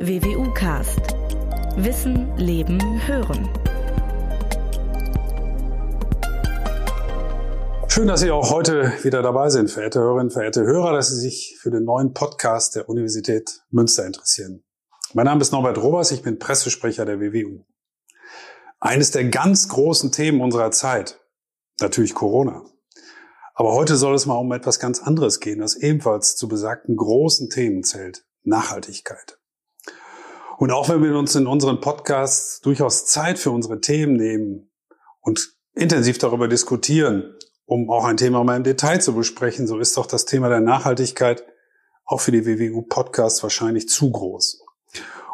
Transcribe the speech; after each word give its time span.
WWU 0.00 0.52
Cast. 0.54 1.00
Wissen, 1.76 2.36
Leben, 2.36 2.80
Hören. 3.06 3.48
Schön, 7.88 8.08
dass 8.08 8.20
Sie 8.20 8.30
auch 8.30 8.50
heute 8.50 8.92
wieder 9.02 9.22
dabei 9.22 9.50
sind, 9.50 9.70
verehrte 9.70 10.00
Hörerinnen, 10.00 10.30
verehrte 10.30 10.62
Hörer, 10.62 10.92
dass 10.92 11.10
Sie 11.10 11.20
sich 11.20 11.56
für 11.60 11.70
den 11.70 11.84
neuen 11.84 12.14
Podcast 12.14 12.74
der 12.74 12.88
Universität 12.88 13.62
Münster 13.70 14.06
interessieren. 14.06 14.64
Mein 15.14 15.26
Name 15.26 15.40
ist 15.42 15.52
Norbert 15.52 15.78
Robers, 15.78 16.10
ich 16.10 16.22
bin 16.22 16.38
Pressesprecher 16.38 17.04
der 17.04 17.20
WWU. 17.20 17.64
Eines 18.80 19.10
der 19.10 19.24
ganz 19.24 19.68
großen 19.68 20.10
Themen 20.10 20.40
unserer 20.40 20.70
Zeit, 20.70 21.20
natürlich 21.80 22.14
Corona. 22.14 22.64
Aber 23.54 23.72
heute 23.72 23.96
soll 23.96 24.14
es 24.14 24.26
mal 24.26 24.38
um 24.38 24.50
etwas 24.52 24.80
ganz 24.80 25.00
anderes 25.00 25.38
gehen, 25.38 25.60
das 25.60 25.76
ebenfalls 25.76 26.34
zu 26.36 26.48
besagten 26.48 26.96
großen 26.96 27.50
Themen 27.50 27.84
zählt. 27.84 28.24
Nachhaltigkeit. 28.44 29.38
Und 30.62 30.70
auch 30.70 30.88
wenn 30.88 31.02
wir 31.02 31.18
uns 31.18 31.34
in 31.34 31.48
unseren 31.48 31.80
Podcasts 31.80 32.60
durchaus 32.60 33.04
Zeit 33.04 33.36
für 33.36 33.50
unsere 33.50 33.80
Themen 33.80 34.12
nehmen 34.12 34.70
und 35.20 35.56
intensiv 35.74 36.18
darüber 36.18 36.46
diskutieren, 36.46 37.34
um 37.64 37.90
auch 37.90 38.04
ein 38.04 38.16
Thema 38.16 38.44
mal 38.44 38.58
im 38.58 38.62
Detail 38.62 39.00
zu 39.00 39.12
besprechen, 39.12 39.66
so 39.66 39.80
ist 39.80 39.96
doch 39.96 40.06
das 40.06 40.24
Thema 40.24 40.48
der 40.48 40.60
Nachhaltigkeit 40.60 41.44
auch 42.04 42.20
für 42.20 42.30
die 42.30 42.46
WWU 42.46 42.82
Podcasts 42.82 43.42
wahrscheinlich 43.42 43.88
zu 43.88 44.12
groß. 44.12 44.62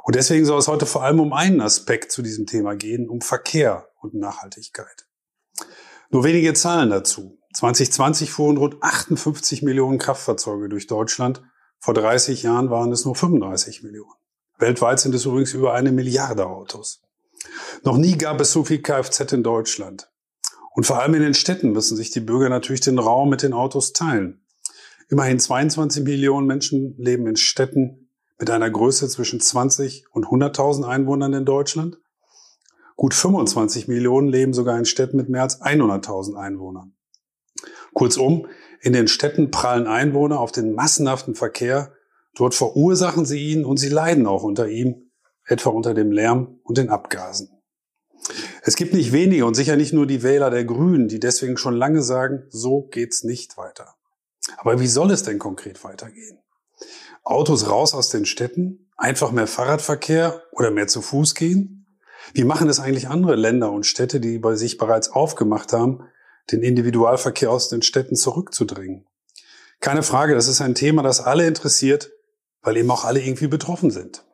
Und 0.03 0.15
deswegen 0.15 0.47
soll 0.47 0.61
es 0.61 0.67
heute 0.67 0.87
vor 0.87 1.03
allem 1.03 1.21
um 1.21 1.35
einen 1.35 1.61
Aspekt 1.61 2.11
zu 2.11 2.23
diesem 2.23 2.47
Thema 2.47 2.75
gehen, 2.75 3.07
um 3.07 3.21
Verkehr 3.21 3.91
und 4.01 4.15
Nachhaltigkeit. 4.15 5.07
Nur 6.09 6.25
wenige 6.25 6.55
Zahlen 6.55 6.89
dazu. 6.89 7.39
2020 7.53 8.31
fuhren 8.31 8.57
rund 8.57 8.83
58 8.83 9.63
Millionen 9.63 9.99
Kraftfahrzeuge 9.99 10.71
durch 10.71 10.87
Deutschland. 10.87 11.43
Vor 11.81 11.93
30 11.93 12.45
Jahren 12.45 12.71
waren 12.71 12.93
es 12.93 13.05
nur 13.05 13.15
35 13.15 13.83
Millionen. 13.83 14.15
Weltweit 14.59 15.01
sind 15.01 15.15
es 15.15 15.25
übrigens 15.25 15.55
über 15.55 15.75
eine 15.75 15.93
Milliarde 15.93 16.47
Autos. 16.47 17.01
Noch 17.85 17.97
nie 17.97 18.19
gab 18.19 18.41
es 18.41 18.53
so 18.53 18.65
viel 18.65 18.83
Kfz 18.83 19.33
in 19.33 19.43
Deutschland. 19.43 20.11
Und 20.75 20.85
vor 20.85 21.01
allem 21.01 21.15
in 21.15 21.23
den 21.23 21.35
Städten 21.35 21.73
müssen 21.73 21.97
sich 21.97 22.11
die 22.11 22.21
Bürger 22.21 22.49
natürlich 22.49 22.81
den 22.81 22.99
Raum 22.99 23.31
mit 23.31 23.43
den 23.43 23.53
Autos 23.53 23.93
teilen. 23.93 24.45
Immerhin 25.09 25.41
22 25.41 26.05
Millionen 26.05 26.47
Menschen 26.47 26.95
leben 26.99 27.27
in 27.27 27.37
Städten 27.37 28.11
mit 28.39 28.51
einer 28.51 28.71
Größe 28.71 29.09
zwischen 29.09 29.41
20 29.41 30.07
und 30.13 30.27
100.000 30.27 30.85
Einwohnern 30.85 31.33
in 31.33 31.45
Deutschland. 31.45 31.99
Gut 32.97 33.15
25 33.15 33.89
Millionen 33.89 34.29
leben 34.29 34.53
sogar 34.53 34.79
in 34.79 34.85
Städten 34.85 35.17
mit 35.17 35.29
mehr 35.29 35.43
als 35.43 35.61
100.000 35.63 36.35
Einwohnern. 36.35 36.95
Kurzum, 37.95 38.47
in 38.81 38.93
den 38.93 39.09
Städten 39.09 39.51
prallen 39.51 39.87
Einwohner 39.87 40.39
auf 40.39 40.53
den 40.53 40.75
massenhaften 40.75 41.35
Verkehr 41.35 41.93
Dort 42.39 42.55
verursachen 42.55 43.27
sie 43.27 43.49
ihn 43.49 43.65
und 43.65 43.79
sie 43.79 43.89
leiden 43.89 44.29
auch 44.29 44.45
unter 44.45 44.69
ihm, 44.69 45.11
etwa 45.45 45.71
unter 45.71 45.93
dem 45.93 46.13
Lärm 46.13 46.61
und 46.63 46.79
den 46.79 46.89
Abgasen. 46.89 47.51
Es 48.63 48.77
gibt 48.77 48.95
nicht 48.95 49.11
wenige 49.11 49.45
und 49.45 49.55
sicher 49.55 49.75
nicht 49.75 49.93
nur 49.93 50.07
die 50.07 50.23
Wähler 50.23 50.49
der 50.49 50.65
Grünen, 50.65 51.09
die 51.09 51.19
deswegen 51.19 51.57
schon 51.57 51.75
lange 51.75 52.01
sagen, 52.01 52.45
so 52.49 52.83
geht's 52.83 53.25
nicht 53.25 53.57
weiter. 53.57 53.97
Aber 54.57 54.79
wie 54.79 54.87
soll 54.87 55.11
es 55.11 55.25
denn 55.25 55.41
konkret 55.41 55.83
weitergehen? 55.83 56.39
Autos 57.25 57.69
raus 57.69 57.93
aus 57.93 58.09
den 58.09 58.25
Städten, 58.25 58.89
einfach 58.97 59.33
mehr 59.33 59.49
Fahrradverkehr 59.49 60.41
oder 60.53 60.71
mehr 60.71 60.87
zu 60.87 61.03
Fuß 61.03 61.35
gehen? 61.35 61.87
Wie 62.35 62.45
machen 62.45 62.69
es 62.69 62.79
eigentlich 62.79 63.09
andere 63.09 63.35
Länder 63.35 63.73
und 63.73 63.85
Städte, 63.85 64.21
die 64.21 64.39
bei 64.39 64.55
sich 64.55 64.79
bereits 64.79 65.11
aufgemacht 65.11 65.73
haben, 65.73 66.05
den 66.53 66.63
Individualverkehr 66.63 67.51
aus 67.51 67.69
den 67.69 67.83
Städten 67.83 68.15
zurückzudrängen? 68.15 69.07
Keine 69.81 70.05
Frage, 70.05 70.37
das 70.37 70.47
ist 70.47 70.61
ein 70.61 70.77
Thema, 70.77 71.03
das 71.03 71.21
alle 71.21 71.45
interessiert 71.45 72.13
weil 72.69 72.77
eben 72.77 72.91
auch 72.91 73.07
alle 73.07 73.23
irgendwie 73.23 73.47
betroffen 73.47 73.91
sind. 73.91 74.27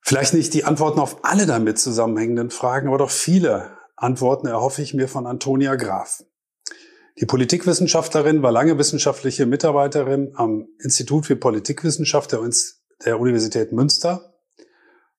Vielleicht 0.00 0.32
nicht 0.32 0.54
die 0.54 0.62
Antworten 0.62 1.00
auf 1.00 1.24
alle 1.24 1.44
damit 1.44 1.80
zusammenhängenden 1.80 2.50
Fragen, 2.50 2.86
aber 2.86 2.98
doch 2.98 3.10
viele 3.10 3.76
Antworten 3.96 4.46
erhoffe 4.46 4.80
ich 4.80 4.94
mir 4.94 5.08
von 5.08 5.26
Antonia 5.26 5.74
Graf. 5.74 6.22
Die 7.18 7.26
Politikwissenschaftlerin 7.26 8.44
war 8.44 8.52
lange 8.52 8.78
wissenschaftliche 8.78 9.44
Mitarbeiterin 9.44 10.34
am 10.36 10.68
Institut 10.78 11.26
für 11.26 11.34
Politikwissenschaft 11.34 12.30
der 12.30 13.18
Universität 13.18 13.72
Münster. 13.72 14.36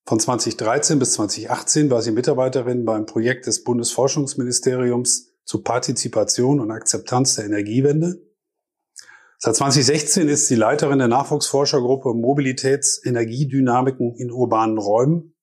Von 0.06 0.22
2013 0.22 0.98
bis 0.98 1.12
2018 1.12 1.90
war 1.90 2.02
sie 2.02 2.12
Mitarbeiterin 2.12 2.86
beim 2.86 3.06
Projekt 3.06 3.48
des 3.48 3.66
Bundesforschungsministeriums 3.66 5.34
zu 5.44 5.62
Partizipation 5.62 6.62
und 6.62 6.72
Akzeptanz 6.72 7.36
der 7.36 7.44
Energiewende. 7.44 8.25
Seit 9.38 9.56
2016 9.56 10.30
ist 10.30 10.48
sie 10.48 10.56
Leiterin 10.56 11.00
der 11.00 11.08
Nachwuchsforschergruppe 11.08 12.14
Mobilitätsenergiedynamiken 12.14 14.16
in 14.16 14.32
urbanen 14.32 14.78
Räumen. 14.78 15.36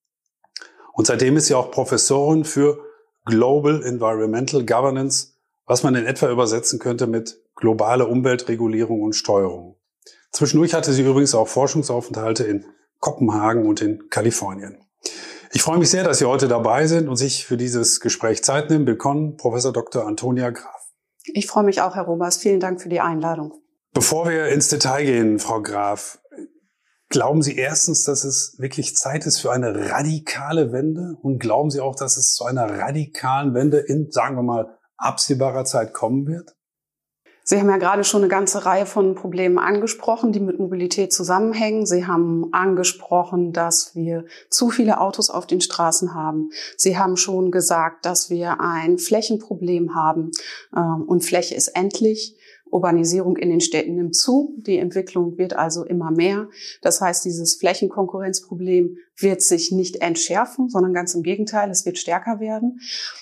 Und 0.92 1.06
seitdem 1.06 1.36
ist 1.36 1.46
sie 1.46 1.54
auch 1.54 1.70
Professorin 1.70 2.44
für 2.44 2.78
Global 3.24 3.82
Environmental 3.84 4.64
Governance, 4.64 5.34
was 5.66 5.82
man 5.82 5.94
in 5.94 6.06
etwa 6.06 6.30
übersetzen 6.30 6.78
könnte 6.78 7.06
mit 7.06 7.38
globale 7.54 8.06
Umweltregulierung 8.06 9.02
und 9.02 9.12
Steuerung. 9.12 9.76
Zwischendurch 10.32 10.74
hatte 10.74 10.92
sie 10.92 11.02
übrigens 11.02 11.34
auch 11.34 11.48
Forschungsaufenthalte 11.48 12.44
in 12.44 12.64
Kopenhagen 12.98 13.66
und 13.66 13.82
in 13.82 14.08
Kalifornien. 14.08 14.78
Ich 15.52 15.62
freue 15.62 15.78
mich 15.78 15.90
sehr, 15.90 16.02
dass 16.02 16.18
Sie 16.18 16.24
heute 16.24 16.48
dabei 16.48 16.86
sind 16.86 17.08
und 17.08 17.16
sich 17.16 17.44
für 17.44 17.58
dieses 17.58 18.00
Gespräch 18.00 18.42
Zeit 18.42 18.70
nehmen. 18.70 18.86
Willkommen, 18.86 19.36
Professor 19.36 19.70
Dr. 19.70 20.06
Antonia 20.06 20.48
Graf. 20.48 20.88
Ich 21.26 21.46
freue 21.46 21.64
mich 21.64 21.82
auch, 21.82 21.94
Herr 21.94 22.04
Robers. 22.04 22.38
Vielen 22.38 22.58
Dank 22.58 22.80
für 22.80 22.88
die 22.88 23.00
Einladung. 23.00 23.61
Bevor 23.94 24.26
wir 24.26 24.48
ins 24.48 24.68
Detail 24.68 25.04
gehen, 25.04 25.38
Frau 25.38 25.60
Graf, 25.60 26.18
glauben 27.10 27.42
Sie 27.42 27.56
erstens, 27.56 28.04
dass 28.04 28.24
es 28.24 28.56
wirklich 28.58 28.96
Zeit 28.96 29.26
ist 29.26 29.38
für 29.40 29.52
eine 29.52 29.90
radikale 29.90 30.72
Wende? 30.72 31.18
Und 31.20 31.40
glauben 31.40 31.70
Sie 31.70 31.80
auch, 31.80 31.94
dass 31.94 32.16
es 32.16 32.32
zu 32.32 32.44
einer 32.44 32.78
radikalen 32.78 33.52
Wende 33.52 33.78
in, 33.78 34.10
sagen 34.10 34.36
wir 34.36 34.42
mal, 34.42 34.78
absehbarer 34.96 35.66
Zeit 35.66 35.92
kommen 35.92 36.26
wird? 36.26 36.56
Sie 37.44 37.58
haben 37.58 37.68
ja 37.68 37.76
gerade 37.76 38.04
schon 38.04 38.22
eine 38.22 38.30
ganze 38.30 38.64
Reihe 38.64 38.86
von 38.86 39.14
Problemen 39.14 39.58
angesprochen, 39.58 40.32
die 40.32 40.40
mit 40.40 40.58
Mobilität 40.58 41.12
zusammenhängen. 41.12 41.84
Sie 41.86 42.06
haben 42.06 42.48
angesprochen, 42.52 43.52
dass 43.52 43.96
wir 43.96 44.24
zu 44.48 44.70
viele 44.70 45.00
Autos 45.00 45.28
auf 45.28 45.46
den 45.46 45.60
Straßen 45.60 46.14
haben. 46.14 46.50
Sie 46.76 46.96
haben 46.96 47.16
schon 47.16 47.50
gesagt, 47.50 48.06
dass 48.06 48.30
wir 48.30 48.60
ein 48.60 48.96
Flächenproblem 48.96 49.94
haben 49.94 50.30
ähm, 50.74 51.02
und 51.06 51.24
Fläche 51.24 51.56
ist 51.56 51.68
endlich. 51.68 52.38
Urbanisierung 52.72 53.36
in 53.36 53.50
den 53.50 53.60
Städten 53.60 53.96
nimmt 53.96 54.16
zu, 54.16 54.54
die 54.56 54.78
Entwicklung 54.78 55.36
wird 55.36 55.54
also 55.54 55.84
immer 55.84 56.10
mehr. 56.10 56.48
Das 56.80 57.00
heißt, 57.00 57.24
dieses 57.24 57.56
Flächenkonkurrenzproblem 57.56 58.96
wird 59.18 59.42
sich 59.42 59.72
nicht 59.72 59.96
entschärfen, 59.96 60.70
sondern 60.70 60.94
ganz 60.94 61.14
im 61.14 61.22
Gegenteil, 61.22 61.70
es 61.70 61.84
wird 61.84 61.98
stärker 61.98 62.40
werden. 62.40 62.80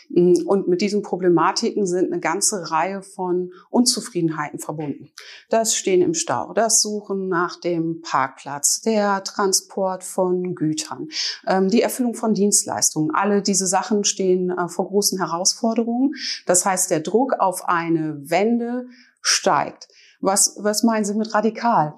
Und 0.08 0.68
mit 0.68 0.80
diesen 0.80 1.02
Problematiken 1.02 1.84
sind 1.86 2.12
eine 2.12 2.20
ganze 2.20 2.70
Reihe 2.70 3.02
von 3.02 3.52
Unzufriedenheiten 3.70 4.60
verbunden. 4.60 5.10
Das 5.48 5.74
Stehen 5.74 6.00
im 6.02 6.14
Stau, 6.14 6.52
das 6.52 6.80
Suchen 6.80 7.28
nach 7.28 7.58
dem 7.58 8.02
Parkplatz, 8.02 8.80
der 8.80 9.24
Transport 9.24 10.04
von 10.04 10.54
Gütern, 10.54 11.08
ähm, 11.46 11.68
die 11.68 11.82
Erfüllung 11.82 12.14
von 12.14 12.34
Dienstleistungen. 12.34 13.12
Alle 13.12 13.42
diese 13.42 13.66
Sachen 13.66 14.04
stehen 14.04 14.50
äh, 14.50 14.68
vor 14.68 14.88
großen 14.88 15.18
Herausforderungen. 15.18 16.14
Das 16.46 16.64
heißt, 16.64 16.90
der 16.90 17.00
Druck 17.00 17.34
auf 17.38 17.68
eine 17.68 18.18
Wende 18.30 18.86
steigt. 19.20 19.88
Was, 20.20 20.56
was 20.60 20.82
meinen 20.82 21.04
Sie 21.04 21.14
mit 21.14 21.34
radikal? 21.34 21.94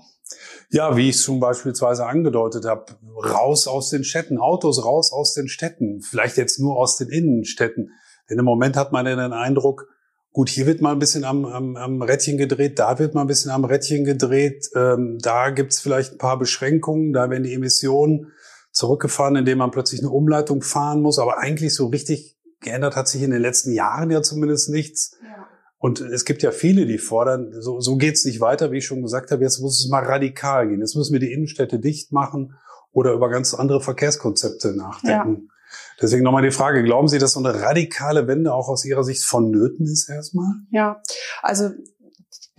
Ja, 0.71 0.97
wie 0.97 1.09
ich 1.09 1.17
es 1.17 1.23
schon 1.23 1.41
beispielsweise 1.41 2.07
angedeutet 2.07 2.65
habe, 2.65 2.87
raus 3.25 3.67
aus 3.67 3.91
den 3.91 4.05
Städten, 4.05 4.39
Autos 4.39 4.85
raus 4.85 5.13
aus 5.13 5.35
den 5.35 5.49
Städten, 5.49 6.01
vielleicht 6.01 6.37
jetzt 6.37 6.59
nur 6.59 6.77
aus 6.77 6.97
den 6.97 7.09
Innenstädten. 7.09 7.91
Denn 8.31 8.39
im 8.39 8.45
Moment 8.45 8.77
hat 8.77 8.93
man 8.93 9.07
ja 9.07 9.17
den 9.17 9.33
Eindruck, 9.33 9.89
gut, 10.33 10.49
hier 10.49 10.67
wird 10.67 10.81
mal 10.81 10.93
ein 10.93 10.99
bisschen 10.99 11.25
am, 11.25 11.45
am, 11.45 11.77
am 11.77 12.01
Rädchen 12.01 12.39
gedreht, 12.39 12.79
da 12.79 12.99
wird 12.99 13.15
mal 13.15 13.23
ein 13.23 13.27
bisschen 13.27 13.51
am 13.51 13.65
Rädchen 13.65 14.05
gedreht, 14.05 14.71
ähm, 14.75 15.19
da 15.21 15.51
gibt's 15.51 15.81
vielleicht 15.81 16.13
ein 16.13 16.19
paar 16.19 16.39
Beschränkungen, 16.39 17.13
da 17.13 17.29
werden 17.29 17.43
die 17.43 17.53
Emissionen 17.53 18.33
zurückgefahren, 18.73 19.37
indem 19.37 19.59
man 19.59 19.71
plötzlich 19.71 20.01
eine 20.01 20.11
Umleitung 20.11 20.63
fahren 20.63 21.03
muss. 21.03 21.19
Aber 21.19 21.39
eigentlich 21.39 21.75
so 21.75 21.89
richtig 21.89 22.39
geändert 22.61 22.97
hat 22.97 23.09
sich 23.09 23.23
in 23.23 23.31
den 23.31 23.43
letzten 23.43 23.73
Jahren 23.73 24.11
ja 24.11 24.23
zumindest 24.23 24.71
nichts. 24.71 25.19
Ja. 25.23 25.47
Und 25.83 26.01
es 26.01 26.25
gibt 26.25 26.45
ja 26.45 26.53
viele, 26.53 26.87
die 26.87 26.99
fordern, 26.99 27.61
so, 27.61 27.81
so 27.81 27.97
geht's 27.97 28.25
nicht 28.25 28.41
weiter, 28.41 28.71
wie 28.71 28.79
ich 28.79 28.87
schon 28.87 29.03
gesagt 29.03 29.33
habe, 29.33 29.43
jetzt 29.43 29.59
muss 29.59 29.81
es 29.81 29.91
mal 29.91 30.05
radikal 30.05 30.69
gehen. 30.69 30.79
Jetzt 30.79 30.95
müssen 30.95 31.13
wir 31.13 31.19
die 31.19 31.33
Innenstädte 31.33 31.81
dicht 31.81 32.13
machen 32.13 32.55
oder 32.93 33.13
über 33.13 33.29
ganz 33.29 33.53
andere 33.53 33.81
Verkehrskonzepte 33.81 34.77
nachdenken. 34.77 35.49
Ja. 35.49 35.55
Deswegen 36.01 36.23
nochmal 36.23 36.45
die 36.45 36.53
Frage, 36.53 36.85
glauben 36.85 37.09
Sie, 37.09 37.19
dass 37.19 37.33
so 37.33 37.41
eine 37.41 37.63
radikale 37.63 38.29
Wende 38.29 38.55
auch 38.55 38.69
aus 38.69 38.85
Ihrer 38.85 39.03
Sicht 39.03 39.25
vonnöten 39.25 39.85
ist 39.87 40.09
erstmal? 40.09 40.53
Ja, 40.71 41.03
also 41.43 41.71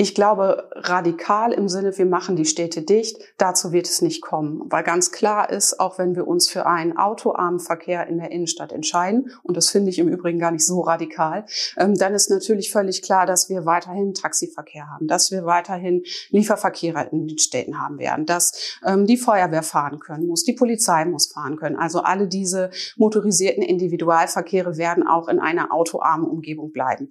Ich 0.03 0.15
glaube, 0.15 0.69
radikal 0.73 1.53
im 1.53 1.69
Sinne, 1.69 1.97
wir 1.97 2.05
machen 2.05 2.35
die 2.35 2.43
Städte 2.43 2.81
dicht, 2.81 3.21
dazu 3.37 3.71
wird 3.71 3.87
es 3.87 4.01
nicht 4.01 4.21
kommen. 4.21 4.61
Weil 4.65 4.83
ganz 4.83 5.13
klar 5.13 5.49
ist, 5.49 5.79
auch 5.79 5.97
wenn 5.97 6.13
wir 6.17 6.27
uns 6.27 6.49
für 6.49 6.65
einen 6.65 6.97
autoarmen 6.97 7.61
Verkehr 7.61 8.05
in 8.07 8.17
der 8.17 8.29
Innenstadt 8.29 8.73
entscheiden, 8.73 9.31
und 9.43 9.55
das 9.55 9.69
finde 9.69 9.91
ich 9.91 9.99
im 9.99 10.09
Übrigen 10.09 10.39
gar 10.39 10.51
nicht 10.51 10.65
so 10.65 10.81
radikal, 10.81 11.45
ähm, 11.77 11.95
dann 11.95 12.13
ist 12.13 12.29
natürlich 12.29 12.69
völlig 12.69 13.01
klar, 13.01 13.25
dass 13.25 13.47
wir 13.47 13.65
weiterhin 13.65 14.13
Taxiverkehr 14.13 14.89
haben, 14.89 15.07
dass 15.07 15.31
wir 15.31 15.45
weiterhin 15.45 16.03
Lieferverkehre 16.31 17.07
in 17.13 17.25
den 17.25 17.39
Städten 17.39 17.79
haben 17.79 17.97
werden, 17.97 18.25
dass 18.25 18.77
ähm, 18.85 19.05
die 19.05 19.15
Feuerwehr 19.15 19.63
fahren 19.63 19.99
können 19.99 20.27
muss, 20.27 20.43
die 20.43 20.51
Polizei 20.51 21.05
muss 21.05 21.31
fahren 21.31 21.55
können. 21.55 21.77
Also 21.77 22.01
alle 22.01 22.27
diese 22.27 22.71
motorisierten 22.97 23.63
Individualverkehre 23.63 24.75
werden 24.75 25.07
auch 25.07 25.29
in 25.29 25.39
einer 25.39 25.71
autoarmen 25.71 26.27
Umgebung 26.29 26.73
bleiben. 26.73 27.09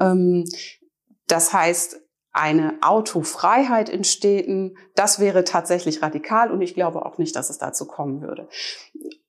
Ähm, 0.00 0.44
das 1.28 1.52
heißt, 1.52 2.02
eine 2.32 2.78
Autofreiheit 2.80 3.90
in 3.90 4.04
Städten, 4.04 4.76
das 4.94 5.20
wäre 5.20 5.44
tatsächlich 5.44 6.02
radikal 6.02 6.50
und 6.50 6.62
ich 6.62 6.74
glaube 6.74 7.04
auch 7.04 7.18
nicht, 7.18 7.36
dass 7.36 7.50
es 7.50 7.58
dazu 7.58 7.86
kommen 7.86 8.22
würde. 8.22 8.48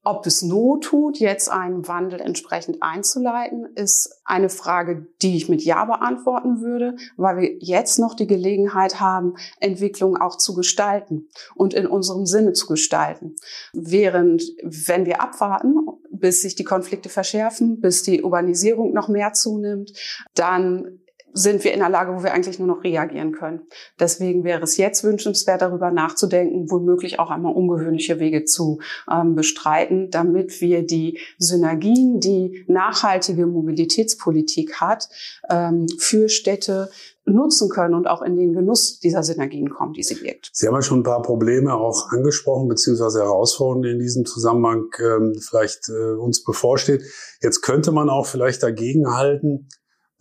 Ob 0.06 0.26
es 0.26 0.42
Not 0.42 0.84
tut, 0.84 1.20
jetzt 1.20 1.50
einen 1.50 1.88
Wandel 1.88 2.20
entsprechend 2.20 2.82
einzuleiten, 2.82 3.68
ist 3.76 4.22
eine 4.26 4.50
Frage, 4.50 5.08
die 5.22 5.38
ich 5.38 5.48
mit 5.48 5.64
Ja 5.64 5.86
beantworten 5.86 6.62
würde, 6.62 6.96
weil 7.16 7.38
wir 7.38 7.58
jetzt 7.60 8.00
noch 8.00 8.14
die 8.14 8.28
Gelegenheit 8.28 9.00
haben, 9.00 9.36
Entwicklung 9.62 10.18
auch 10.18 10.38
zu 10.38 10.56
gestalten 10.56 11.30
und 11.56 11.74
in 11.74 11.88
unserem 11.88 12.26
Sinne 12.26 12.52
zu 12.52 12.68
gestalten. 12.68 13.36
Während, 13.72 14.44
wenn 14.62 15.06
wir 15.06 15.22
abwarten, 15.22 15.76
bis 16.10 16.42
sich 16.42 16.56
die 16.56 16.66
Konflikte 16.66 17.10
verschärfen, 17.10 17.80
bis 17.80 18.04
die 18.04 18.24
Urbanisierung 18.24 18.94
noch 18.94 19.08
mehr 19.08 19.34
zunimmt, 19.34 19.94
dann 20.36 21.00
sind 21.34 21.64
wir 21.64 21.74
in 21.74 21.80
der 21.80 21.90
Lage, 21.90 22.16
wo 22.16 22.24
wir 22.24 22.34
eigentlich 22.34 22.60
nur 22.60 22.68
noch 22.68 22.84
reagieren 22.84 23.32
können. 23.32 23.62
Deswegen 24.00 24.44
wäre 24.44 24.62
es 24.62 24.78
jetzt 24.78 25.04
wünschenswert, 25.04 25.62
darüber 25.62 25.92
nachzudenken, 25.92 26.70
womöglich 26.70 27.20
auch 27.20 27.32
einmal 27.32 27.54
ungewöhnliche 27.54 28.20
Wege 28.20 28.46
zu 28.46 28.80
ähm, 29.12 29.36
bestreiten, 29.36 30.10
damit 30.12 30.62
wir 30.62 30.86
die 30.86 31.20
Synergien, 31.38 32.20
die 32.20 32.64
nachhaltige 32.68 33.48
Mobilitätspolitik 33.48 34.80
hat, 34.80 35.10
ähm, 35.50 35.88
für 35.98 36.30
Städte 36.30 36.90
nutzen 37.26 37.70
können 37.70 37.94
und 37.94 38.08
auch 38.08 38.22
in 38.22 38.36
den 38.36 38.54
Genuss 38.54 39.00
dieser 39.00 39.24
Synergien 39.24 39.70
kommen, 39.70 39.94
die 39.94 40.04
sie 40.04 40.22
wirkt. 40.22 40.50
Sie 40.52 40.68
haben 40.68 40.76
ja 40.76 40.82
schon 40.82 41.00
ein 41.00 41.04
paar 41.04 41.22
Probleme 41.22 41.74
auch 41.74 42.12
angesprochen, 42.12 42.68
beziehungsweise 42.68 43.22
Herausforderungen 43.22 43.92
in 43.92 44.00
diesem 44.00 44.26
Zusammenhang 44.26 44.88
ähm, 45.00 45.34
vielleicht 45.40 45.90
äh, 45.90 46.16
uns 46.16 46.44
bevorsteht. 46.44 47.02
Jetzt 47.42 47.62
könnte 47.62 47.92
man 47.92 48.10
auch 48.10 48.26
vielleicht 48.26 48.62
dagegenhalten, 48.62 49.70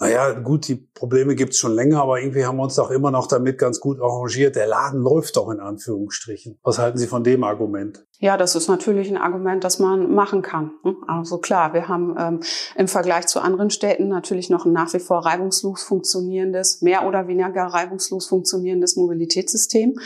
naja, 0.03 0.33
gut, 0.33 0.67
die 0.67 0.75
Probleme 0.75 1.37
gibt's 1.37 1.59
schon 1.59 1.77
länger, 1.77 2.03
aber 2.03 2.21
irgendwie 2.21 2.45
haben 2.45 2.57
wir 2.57 2.65
uns 2.65 2.75
doch 2.75 2.91
immer 2.91 3.13
noch 3.13 3.29
damit 3.29 3.57
ganz 3.57 3.79
gut 3.79 4.01
arrangiert. 4.01 4.57
Der 4.57 4.67
Laden 4.67 5.01
läuft 5.01 5.37
doch 5.37 5.49
in 5.49 5.61
Anführungsstrichen. 5.61 6.59
Was 6.65 6.81
halten 6.81 6.99
Sie 6.99 7.07
von 7.07 7.23
dem 7.23 7.45
Argument? 7.45 8.05
Ja, 8.19 8.37
das 8.37 8.57
ist 8.57 8.67
natürlich 8.67 9.09
ein 9.11 9.17
Argument, 9.17 9.63
das 9.63 9.79
man 9.79 10.13
machen 10.13 10.43
kann. 10.43 10.73
Also 11.07 11.39
klar, 11.39 11.73
wir 11.73 11.87
haben 11.87 12.17
ähm, 12.19 12.41
im 12.75 12.89
Vergleich 12.89 13.29
zu 13.29 13.41
anderen 13.41 13.71
Städten 13.71 14.09
natürlich 14.09 14.51
noch 14.51 14.65
ein 14.65 14.73
nach 14.73 14.93
wie 14.93 14.99
vor 14.99 15.25
reibungslos 15.25 15.85
funktionierendes, 15.85 16.83
mehr 16.83 17.07
oder 17.07 17.29
weniger 17.29 17.63
reibungslos 17.63 18.27
funktionierendes 18.27 18.97
Mobilitätssystem. 18.97 20.01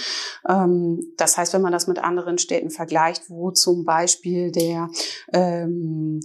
Ähm, 0.46 1.12
das 1.16 1.38
heißt, 1.38 1.54
wenn 1.54 1.62
man 1.62 1.72
das 1.72 1.86
mit 1.86 2.04
anderen 2.04 2.36
Städten 2.36 2.68
vergleicht, 2.68 3.30
wo 3.30 3.50
zum 3.50 3.86
Beispiel 3.86 4.52
der 4.52 4.90
ähm, 5.32 6.20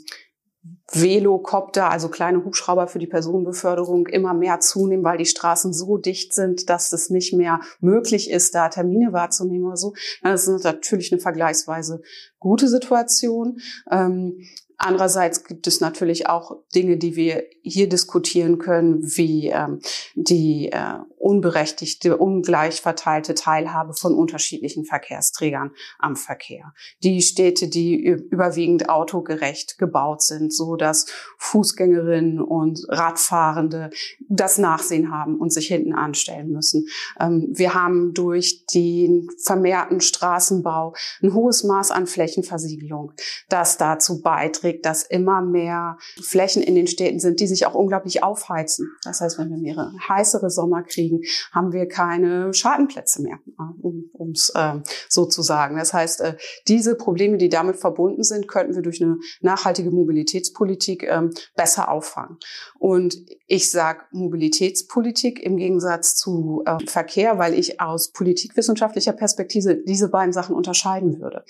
Velocopter, 0.91 1.89
also 1.89 2.09
kleine 2.09 2.43
Hubschrauber 2.43 2.87
für 2.87 2.99
die 2.99 3.07
Personenbeförderung, 3.07 4.07
immer 4.07 4.33
mehr 4.33 4.59
zunehmen, 4.59 5.03
weil 5.03 5.17
die 5.17 5.25
Straßen 5.25 5.73
so 5.73 5.97
dicht 5.97 6.33
sind, 6.33 6.69
dass 6.69 6.91
es 6.91 7.09
nicht 7.09 7.33
mehr 7.33 7.61
möglich 7.79 8.29
ist, 8.29 8.53
da 8.53 8.69
Termine 8.69 9.13
wahrzunehmen 9.13 9.65
oder 9.65 9.77
so. 9.77 9.93
Das 10.21 10.47
ist 10.47 10.63
natürlich 10.63 11.11
eine 11.11 11.21
vergleichsweise 11.21 12.01
gute 12.39 12.67
Situation. 12.67 13.59
Ähm, 13.89 14.37
Andererseits 14.83 15.43
gibt 15.43 15.67
es 15.67 15.79
natürlich 15.79 16.27
auch 16.27 16.57
Dinge, 16.73 16.97
die 16.97 17.15
wir 17.15 17.43
hier 17.61 17.87
diskutieren 17.87 18.57
können, 18.57 19.03
wie 19.15 19.49
ähm, 19.49 19.79
die 20.15 20.71
äh, 20.71 20.95
unberechtigte, 21.21 22.17
ungleich 22.17 22.81
verteilte 22.81 23.33
Teilhabe 23.33 23.93
von 23.93 24.13
unterschiedlichen 24.13 24.85
Verkehrsträgern 24.85 25.71
am 25.99 26.15
Verkehr. 26.15 26.73
Die 27.03 27.21
Städte, 27.21 27.67
die 27.67 27.95
überwiegend 27.95 28.89
autogerecht 28.89 29.77
gebaut 29.77 30.21
sind, 30.21 30.53
so 30.53 30.75
dass 30.75 31.05
Fußgängerinnen 31.37 32.41
und 32.41 32.85
Radfahrende 32.89 33.89
das 34.27 34.57
Nachsehen 34.57 35.11
haben 35.11 35.37
und 35.37 35.53
sich 35.53 35.67
hinten 35.67 35.93
anstellen 35.93 36.51
müssen. 36.51 36.87
Ähm, 37.19 37.47
wir 37.51 37.73
haben 37.73 38.13
durch 38.13 38.65
den 38.67 39.27
vermehrten 39.43 40.01
Straßenbau 40.01 40.93
ein 41.21 41.33
hohes 41.33 41.63
Maß 41.63 41.91
an 41.91 42.07
Flächenversiegelung, 42.07 43.13
das 43.49 43.77
dazu 43.77 44.21
beiträgt, 44.21 44.61
beiträgt, 44.61 44.85
dass 44.85 45.03
immer 45.03 45.41
mehr 45.41 45.97
Flächen 46.21 46.61
in 46.61 46.75
den 46.75 46.87
Städten 46.87 47.19
sind, 47.19 47.39
die 47.39 47.47
sich 47.47 47.65
auch 47.65 47.75
unglaublich 47.75 48.23
aufheizen. 48.23 48.89
Das 49.03 49.21
heißt, 49.21 49.37
wenn 49.37 49.49
wir 49.49 49.57
mehrere 49.57 49.91
heißere 50.07 50.49
Sommer 50.49 50.83
kriegen, 50.83 51.10
haben 51.51 51.73
wir 51.73 51.87
keine 51.87 52.53
Schadenplätze 52.53 53.21
mehr, 53.21 53.39
um 53.67 54.31
es 54.33 54.49
äh, 54.55 54.75
so 55.09 55.25
zu 55.25 55.41
sagen. 55.41 55.77
Das 55.77 55.93
heißt, 55.93 56.21
äh, 56.21 56.37
diese 56.67 56.95
Probleme, 56.95 57.37
die 57.37 57.49
damit 57.49 57.77
verbunden 57.77 58.23
sind, 58.23 58.47
könnten 58.47 58.75
wir 58.75 58.81
durch 58.81 59.01
eine 59.01 59.17
nachhaltige 59.41 59.91
Mobilitätspolitik 59.91 61.03
äh, 61.03 61.29
besser 61.55 61.89
auffangen. 61.89 62.37
Und 62.79 63.17
ich 63.47 63.69
sage 63.69 64.05
Mobilitätspolitik 64.11 65.41
im 65.41 65.57
Gegensatz 65.57 66.15
zu 66.15 66.63
äh, 66.65 66.77
Verkehr, 66.85 67.37
weil 67.37 67.53
ich 67.53 67.81
aus 67.81 68.11
politikwissenschaftlicher 68.11 69.13
Perspektive 69.13 69.75
diese 69.75 70.09
beiden 70.09 70.33
Sachen 70.33 70.55
unterscheiden 70.55 71.19
würde. 71.19 71.43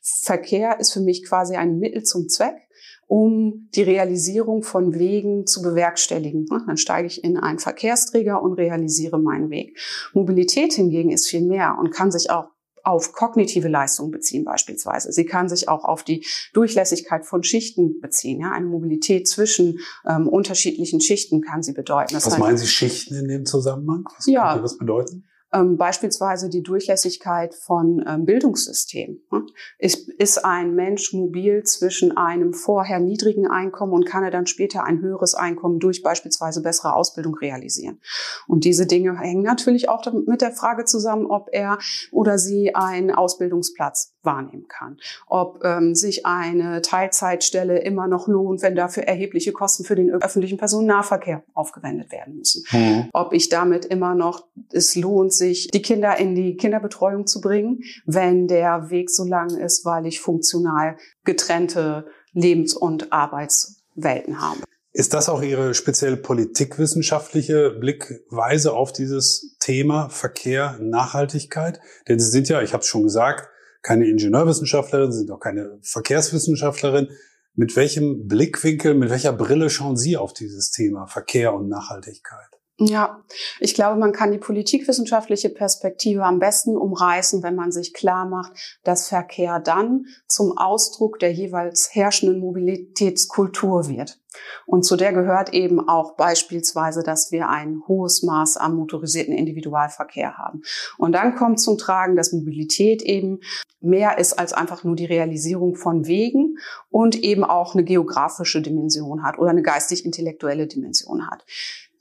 Verkehr 0.00 0.78
ist 0.80 0.92
für 0.92 1.00
mich 1.00 1.24
quasi 1.24 1.56
ein 1.56 1.78
Mittel 1.78 2.02
zum 2.02 2.28
Zweck 2.28 2.67
um 3.08 3.68
die 3.74 3.82
Realisierung 3.82 4.62
von 4.62 4.94
Wegen 4.94 5.46
zu 5.46 5.62
bewerkstelligen. 5.62 6.46
Dann 6.46 6.76
steige 6.76 7.08
ich 7.08 7.24
in 7.24 7.38
einen 7.38 7.58
Verkehrsträger 7.58 8.40
und 8.40 8.52
realisiere 8.52 9.18
meinen 9.18 9.50
Weg. 9.50 9.78
Mobilität 10.12 10.74
hingegen 10.74 11.10
ist 11.10 11.26
viel 11.26 11.42
mehr 11.42 11.76
und 11.80 11.90
kann 11.90 12.12
sich 12.12 12.30
auch 12.30 12.50
auf 12.84 13.12
kognitive 13.12 13.68
Leistungen 13.68 14.10
beziehen 14.10 14.44
beispielsweise. 14.44 15.12
Sie 15.12 15.26
kann 15.26 15.48
sich 15.48 15.68
auch 15.68 15.84
auf 15.84 16.04
die 16.04 16.24
Durchlässigkeit 16.54 17.26
von 17.26 17.42
Schichten 17.42 18.00
beziehen. 18.00 18.40
Ja, 18.40 18.52
eine 18.52 18.66
Mobilität 18.66 19.28
zwischen 19.28 19.80
ähm, 20.08 20.28
unterschiedlichen 20.28 21.00
Schichten 21.00 21.42
kann 21.42 21.62
sie 21.62 21.72
bedeuten. 21.72 22.14
Das 22.14 22.26
Was 22.26 22.34
heißt, 22.34 22.40
meinen 22.40 22.58
Sie 22.58 22.66
Schichten 22.66 23.14
in 23.14 23.28
dem 23.28 23.46
Zusammenhang? 23.46 24.04
Was 24.16 24.26
ja, 24.26 24.58
das 24.58 24.78
bedeuten? 24.78 25.27
Ähm, 25.52 25.76
beispielsweise 25.76 26.48
die 26.48 26.62
Durchlässigkeit 26.62 27.54
von 27.54 28.04
ähm, 28.06 28.24
Bildungssystemen. 28.24 29.20
Ne? 29.30 29.46
Ist, 29.78 30.08
ist 30.08 30.44
ein 30.44 30.74
Mensch 30.74 31.12
mobil 31.12 31.62
zwischen 31.64 32.16
einem 32.16 32.52
vorher 32.52 33.00
niedrigen 33.00 33.46
Einkommen 33.46 33.92
und 33.92 34.06
kann 34.06 34.24
er 34.24 34.30
dann 34.30 34.46
später 34.46 34.84
ein 34.84 35.00
höheres 35.00 35.34
Einkommen 35.34 35.78
durch 35.78 36.02
beispielsweise 36.02 36.62
bessere 36.62 36.94
Ausbildung 36.94 37.34
realisieren? 37.36 38.00
Und 38.46 38.64
diese 38.64 38.86
Dinge 38.86 39.18
hängen 39.18 39.42
natürlich 39.42 39.88
auch 39.88 40.04
mit 40.26 40.42
der 40.42 40.52
Frage 40.52 40.84
zusammen, 40.84 41.26
ob 41.26 41.48
er 41.52 41.78
oder 42.12 42.38
sie 42.38 42.74
einen 42.74 43.10
Ausbildungsplatz 43.10 44.14
wahrnehmen 44.22 44.66
kann. 44.68 44.98
Ob 45.26 45.64
ähm, 45.64 45.94
sich 45.94 46.26
eine 46.26 46.82
Teilzeitstelle 46.82 47.78
immer 47.78 48.08
noch 48.08 48.28
lohnt, 48.28 48.62
wenn 48.62 48.76
dafür 48.76 49.04
erhebliche 49.04 49.52
Kosten 49.52 49.84
für 49.84 49.94
den 49.94 50.10
öffentlichen 50.10 50.58
Personennahverkehr 50.58 51.42
aufgewendet 51.54 52.12
werden 52.12 52.36
müssen. 52.36 52.64
Mhm. 52.70 53.08
Ob 53.12 53.32
ich 53.32 53.48
damit 53.48 53.86
immer 53.86 54.14
noch 54.14 54.46
es 54.72 54.94
lohnt, 54.94 55.32
sich 55.38 55.68
die 55.68 55.82
Kinder 55.82 56.18
in 56.18 56.34
die 56.34 56.56
Kinderbetreuung 56.56 57.26
zu 57.26 57.40
bringen, 57.40 57.80
wenn 58.04 58.48
der 58.48 58.90
Weg 58.90 59.10
so 59.10 59.24
lang 59.24 59.56
ist, 59.56 59.84
weil 59.84 60.06
ich 60.06 60.20
funktional 60.20 60.96
getrennte 61.24 62.06
Lebens- 62.32 62.74
und 62.74 63.12
Arbeitswelten 63.12 64.40
habe. 64.40 64.60
Ist 64.92 65.14
das 65.14 65.28
auch 65.28 65.42
Ihre 65.42 65.74
speziell 65.74 66.16
politikwissenschaftliche 66.16 67.70
Blickweise 67.70 68.72
auf 68.72 68.92
dieses 68.92 69.56
Thema 69.60 70.08
Verkehr, 70.08 70.76
Nachhaltigkeit? 70.80 71.80
Denn 72.08 72.18
Sie 72.18 72.30
sind 72.30 72.48
ja, 72.48 72.62
ich 72.62 72.72
habe 72.72 72.80
es 72.82 72.88
schon 72.88 73.04
gesagt, 73.04 73.48
keine 73.82 74.08
Ingenieurwissenschaftlerin, 74.08 75.12
sind 75.12 75.30
auch 75.30 75.40
keine 75.40 75.78
Verkehrswissenschaftlerin. 75.82 77.10
Mit 77.54 77.76
welchem 77.76 78.26
Blickwinkel, 78.26 78.94
mit 78.94 79.10
welcher 79.10 79.32
Brille 79.32 79.70
schauen 79.70 79.96
Sie 79.96 80.16
auf 80.16 80.32
dieses 80.32 80.70
Thema 80.70 81.06
Verkehr 81.06 81.54
und 81.54 81.68
Nachhaltigkeit? 81.68 82.57
Ja, 82.80 83.24
ich 83.58 83.74
glaube, 83.74 83.98
man 83.98 84.12
kann 84.12 84.30
die 84.30 84.38
politikwissenschaftliche 84.38 85.48
Perspektive 85.48 86.22
am 86.22 86.38
besten 86.38 86.76
umreißen, 86.76 87.42
wenn 87.42 87.56
man 87.56 87.72
sich 87.72 87.92
klar 87.92 88.24
macht, 88.24 88.52
dass 88.84 89.08
Verkehr 89.08 89.58
dann 89.58 90.06
zum 90.28 90.56
Ausdruck 90.56 91.18
der 91.18 91.32
jeweils 91.32 91.92
herrschenden 91.92 92.38
Mobilitätskultur 92.38 93.88
wird. 93.88 94.20
Und 94.64 94.84
zu 94.84 94.94
der 94.94 95.12
gehört 95.12 95.52
eben 95.54 95.88
auch 95.88 96.14
beispielsweise, 96.14 97.02
dass 97.02 97.32
wir 97.32 97.48
ein 97.48 97.82
hohes 97.88 98.22
Maß 98.22 98.58
am 98.58 98.76
motorisierten 98.76 99.34
Individualverkehr 99.34 100.38
haben. 100.38 100.62
Und 100.98 101.12
dann 101.12 101.34
kommt 101.34 101.58
zum 101.58 101.78
Tragen, 101.78 102.14
dass 102.14 102.32
Mobilität 102.32 103.02
eben 103.02 103.40
mehr 103.80 104.18
ist 104.18 104.34
als 104.34 104.52
einfach 104.52 104.84
nur 104.84 104.94
die 104.94 105.06
Realisierung 105.06 105.74
von 105.74 106.06
Wegen 106.06 106.58
und 106.90 107.16
eben 107.16 107.42
auch 107.42 107.74
eine 107.74 107.82
geografische 107.82 108.62
Dimension 108.62 109.24
hat 109.24 109.38
oder 109.38 109.50
eine 109.50 109.62
geistig-intellektuelle 109.62 110.68
Dimension 110.68 111.28
hat. 111.28 111.44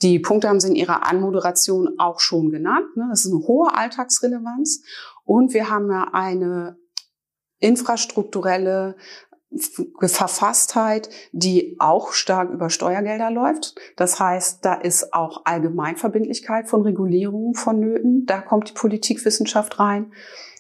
Die 0.02 0.20
Punkte 0.20 0.50
haben 0.50 0.60
Sie 0.60 0.68
in 0.68 0.76
Ihrer 0.76 1.08
Anmoderation 1.08 2.00
auch 2.00 2.20
schon 2.20 2.52
genannt. 2.52 2.96
Ne? 2.96 3.08
Das 3.10 3.26
ist 3.26 3.34
eine 3.34 3.48
hohe 3.48 3.74
Alltagsrelevanz. 3.74 4.84
Und 5.24 5.54
wir 5.54 5.70
haben 5.70 5.90
ja 5.90 6.10
eine 6.14 6.78
infrastrukturelle 7.60 8.96
Verfasstheit, 10.00 11.10
die 11.32 11.78
auch 11.80 12.12
stark 12.12 12.52
über 12.52 12.70
Steuergelder 12.70 13.32
läuft. 13.32 13.76
Das 13.96 14.20
heißt, 14.20 14.64
da 14.64 14.74
ist 14.74 15.14
auch 15.14 15.46
Allgemeinverbindlichkeit 15.46 16.68
von 16.68 16.82
Regulierungen 16.82 17.56
vonnöten. 17.56 18.26
Da 18.26 18.42
kommt 18.42 18.70
die 18.70 18.74
Politikwissenschaft 18.74 19.80
rein. 19.80 20.12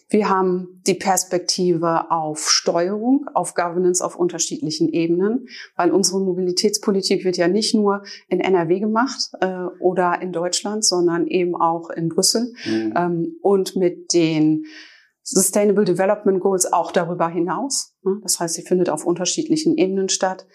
Wir 0.09 0.29
haben 0.29 0.81
die 0.87 0.93
Perspektive 0.93 2.11
auf 2.11 2.49
Steuerung, 2.49 3.25
auf 3.33 3.55
Governance 3.55 4.03
auf 4.03 4.15
unterschiedlichen 4.15 4.87
Ebenen, 4.89 5.47
weil 5.75 5.91
unsere 5.91 6.21
Mobilitätspolitik 6.21 7.25
wird 7.25 7.35
ja 7.35 7.49
nicht 7.49 7.75
nur 7.75 8.03
in 8.29 8.39
NRW 8.39 8.79
gemacht 8.79 9.31
äh, 9.41 9.65
oder 9.81 10.21
in 10.21 10.31
Deutschland, 10.31 10.85
sondern 10.85 11.27
eben 11.27 11.55
auch 11.55 11.89
in 11.89 12.07
Brüssel 12.07 12.53
mhm. 12.65 12.93
ähm, 12.95 13.35
und 13.41 13.75
mit 13.75 14.13
den 14.13 14.63
Sustainable 15.23 15.83
Development 15.83 16.39
Goals 16.39 16.71
auch 16.71 16.93
darüber 16.93 17.27
hinaus. 17.27 17.93
Das 18.23 18.39
heißt, 18.39 18.55
sie 18.55 18.61
findet 18.61 18.89
auf 18.89 19.05
unterschiedlichen 19.05 19.75
Ebenen 19.75 20.07
statt. 20.07 20.47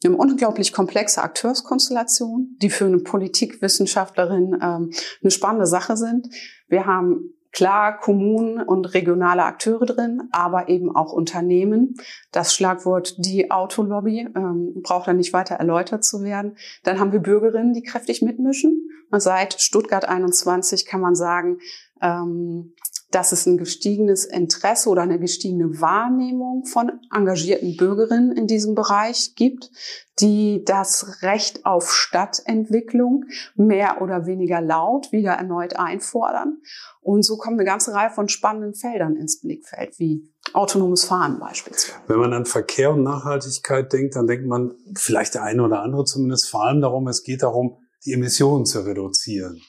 Wir 0.00 0.10
haben 0.10 0.18
unglaublich 0.18 0.72
komplexe 0.72 1.20
Akteurskonstellationen, 1.20 2.56
die 2.62 2.70
für 2.70 2.86
eine 2.86 2.98
Politikwissenschaftlerin 2.98 4.56
ähm, 4.62 4.92
eine 5.20 5.30
spannende 5.32 5.66
Sache 5.66 5.96
sind. 5.96 6.28
Wir 6.68 6.86
haben 6.86 7.34
klar 7.52 7.98
Kommunen 7.98 8.62
und 8.62 8.94
regionale 8.94 9.44
Akteure 9.44 9.86
drin, 9.86 10.28
aber 10.32 10.68
eben 10.68 10.94
auch 10.94 11.12
Unternehmen. 11.12 11.96
Das 12.32 12.54
Schlagwort 12.54 13.16
die 13.18 13.50
Autolobby 13.50 14.28
ähm, 14.34 14.82
braucht 14.82 15.08
dann 15.08 15.16
nicht 15.16 15.32
weiter 15.32 15.56
erläutert 15.56 16.04
zu 16.04 16.22
werden. 16.22 16.56
Dann 16.84 17.00
haben 17.00 17.12
wir 17.12 17.20
Bürgerinnen, 17.20 17.72
die 17.72 17.82
kräftig 17.82 18.22
mitmischen. 18.22 18.88
Seit 19.12 19.60
Stuttgart 19.60 20.08
21 20.08 20.86
kann 20.86 21.00
man 21.00 21.14
sagen, 21.14 21.58
ähm, 22.00 22.74
dass 23.10 23.32
es 23.32 23.46
ein 23.46 23.58
gestiegenes 23.58 24.24
Interesse 24.24 24.88
oder 24.88 25.02
eine 25.02 25.18
gestiegene 25.18 25.80
Wahrnehmung 25.80 26.64
von 26.64 26.92
engagierten 27.14 27.76
Bürgerinnen 27.76 28.32
in 28.32 28.46
diesem 28.46 28.74
Bereich 28.74 29.34
gibt, 29.34 29.70
die 30.20 30.62
das 30.64 31.22
Recht 31.22 31.66
auf 31.66 31.92
Stadtentwicklung 31.92 33.24
mehr 33.56 34.00
oder 34.00 34.26
weniger 34.26 34.60
laut 34.60 35.12
wieder 35.12 35.32
erneut 35.32 35.76
einfordern. 35.76 36.58
Und 37.00 37.24
so 37.24 37.36
kommt 37.36 37.58
eine 37.58 37.64
ganze 37.64 37.94
Reihe 37.94 38.10
von 38.10 38.28
spannenden 38.28 38.74
Feldern 38.74 39.16
ins 39.16 39.40
Blickfeld, 39.40 39.98
wie 39.98 40.30
autonomes 40.52 41.04
Fahren 41.04 41.38
beispielsweise. 41.38 41.98
Wenn 42.06 42.18
man 42.18 42.32
an 42.32 42.44
Verkehr 42.44 42.92
und 42.92 43.02
Nachhaltigkeit 43.02 43.92
denkt, 43.92 44.16
dann 44.16 44.26
denkt 44.26 44.46
man 44.46 44.74
vielleicht 44.94 45.34
der 45.34 45.42
eine 45.42 45.62
oder 45.62 45.82
andere 45.82 46.04
zumindest 46.04 46.48
vor 46.48 46.64
allem 46.64 46.80
darum, 46.80 47.08
es 47.08 47.22
geht 47.22 47.42
darum, 47.42 47.78
die 48.04 48.12
Emissionen 48.12 48.66
zu 48.66 48.80
reduzieren. 48.80 49.60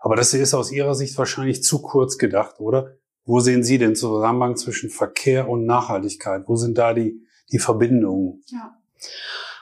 Aber 0.00 0.16
das 0.16 0.34
ist 0.34 0.54
aus 0.54 0.72
Ihrer 0.72 0.94
Sicht 0.94 1.16
wahrscheinlich 1.18 1.62
zu 1.62 1.82
kurz 1.82 2.18
gedacht, 2.18 2.60
oder? 2.60 2.96
Wo 3.24 3.40
sehen 3.40 3.64
Sie 3.64 3.78
den 3.78 3.96
Zusammenhang 3.96 4.56
zwischen 4.56 4.88
Verkehr 4.88 5.48
und 5.48 5.66
Nachhaltigkeit? 5.66 6.44
Wo 6.46 6.56
sind 6.56 6.78
da 6.78 6.94
die, 6.94 7.26
die 7.50 7.58
Verbindungen? 7.58 8.42
Ja. 8.46 8.76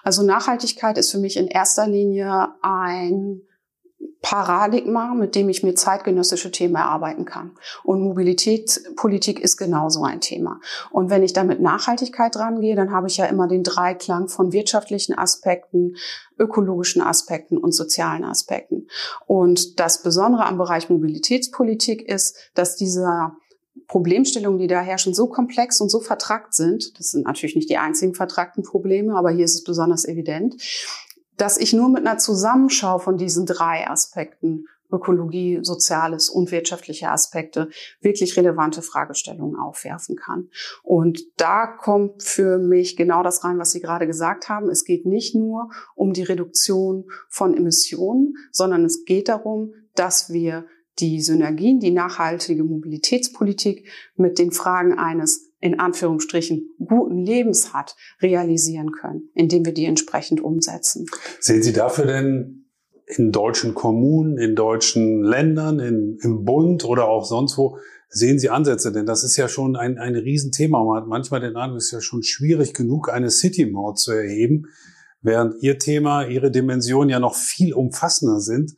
Also 0.02 0.22
Nachhaltigkeit 0.22 0.98
ist 0.98 1.10
für 1.10 1.18
mich 1.18 1.38
in 1.38 1.48
erster 1.48 1.86
Linie 1.86 2.48
ein 2.60 3.40
Paradigma, 4.22 5.14
mit 5.14 5.34
dem 5.34 5.48
ich 5.48 5.62
mir 5.62 5.74
zeitgenössische 5.74 6.50
Themen 6.50 6.76
erarbeiten 6.76 7.24
kann. 7.24 7.52
Und 7.82 8.00
Mobilitätspolitik 8.00 9.38
ist 9.38 9.58
genauso 9.58 10.02
ein 10.02 10.20
Thema. 10.20 10.60
Und 10.90 11.10
wenn 11.10 11.22
ich 11.22 11.34
da 11.34 11.44
mit 11.44 11.60
Nachhaltigkeit 11.60 12.34
rangehe, 12.36 12.74
dann 12.74 12.90
habe 12.90 13.06
ich 13.06 13.18
ja 13.18 13.26
immer 13.26 13.48
den 13.48 13.62
Dreiklang 13.62 14.28
von 14.28 14.52
wirtschaftlichen 14.52 15.16
Aspekten, 15.16 15.96
ökologischen 16.38 17.02
Aspekten 17.02 17.58
und 17.58 17.72
sozialen 17.72 18.24
Aspekten. 18.24 18.88
Und 19.26 19.78
das 19.78 20.02
Besondere 20.02 20.46
am 20.46 20.56
Bereich 20.56 20.88
Mobilitätspolitik 20.88 22.08
ist, 22.08 22.36
dass 22.54 22.76
dieser 22.76 23.36
Problemstellungen, 23.88 24.58
die 24.58 24.66
da 24.66 24.80
herrschen, 24.80 25.14
so 25.14 25.26
komplex 25.26 25.80
und 25.80 25.90
so 25.90 26.00
vertrackt 26.00 26.54
sind. 26.54 26.98
Das 26.98 27.10
sind 27.10 27.26
natürlich 27.26 27.56
nicht 27.56 27.68
die 27.68 27.76
einzigen 27.76 28.14
vertrackten 28.14 28.62
Probleme, 28.62 29.16
aber 29.16 29.30
hier 29.30 29.44
ist 29.44 29.54
es 29.54 29.64
besonders 29.64 30.06
evident 30.06 30.56
dass 31.36 31.56
ich 31.56 31.72
nur 31.72 31.88
mit 31.88 32.06
einer 32.06 32.18
Zusammenschau 32.18 32.98
von 32.98 33.16
diesen 33.16 33.46
drei 33.46 33.88
Aspekten 33.88 34.66
Ökologie, 34.94 35.60
Soziales 35.62 36.28
und 36.28 36.50
wirtschaftliche 36.50 37.10
Aspekte 37.10 37.68
wirklich 38.00 38.36
relevante 38.36 38.82
Fragestellungen 38.82 39.56
aufwerfen 39.56 40.16
kann. 40.16 40.48
Und 40.82 41.20
da 41.36 41.66
kommt 41.66 42.22
für 42.22 42.58
mich 42.58 42.96
genau 42.96 43.22
das 43.22 43.44
rein, 43.44 43.58
was 43.58 43.72
Sie 43.72 43.80
gerade 43.80 44.06
gesagt 44.06 44.48
haben. 44.48 44.68
Es 44.68 44.84
geht 44.84 45.06
nicht 45.06 45.34
nur 45.34 45.70
um 45.94 46.12
die 46.12 46.22
Reduktion 46.22 47.04
von 47.28 47.56
Emissionen, 47.56 48.34
sondern 48.52 48.84
es 48.84 49.04
geht 49.04 49.28
darum, 49.28 49.74
dass 49.94 50.32
wir 50.32 50.66
die 51.00 51.20
Synergien, 51.20 51.80
die 51.80 51.90
nachhaltige 51.90 52.62
Mobilitätspolitik 52.62 53.88
mit 54.14 54.38
den 54.38 54.52
Fragen 54.52 54.96
eines 54.96 55.52
in 55.64 55.80
Anführungsstrichen 55.80 56.74
guten 56.78 57.24
Lebens 57.24 57.72
hat, 57.72 57.96
realisieren 58.20 58.92
können, 58.92 59.30
indem 59.32 59.64
wir 59.64 59.72
die 59.72 59.86
entsprechend 59.86 60.42
umsetzen. 60.42 61.06
Sehen 61.40 61.62
Sie 61.62 61.72
dafür 61.72 62.04
denn 62.04 62.66
in 63.06 63.32
deutschen 63.32 63.72
Kommunen, 63.72 64.36
in 64.36 64.56
deutschen 64.56 65.22
Ländern, 65.22 65.78
in, 65.78 66.18
im 66.20 66.44
Bund 66.44 66.84
oder 66.84 67.08
auch 67.08 67.24
sonst 67.24 67.56
wo, 67.56 67.78
sehen 68.10 68.38
Sie 68.38 68.50
Ansätze? 68.50 68.92
Denn 68.92 69.06
das 69.06 69.24
ist 69.24 69.38
ja 69.38 69.48
schon 69.48 69.74
ein, 69.74 69.96
ein 69.96 70.14
Riesenthema. 70.14 70.84
Man 70.84 71.00
hat 71.00 71.08
manchmal 71.08 71.40
den 71.40 71.56
Eindruck, 71.56 71.78
es 71.78 71.86
ist 71.86 71.92
ja 71.92 72.02
schon 72.02 72.22
schwierig 72.22 72.74
genug, 72.74 73.08
eine 73.08 73.30
City-Maut 73.30 73.98
zu 73.98 74.12
erheben, 74.12 74.66
während 75.22 75.62
Ihr 75.62 75.78
Thema, 75.78 76.26
Ihre 76.26 76.50
Dimensionen 76.50 77.08
ja 77.08 77.20
noch 77.20 77.36
viel 77.36 77.72
umfassender 77.72 78.40
sind 78.40 78.74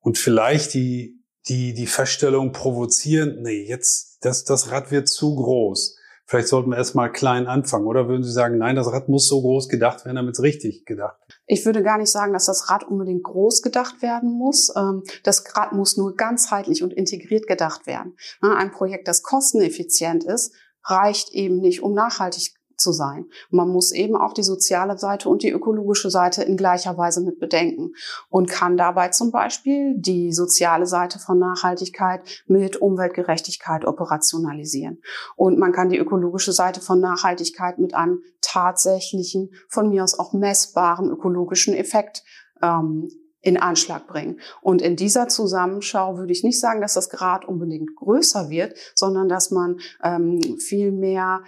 und 0.00 0.16
vielleicht 0.16 0.72
die, 0.72 1.20
die, 1.50 1.74
die 1.74 1.86
Feststellung 1.86 2.52
provozieren, 2.52 3.42
nee, 3.42 3.68
jetzt, 3.68 4.16
das, 4.22 4.44
das 4.44 4.70
Rad 4.70 4.90
wird 4.90 5.06
zu 5.06 5.36
groß. 5.36 5.98
Vielleicht 6.30 6.46
sollten 6.46 6.70
wir 6.70 6.76
erstmal 6.76 7.10
klein 7.10 7.48
anfangen. 7.48 7.88
Oder 7.88 8.06
würden 8.06 8.22
Sie 8.22 8.30
sagen, 8.30 8.56
nein, 8.56 8.76
das 8.76 8.92
Rad 8.92 9.08
muss 9.08 9.26
so 9.26 9.40
groß 9.40 9.68
gedacht 9.68 10.04
werden, 10.04 10.14
damit 10.14 10.34
es 10.34 10.42
richtig 10.44 10.84
gedacht 10.84 11.18
wird? 11.18 11.40
Ich 11.46 11.66
würde 11.66 11.82
gar 11.82 11.98
nicht 11.98 12.12
sagen, 12.12 12.32
dass 12.32 12.46
das 12.46 12.70
Rad 12.70 12.84
unbedingt 12.84 13.24
groß 13.24 13.62
gedacht 13.62 14.00
werden 14.00 14.30
muss. 14.30 14.72
Ähm, 14.76 15.02
das 15.24 15.42
Rad 15.56 15.72
muss 15.72 15.96
nur 15.96 16.14
ganzheitlich 16.14 16.84
und 16.84 16.92
integriert 16.92 17.48
gedacht 17.48 17.88
werden. 17.88 18.14
Ein 18.40 18.70
Projekt, 18.70 19.08
das 19.08 19.24
kosteneffizient 19.24 20.22
ist, 20.22 20.54
reicht 20.84 21.32
eben 21.32 21.58
nicht, 21.58 21.82
um 21.82 21.94
nachhaltig 21.94 22.54
zu 22.80 22.92
sein. 22.92 23.26
Man 23.50 23.68
muss 23.68 23.92
eben 23.92 24.16
auch 24.16 24.32
die 24.32 24.42
soziale 24.42 24.98
Seite 24.98 25.28
und 25.28 25.42
die 25.42 25.50
ökologische 25.50 26.10
Seite 26.10 26.42
in 26.42 26.56
gleicher 26.56 26.96
Weise 26.96 27.20
mit 27.20 27.38
bedenken 27.38 27.92
und 28.28 28.48
kann 28.48 28.76
dabei 28.76 29.08
zum 29.08 29.30
Beispiel 29.30 29.94
die 29.96 30.32
soziale 30.32 30.86
Seite 30.86 31.18
von 31.18 31.38
Nachhaltigkeit 31.38 32.22
mit 32.46 32.76
Umweltgerechtigkeit 32.78 33.84
operationalisieren. 33.84 35.00
Und 35.36 35.58
man 35.58 35.72
kann 35.72 35.90
die 35.90 35.98
ökologische 35.98 36.52
Seite 36.52 36.80
von 36.80 37.00
Nachhaltigkeit 37.00 37.78
mit 37.78 37.94
einem 37.94 38.22
tatsächlichen, 38.40 39.50
von 39.68 39.90
mir 39.90 40.02
aus 40.02 40.18
auch 40.18 40.32
messbaren 40.32 41.10
ökologischen 41.10 41.74
Effekt 41.74 42.24
ähm, 42.62 43.08
in 43.42 43.56
Anschlag 43.56 44.06
bringen. 44.06 44.38
Und 44.60 44.82
in 44.82 44.96
dieser 44.96 45.28
Zusammenschau 45.28 46.18
würde 46.18 46.32
ich 46.32 46.44
nicht 46.44 46.60
sagen, 46.60 46.80
dass 46.80 46.94
das 46.94 47.08
Grad 47.08 47.46
unbedingt 47.46 47.96
größer 47.96 48.50
wird, 48.50 48.74
sondern 48.94 49.28
dass 49.28 49.50
man 49.50 49.80
ähm, 50.02 50.58
viel 50.58 50.92
mehr 50.92 51.42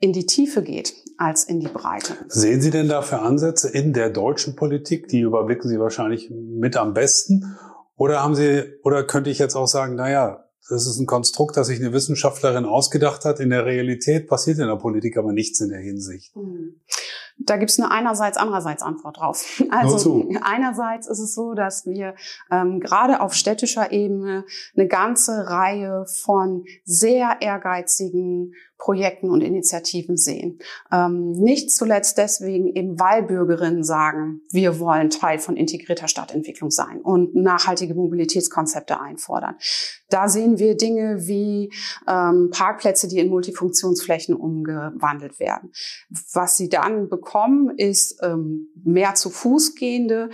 in 0.00 0.12
die 0.12 0.26
Tiefe 0.26 0.62
geht 0.62 0.94
als 1.18 1.44
in 1.44 1.60
die 1.60 1.68
Breite. 1.68 2.16
Sehen 2.28 2.60
Sie 2.62 2.70
denn 2.70 2.88
dafür 2.88 3.22
Ansätze 3.22 3.68
in 3.68 3.92
der 3.92 4.10
deutschen 4.10 4.56
Politik? 4.56 5.08
Die 5.08 5.20
überblicken 5.20 5.68
Sie 5.68 5.78
wahrscheinlich 5.78 6.30
mit 6.30 6.76
am 6.76 6.94
besten. 6.94 7.56
Oder 7.96 8.22
haben 8.22 8.34
Sie, 8.34 8.64
oder 8.82 9.04
könnte 9.04 9.28
ich 9.28 9.38
jetzt 9.38 9.54
auch 9.54 9.66
sagen, 9.66 9.94
na 9.96 10.10
ja, 10.10 10.44
das 10.70 10.86
ist 10.86 10.98
ein 10.98 11.06
Konstrukt, 11.06 11.56
das 11.56 11.66
sich 11.66 11.80
eine 11.80 11.92
Wissenschaftlerin 11.92 12.64
ausgedacht 12.64 13.24
hat. 13.24 13.40
In 13.40 13.50
der 13.50 13.66
Realität 13.66 14.28
passiert 14.28 14.58
in 14.58 14.68
der 14.68 14.76
Politik 14.76 15.16
aber 15.18 15.32
nichts 15.32 15.60
in 15.60 15.68
der 15.68 15.80
Hinsicht. 15.80 16.34
Hm. 16.34 16.80
Da 17.42 17.56
gibt 17.56 17.70
es 17.70 17.78
eine 17.78 17.90
einerseits, 17.90 18.36
andererseits 18.36 18.82
Antwort 18.82 19.18
drauf. 19.18 19.62
Also 19.70 20.28
einerseits 20.42 21.08
ist 21.08 21.20
es 21.20 21.34
so, 21.34 21.54
dass 21.54 21.86
wir 21.86 22.14
ähm, 22.50 22.80
gerade 22.80 23.20
auf 23.20 23.34
städtischer 23.34 23.92
Ebene 23.92 24.44
eine 24.76 24.88
ganze 24.88 25.48
Reihe 25.48 26.04
von 26.06 26.64
sehr 26.84 27.38
ehrgeizigen 27.40 28.52
Projekten 28.80 29.30
und 29.30 29.42
Initiativen 29.42 30.16
sehen. 30.16 30.58
Ähm, 30.90 31.32
nicht 31.32 31.70
zuletzt 31.70 32.18
deswegen 32.18 32.74
eben, 32.74 32.98
weil 32.98 33.22
Bürgerinnen 33.22 33.84
sagen, 33.84 34.40
wir 34.50 34.80
wollen 34.80 35.10
Teil 35.10 35.38
von 35.38 35.56
integrierter 35.56 36.08
Stadtentwicklung 36.08 36.70
sein 36.70 37.00
und 37.02 37.34
nachhaltige 37.34 37.94
Mobilitätskonzepte 37.94 38.98
einfordern. 38.98 39.56
Da 40.08 40.28
sehen 40.28 40.58
wir 40.58 40.76
Dinge 40.76 41.28
wie 41.28 41.72
ähm, 42.08 42.50
Parkplätze, 42.50 43.06
die 43.06 43.18
in 43.18 43.28
Multifunktionsflächen 43.28 44.34
umgewandelt 44.34 45.38
werden. 45.38 45.72
Was 46.32 46.56
sie 46.56 46.70
dann 46.70 47.10
bekommen, 47.10 47.70
ist 47.76 48.18
ähm, 48.22 48.68
mehr 48.82 49.14
zu 49.14 49.28
Fuß 49.28 49.74
gehende. 49.74 50.30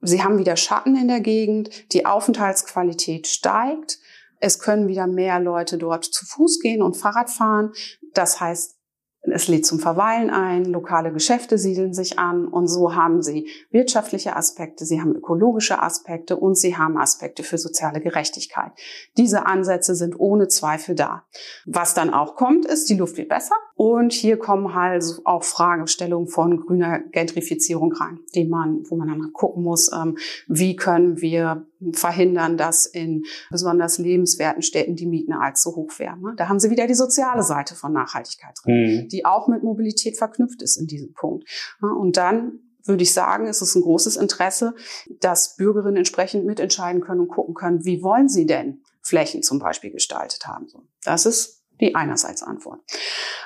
Sie 0.00 0.22
haben 0.22 0.38
wieder 0.38 0.56
Schatten 0.56 0.96
in 0.96 1.08
der 1.08 1.20
Gegend, 1.20 1.92
die 1.92 2.06
Aufenthaltsqualität 2.06 3.26
steigt 3.26 3.98
es 4.40 4.58
können 4.58 4.88
wieder 4.88 5.06
mehr 5.06 5.38
Leute 5.38 5.78
dort 5.78 6.04
zu 6.04 6.26
Fuß 6.26 6.60
gehen 6.60 6.82
und 6.82 6.96
Fahrrad 6.96 7.30
fahren. 7.30 7.72
Das 8.14 8.40
heißt, 8.40 8.80
es 9.22 9.48
lädt 9.48 9.66
zum 9.66 9.78
Verweilen 9.78 10.30
ein, 10.30 10.64
lokale 10.64 11.12
Geschäfte 11.12 11.58
siedeln 11.58 11.92
sich 11.92 12.18
an 12.18 12.48
und 12.48 12.68
so 12.68 12.94
haben 12.94 13.20
sie 13.20 13.50
wirtschaftliche 13.70 14.34
Aspekte, 14.34 14.86
sie 14.86 15.00
haben 15.00 15.14
ökologische 15.14 15.82
Aspekte 15.82 16.38
und 16.38 16.56
sie 16.56 16.78
haben 16.78 16.96
Aspekte 16.96 17.42
für 17.42 17.58
soziale 17.58 18.00
Gerechtigkeit. 18.00 18.72
Diese 19.18 19.44
Ansätze 19.44 19.94
sind 19.94 20.18
ohne 20.18 20.48
Zweifel 20.48 20.94
da. 20.94 21.24
Was 21.66 21.92
dann 21.92 22.14
auch 22.14 22.34
kommt, 22.34 22.64
ist, 22.64 22.88
die 22.88 22.96
Luft 22.96 23.18
wird 23.18 23.28
besser 23.28 23.56
und 23.80 24.12
hier 24.12 24.36
kommen 24.36 24.74
halt 24.74 25.02
auch 25.24 25.42
Fragestellungen 25.42 26.28
von 26.28 26.60
grüner 26.60 26.98
Gentrifizierung 26.98 27.94
rein, 27.94 28.20
die 28.34 28.44
man, 28.44 28.82
wo 28.90 28.96
man 28.96 29.08
dann 29.08 29.32
gucken 29.32 29.62
muss, 29.62 29.90
ähm, 29.90 30.18
wie 30.48 30.76
können 30.76 31.22
wir 31.22 31.66
verhindern, 31.92 32.58
dass 32.58 32.84
in 32.84 33.24
besonders 33.50 33.96
lebenswerten 33.96 34.60
Städten 34.60 34.96
die 34.96 35.06
Mieten 35.06 35.32
allzu 35.32 35.76
hoch 35.76 35.98
werden. 35.98 36.20
Ne? 36.20 36.34
Da 36.36 36.50
haben 36.50 36.60
Sie 36.60 36.68
wieder 36.68 36.86
die 36.86 36.92
soziale 36.92 37.42
Seite 37.42 37.74
von 37.74 37.94
Nachhaltigkeit 37.94 38.54
drin, 38.62 38.74
mhm. 38.74 39.08
die 39.08 39.24
auch 39.24 39.48
mit 39.48 39.62
Mobilität 39.62 40.18
verknüpft 40.18 40.60
ist 40.60 40.76
in 40.76 40.86
diesem 40.86 41.14
Punkt. 41.14 41.48
Und 41.80 42.18
dann 42.18 42.58
würde 42.84 43.02
ich 43.02 43.14
sagen, 43.14 43.46
ist 43.46 43.62
es 43.62 43.74
ein 43.76 43.82
großes 43.82 44.18
Interesse, 44.18 44.74
dass 45.20 45.56
Bürgerinnen 45.56 45.96
entsprechend 45.96 46.44
mitentscheiden 46.44 47.00
können 47.00 47.22
und 47.22 47.28
gucken 47.28 47.54
können, 47.54 47.86
wie 47.86 48.02
wollen 48.02 48.28
sie 48.28 48.44
denn 48.44 48.82
Flächen 49.00 49.42
zum 49.42 49.58
Beispiel 49.58 49.90
gestaltet 49.90 50.46
haben. 50.46 50.66
Das 51.02 51.24
ist 51.24 51.59
die 51.80 51.94
einerseits 51.94 52.42
Antwort. 52.42 52.80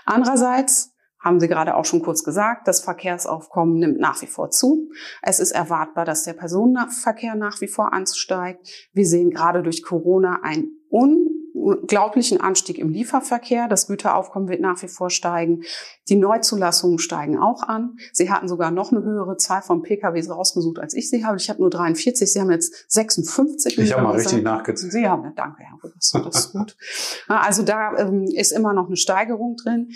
Andererseits 0.04 0.94
haben 1.24 1.40
Sie 1.40 1.48
gerade 1.48 1.74
auch 1.74 1.86
schon 1.86 2.02
kurz 2.02 2.22
gesagt, 2.22 2.68
das 2.68 2.80
Verkehrsaufkommen 2.80 3.78
nimmt 3.78 3.98
nach 3.98 4.20
wie 4.20 4.26
vor 4.26 4.50
zu. 4.50 4.90
Es 5.22 5.40
ist 5.40 5.52
erwartbar, 5.52 6.04
dass 6.04 6.24
der 6.24 6.34
Personenverkehr 6.34 7.34
nach 7.34 7.62
wie 7.62 7.68
vor 7.68 7.94
ansteigt. 7.94 8.90
Wir 8.92 9.06
sehen 9.06 9.30
gerade 9.30 9.62
durch 9.62 9.82
Corona 9.82 10.40
einen 10.42 10.82
unglaublichen 11.64 12.40
Anstieg 12.40 12.78
im 12.78 12.90
Lieferverkehr. 12.90 13.68
Das 13.68 13.86
Güteraufkommen 13.86 14.48
wird 14.48 14.60
nach 14.60 14.80
wie 14.82 14.88
vor 14.88 15.10
steigen. 15.10 15.62
Die 16.08 16.16
Neuzulassungen 16.16 16.98
steigen 16.98 17.38
auch 17.38 17.62
an. 17.62 17.96
Sie 18.12 18.30
hatten 18.30 18.48
sogar 18.48 18.70
noch 18.70 18.92
eine 18.92 19.02
höhere 19.02 19.36
Zahl 19.36 19.62
von 19.62 19.82
PKWs 19.82 20.30
rausgesucht, 20.30 20.78
als 20.78 20.94
ich 20.94 21.08
sie 21.08 21.24
habe. 21.24 21.38
Ich 21.38 21.48
habe 21.48 21.60
nur 21.60 21.70
43. 21.70 22.30
Sie 22.30 22.40
haben 22.40 22.50
jetzt 22.50 22.90
56. 22.92 23.78
Ich 23.78 23.92
habe 23.92 24.02
mal 24.02 24.12
richtig 24.12 24.42
nachgezählt. 24.42 24.92
Sie 24.92 25.08
haben, 25.08 25.32
danke, 25.34 25.62
Herr 25.62 25.78
Rübers. 25.82 26.12
Das 26.12 26.36
ist 26.36 26.52
gut. 26.52 26.76
Also 27.28 27.62
da 27.62 27.96
ähm, 27.96 28.24
ist 28.24 28.52
immer 28.52 28.72
noch 28.72 28.86
eine 28.86 28.96
Steigerung 28.96 29.56
drin. 29.56 29.88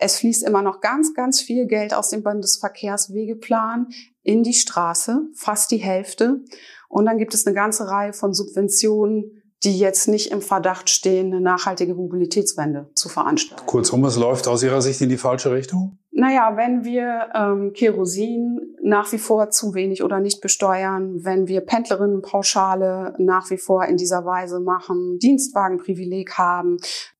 Es 0.00 0.16
fließt 0.16 0.42
immer 0.42 0.62
noch 0.62 0.80
ganz, 0.80 1.14
ganz 1.14 1.40
viel 1.40 1.66
Geld 1.66 1.94
aus 1.94 2.08
dem 2.08 2.24
Bundesverkehrswegeplan 2.24 3.88
in 4.22 4.42
die 4.42 4.54
Straße, 4.54 5.20
fast 5.34 5.70
die 5.70 5.76
Hälfte. 5.76 6.40
Und 6.88 7.06
dann 7.06 7.18
gibt 7.18 7.34
es 7.34 7.46
eine 7.46 7.54
ganze 7.54 7.86
Reihe 7.88 8.12
von 8.12 8.34
Subventionen, 8.34 9.42
die 9.64 9.78
jetzt 9.78 10.08
nicht 10.08 10.30
im 10.30 10.42
Verdacht 10.42 10.90
stehen, 10.90 11.32
eine 11.32 11.40
nachhaltige 11.40 11.94
Mobilitätswende 11.94 12.90
zu 12.94 13.08
veranstalten. 13.08 13.66
Kurzum, 13.66 14.04
es 14.04 14.16
läuft 14.16 14.46
aus 14.48 14.62
Ihrer 14.62 14.82
Sicht 14.82 15.00
in 15.00 15.08
die 15.08 15.16
falsche 15.16 15.52
Richtung? 15.52 15.98
Naja, 16.16 16.52
wenn 16.56 16.84
wir 16.84 17.28
ähm, 17.34 17.72
Kerosin 17.72 18.60
nach 18.82 19.10
wie 19.10 19.18
vor 19.18 19.50
zu 19.50 19.74
wenig 19.74 20.04
oder 20.04 20.20
nicht 20.20 20.40
besteuern, 20.40 21.24
wenn 21.24 21.48
wir 21.48 21.62
Pendlerinnenpauschale 21.62 23.14
nach 23.18 23.50
wie 23.50 23.58
vor 23.58 23.84
in 23.86 23.96
dieser 23.96 24.24
Weise 24.24 24.60
machen, 24.60 25.18
Dienstwagenprivileg 25.18 26.34
haben, 26.38 26.76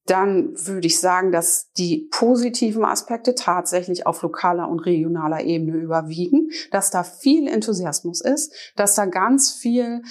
dann 0.06 0.52
würde 0.54 0.86
ich 0.86 1.00
sagen, 1.00 1.32
dass 1.32 1.72
die 1.72 2.08
positiven 2.12 2.84
Aspekte 2.84 3.34
tatsächlich 3.34 4.06
auf 4.06 4.22
lokaler 4.22 4.68
und 4.68 4.80
regionaler 4.80 5.40
Ebene 5.40 5.78
überwiegen, 5.78 6.50
dass 6.70 6.90
da 6.90 7.02
viel 7.02 7.48
Enthusiasmus 7.48 8.20
ist, 8.20 8.54
dass 8.76 8.94
da 8.94 9.06
ganz 9.06 9.50
viel 9.50 10.02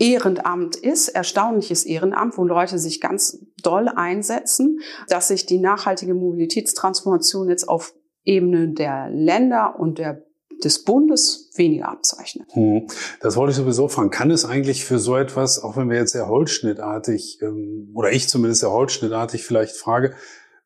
Ehrenamt 0.00 0.76
ist, 0.76 1.08
erstaunliches 1.08 1.84
Ehrenamt, 1.84 2.38
wo 2.38 2.44
Leute 2.44 2.78
sich 2.78 3.00
ganz 3.00 3.38
doll 3.62 3.86
einsetzen, 3.88 4.80
dass 5.08 5.28
sich 5.28 5.44
die 5.44 5.58
nachhaltige 5.58 6.14
Mobilitätstransformation 6.14 7.50
jetzt 7.50 7.68
auf 7.68 7.94
Ebene 8.24 8.72
der 8.72 9.10
Länder 9.10 9.78
und 9.78 9.98
der 9.98 10.22
des 10.64 10.84
Bundes 10.84 11.50
weniger 11.54 11.88
abzeichnet. 11.88 12.48
Hm. 12.52 12.86
Das 13.20 13.36
wollte 13.36 13.52
ich 13.52 13.56
sowieso 13.56 13.88
fragen. 13.88 14.10
Kann 14.10 14.30
es 14.30 14.44
eigentlich 14.44 14.84
für 14.84 14.98
so 14.98 15.16
etwas, 15.16 15.62
auch 15.62 15.76
wenn 15.76 15.88
wir 15.88 15.96
jetzt 15.96 16.12
sehr 16.12 16.28
holzschnittartig, 16.28 17.38
ähm, 17.42 17.90
oder 17.94 18.12
ich 18.12 18.28
zumindest 18.28 18.60
sehr 18.60 18.70
holzschnittartig 18.70 19.42
vielleicht 19.42 19.74
frage, 19.74 20.14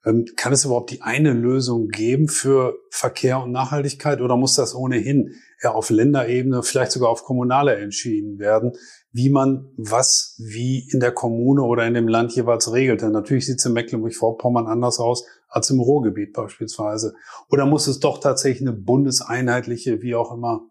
ähm, 0.05 0.27
kann 0.37 0.53
es 0.53 0.65
überhaupt 0.65 0.91
die 0.91 1.03
eine 1.03 1.33
Lösung 1.33 1.89
geben 1.89 2.29
für 2.29 2.77
Verkehr 2.91 3.41
und 3.41 3.53
Nachhaltigkeit 3.53 4.21
oder 4.21 4.37
muss 4.37 4.55
das 4.55 4.75
ohnehin 4.75 5.35
eher 5.63 5.75
auf 5.75 5.91
Länderebene, 5.91 6.63
vielleicht 6.63 6.93
sogar 6.93 7.11
auf 7.11 7.25
kommunaler 7.25 7.79
entschieden 7.79 8.39
werden, 8.39 8.73
wie 9.15 9.31
man 9.31 9.71
was 9.77 10.35
wie 10.39 10.89
in 10.91 10.99
der 10.99 11.13
Kommune 11.13 11.63
oder 11.63 11.87
in 11.87 11.95
dem 11.95 12.09
Land 12.09 12.35
jeweils 12.35 12.73
regelt? 12.73 13.01
Denn 13.01 13.13
natürlich 13.13 13.47
sieht 13.47 13.61
es 13.61 13.65
in 13.65 13.73
Mecklenburg-Vorpommern 13.73 14.67
anders 14.67 14.99
aus 14.99 15.25
als 15.49 15.71
im 15.71 15.79
Ruhrgebiet 15.79 16.33
beispielsweise. 16.33 17.15
Oder 17.49 17.65
muss 17.65 17.87
es 17.87 18.01
doch 18.01 18.19
tatsächlich 18.19 18.67
eine 18.67 18.77
bundeseinheitliche, 18.77 20.03
wie 20.03 20.17
auch 20.17 20.33
immer, 20.33 20.63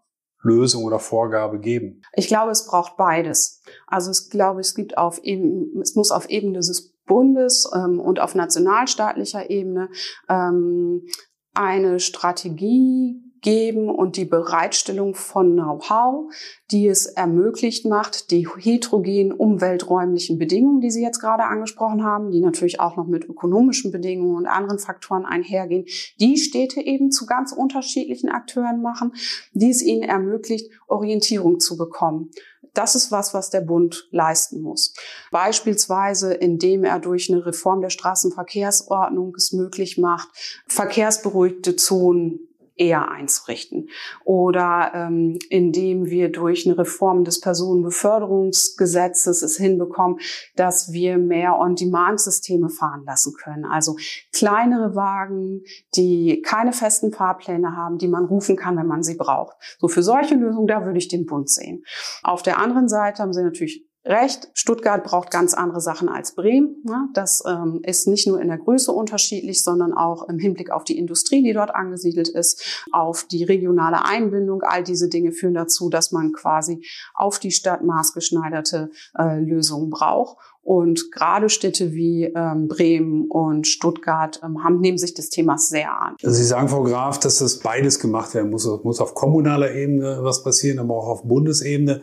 Lösung 0.42 0.84
oder 0.84 0.98
Vorgabe 0.98 1.58
geben? 1.58 2.02
Ich 2.12 2.28
glaube, 2.28 2.50
es 2.50 2.66
braucht 2.66 2.98
beides. 2.98 3.62
Also 3.86 4.10
ich 4.10 4.30
glaube, 4.30 4.60
es 4.60 4.74
gibt 4.74 4.98
auf 4.98 5.24
eben, 5.24 5.80
es 5.80 5.94
muss 5.94 6.10
auf 6.10 6.28
Ebene 6.28 6.58
des 6.58 6.92
Bundes 7.06 7.66
ähm, 7.74 7.98
und 7.98 8.20
auf 8.20 8.34
nationalstaatlicher 8.34 9.48
Ebene 9.48 9.88
ähm, 10.28 11.06
eine 11.54 11.98
Strategie 11.98 13.23
geben 13.44 13.90
und 13.90 14.16
die 14.16 14.24
Bereitstellung 14.24 15.14
von 15.14 15.52
Know-how, 15.52 16.32
die 16.70 16.88
es 16.88 17.04
ermöglicht 17.04 17.84
macht, 17.84 18.30
die 18.30 18.48
heterogenen 18.48 19.32
umwelträumlichen 19.32 20.38
Bedingungen, 20.38 20.80
die 20.80 20.90
Sie 20.90 21.02
jetzt 21.02 21.20
gerade 21.20 21.44
angesprochen 21.44 22.02
haben, 22.02 22.30
die 22.30 22.40
natürlich 22.40 22.80
auch 22.80 22.96
noch 22.96 23.06
mit 23.06 23.26
ökonomischen 23.26 23.92
Bedingungen 23.92 24.34
und 24.34 24.46
anderen 24.46 24.78
Faktoren 24.78 25.26
einhergehen, 25.26 25.84
die 26.18 26.38
Städte 26.38 26.80
eben 26.80 27.12
zu 27.12 27.26
ganz 27.26 27.52
unterschiedlichen 27.52 28.30
Akteuren 28.30 28.80
machen, 28.80 29.12
die 29.52 29.70
es 29.70 29.82
ihnen 29.82 30.02
ermöglicht, 30.02 30.70
Orientierung 30.88 31.60
zu 31.60 31.76
bekommen. 31.76 32.30
Das 32.72 32.96
ist 32.96 33.12
was, 33.12 33.34
was 33.34 33.50
der 33.50 33.60
Bund 33.60 34.08
leisten 34.10 34.60
muss. 34.60 34.94
Beispielsweise, 35.30 36.32
indem 36.34 36.82
er 36.82 36.98
durch 36.98 37.30
eine 37.30 37.44
Reform 37.44 37.82
der 37.82 37.90
Straßenverkehrsordnung 37.90 39.34
es 39.36 39.52
möglich 39.52 39.98
macht, 39.98 40.28
verkehrsberuhigte 40.66 41.76
Zonen 41.76 42.48
eher 42.76 43.10
einzurichten. 43.10 43.88
Oder 44.24 44.92
ähm, 44.94 45.38
indem 45.48 46.06
wir 46.06 46.30
durch 46.30 46.66
eine 46.66 46.78
Reform 46.78 47.24
des 47.24 47.40
Personenbeförderungsgesetzes 47.40 49.42
es 49.42 49.56
hinbekommen, 49.56 50.18
dass 50.56 50.92
wir 50.92 51.18
mehr 51.18 51.58
On-Demand-Systeme 51.58 52.68
fahren 52.68 53.04
lassen 53.06 53.34
können. 53.34 53.64
Also 53.64 53.96
kleinere 54.32 54.94
Wagen, 54.94 55.62
die 55.94 56.42
keine 56.42 56.72
festen 56.72 57.12
Fahrpläne 57.12 57.76
haben, 57.76 57.98
die 57.98 58.08
man 58.08 58.24
rufen 58.24 58.56
kann, 58.56 58.76
wenn 58.76 58.86
man 58.86 59.02
sie 59.02 59.16
braucht. 59.16 59.56
So 59.78 59.88
für 59.88 60.02
solche 60.02 60.34
Lösungen, 60.34 60.66
da 60.66 60.84
würde 60.84 60.98
ich 60.98 61.08
den 61.08 61.26
Bund 61.26 61.50
sehen. 61.50 61.84
Auf 62.22 62.42
der 62.42 62.58
anderen 62.58 62.88
Seite 62.88 63.22
haben 63.22 63.32
sie 63.32 63.42
natürlich 63.42 63.86
recht. 64.04 64.48
Stuttgart 64.54 65.02
braucht 65.02 65.30
ganz 65.30 65.54
andere 65.54 65.80
Sachen 65.80 66.08
als 66.08 66.34
Bremen. 66.34 66.76
Das 67.14 67.42
ähm, 67.46 67.80
ist 67.82 68.06
nicht 68.06 68.26
nur 68.26 68.40
in 68.40 68.48
der 68.48 68.58
Größe 68.58 68.92
unterschiedlich, 68.92 69.62
sondern 69.62 69.94
auch 69.94 70.28
im 70.28 70.38
Hinblick 70.38 70.70
auf 70.70 70.84
die 70.84 70.98
Industrie, 70.98 71.42
die 71.42 71.52
dort 71.52 71.74
angesiedelt 71.74 72.28
ist, 72.28 72.86
auf 72.92 73.24
die 73.24 73.44
regionale 73.44 74.04
Einbindung. 74.04 74.62
All 74.62 74.82
diese 74.82 75.08
Dinge 75.08 75.32
führen 75.32 75.54
dazu, 75.54 75.88
dass 75.88 76.12
man 76.12 76.32
quasi 76.32 76.84
auf 77.14 77.38
die 77.38 77.50
Stadt 77.50 77.82
maßgeschneiderte 77.82 78.90
äh, 79.18 79.38
Lösungen 79.40 79.90
braucht. 79.90 80.36
Und 80.62 81.12
gerade 81.12 81.50
Städte 81.50 81.92
wie 81.92 82.24
ähm, 82.24 82.68
Bremen 82.68 83.26
und 83.28 83.66
Stuttgart 83.66 84.40
ähm, 84.42 84.64
haben, 84.64 84.80
nehmen 84.80 84.96
sich 84.96 85.12
des 85.12 85.28
Themas 85.28 85.68
sehr 85.68 86.00
an. 86.00 86.16
Also 86.22 86.34
Sie 86.34 86.44
sagen, 86.44 86.68
Frau 86.68 86.82
Graf, 86.84 87.20
dass 87.20 87.38
das 87.38 87.58
beides 87.58 87.98
gemacht 88.00 88.34
werden 88.34 88.50
muss. 88.50 88.64
Es 88.64 88.82
muss 88.82 89.00
auf 89.00 89.14
kommunaler 89.14 89.72
Ebene 89.72 90.20
was 90.22 90.42
passieren, 90.42 90.78
aber 90.78 90.94
auch 90.94 91.08
auf 91.08 91.22
Bundesebene. 91.24 92.00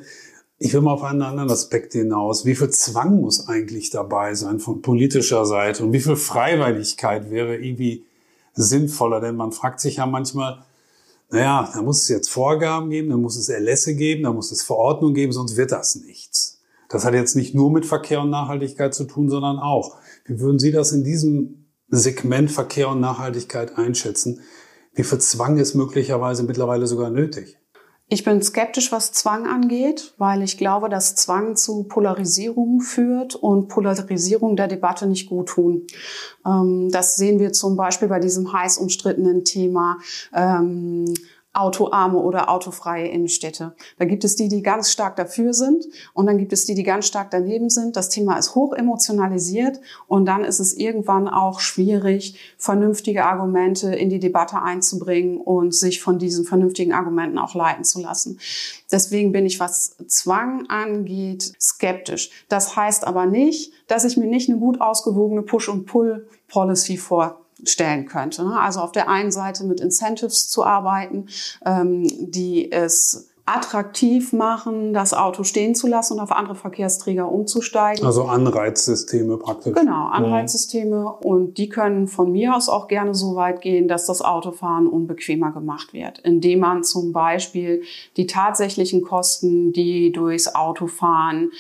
Ich 0.64 0.76
will 0.76 0.82
mal 0.82 0.94
auf 0.94 1.02
einen 1.02 1.24
anderen 1.24 1.50
Aspekt 1.50 1.94
hinaus. 1.94 2.46
Wie 2.46 2.54
viel 2.54 2.70
Zwang 2.70 3.20
muss 3.20 3.48
eigentlich 3.48 3.90
dabei 3.90 4.36
sein 4.36 4.60
von 4.60 4.84
politischer 4.84 5.44
Seite 5.48 5.84
und 5.84 5.92
wie 5.92 6.00
viel 6.00 6.16
Freiwilligkeit 6.16 7.32
wäre 7.32 7.58
irgendwie 7.58 8.06
sinnvoller? 8.54 9.20
Denn 9.22 9.36
man 9.36 9.54
fragt 9.54 9.80
sich 9.80 9.96
ja 9.96 10.06
manchmal, 10.06 10.64
naja, 11.32 11.68
da 11.74 11.82
muss 11.82 12.04
es 12.04 12.10
jetzt 12.10 12.30
Vorgaben 12.30 12.92
geben, 12.92 13.10
da 13.10 13.18
muss 13.18 13.38
es 13.38 13.50
Erlässe 13.50 13.96
geben, 13.96 14.22
da 14.22 14.34
muss 14.34 14.52
es 14.52 14.62
Verordnungen 14.62 15.16
geben, 15.16 15.32
sonst 15.32 15.58
wird 15.58 15.72
das 15.72 15.96
nichts. 15.96 16.62
Das 16.90 17.06
hat 17.06 17.16
jetzt 17.16 17.36
nicht 17.36 17.56
nur 17.56 17.72
mit 17.72 17.88
Verkehr 17.88 18.22
und 18.22 18.30
Nachhaltigkeit 18.30 18.94
zu 18.94 19.06
tun, 19.06 19.32
sondern 19.32 19.58
auch. 19.58 19.98
Wie 20.26 20.40
würden 20.40 20.60
Sie 20.60 20.72
das 20.72 20.92
in 20.92 21.04
diesem 21.04 21.66
Segment 21.90 22.52
Verkehr 22.52 22.90
und 22.90 23.00
Nachhaltigkeit 23.00 23.80
einschätzen? 23.80 24.42
Wie 24.94 25.04
viel 25.04 25.18
Zwang 25.18 25.58
ist 25.58 25.74
möglicherweise 25.74 26.44
mittlerweile 26.44 26.86
sogar 26.86 27.10
nötig? 27.10 27.58
Ich 28.14 28.26
bin 28.26 28.42
skeptisch, 28.42 28.92
was 28.92 29.14
Zwang 29.14 29.48
angeht, 29.48 30.14
weil 30.18 30.44
ich 30.44 30.58
glaube, 30.58 30.90
dass 30.90 31.16
Zwang 31.16 31.56
zu 31.56 31.84
Polarisierung 31.84 32.82
führt 32.82 33.36
und 33.36 33.70
Polarisierung 33.70 34.58
der 34.58 34.68
Debatte 34.68 35.08
nicht 35.08 35.30
gut 35.30 35.48
tun. 35.48 35.88
Ähm, 36.46 36.90
das 36.92 37.16
sehen 37.16 37.40
wir 37.40 37.54
zum 37.54 37.78
Beispiel 37.78 38.10
bei 38.10 38.20
diesem 38.20 38.52
heiß 38.52 38.80
umstrittenen 38.80 39.46
Thema 39.46 39.98
ähm, 40.36 41.14
autoarme 41.54 42.18
oder 42.18 42.50
autofreie 42.50 43.08
Innenstädte. 43.08 43.76
Da 44.00 44.06
gibt 44.06 44.24
es 44.24 44.38
die, 44.38 44.48
die 44.48 44.62
ganz 44.62 44.90
stark 44.90 45.18
dafür 45.18 45.54
sind 45.54 45.86
und 46.14 46.26
dann 46.26 46.38
gibt 46.38 46.54
es 46.54 46.66
die, 46.66 46.76
die 46.76 46.84
ganz 46.84 47.08
stark 47.08 47.30
daneben 47.30 47.70
sind. 47.70 47.98
Das 47.98 48.08
Thema 48.08 48.38
ist 48.38 48.56
hoch 48.56 48.74
emotionalisiert 48.74 49.82
und 50.08 50.26
dann 50.26 50.46
ist 50.46 50.60
es 50.60 50.74
irgendwann 50.74 51.28
auch 51.28 51.60
schwierig, 51.60 52.40
vernünftige 52.58 53.26
Argumente 53.26 53.94
in 53.94 54.10
die 54.10 54.20
Debatte 54.20 54.62
einzubringen 54.62 55.38
und 55.38 55.76
sich 55.76 56.02
von 56.02 56.20
diesen 56.20 56.46
vernünftigen 56.46 56.94
Argumenten 56.94 57.38
auch 57.38 57.54
leiten 57.54 57.84
zu 57.84 58.00
lassen. 58.02 58.40
Deswegen 58.90 59.34
bin 59.34 59.46
ich, 59.46 59.60
was 59.60 59.98
Zwang 60.08 60.68
angeht, 60.68 61.52
skeptisch. 61.60 62.32
Das 62.48 62.78
heißt 62.78 63.06
aber 63.06 63.26
nicht, 63.26 63.74
dass 63.88 64.06
ich 64.06 64.16
mir 64.16 64.28
nicht 64.28 64.50
eine 64.50 64.58
gut 64.58 64.80
ausgewogene 64.80 65.42
Push- 65.42 65.70
und 65.70 65.86
Pull-Policy 65.86 66.96
vor 66.96 67.41
stellen 67.66 68.06
könnte. 68.06 68.44
Ne? 68.44 68.60
Also 68.60 68.80
auf 68.80 68.92
der 68.92 69.10
einen 69.10 69.32
Seite 69.32 69.64
mit 69.64 69.80
Incentives 69.80 70.50
zu 70.50 70.64
arbeiten, 70.64 71.28
ähm, 71.66 72.04
die 72.32 72.72
es 72.72 73.32
attraktiv 73.46 74.34
machen, 74.34 74.94
das 74.94 75.14
Auto 75.14 75.44
stehen 75.44 75.76
zu 75.76 75.88
lassen 75.88 76.14
und 76.14 76.20
auf 76.20 76.32
andere 76.32 76.56
Verkehrsträger 76.56 77.30
umzusteigen. 77.30 78.06
Also 78.06 78.24
Anreizsysteme 78.24 79.38
praktisch. 79.38 79.74
Genau, 79.74 80.08
Anreizsysteme. 80.08 81.12
Und 81.24 81.58
die 81.58 81.68
können 81.68 82.08
von 82.08 82.32
mir 82.32 82.56
aus 82.56 82.70
auch 82.70 82.88
gerne 82.88 83.14
so 83.14 83.36
weit 83.36 83.62
gehen, 83.62 83.88
dass 83.88 84.06
das 84.06 84.22
Autofahren 84.22 84.88
unbequemer 84.88 85.52
gemacht 85.52 85.94
wird, 85.94 86.20
indem 86.20 86.60
man 86.60 86.84
zum 86.84 87.12
Beispiel 87.12 87.84
die 88.16 88.28
tatsächlichen 88.28 89.02
Kosten, 89.02 89.74
die 89.74 90.12
durchs 90.12 90.54
Autofahren 90.56 91.52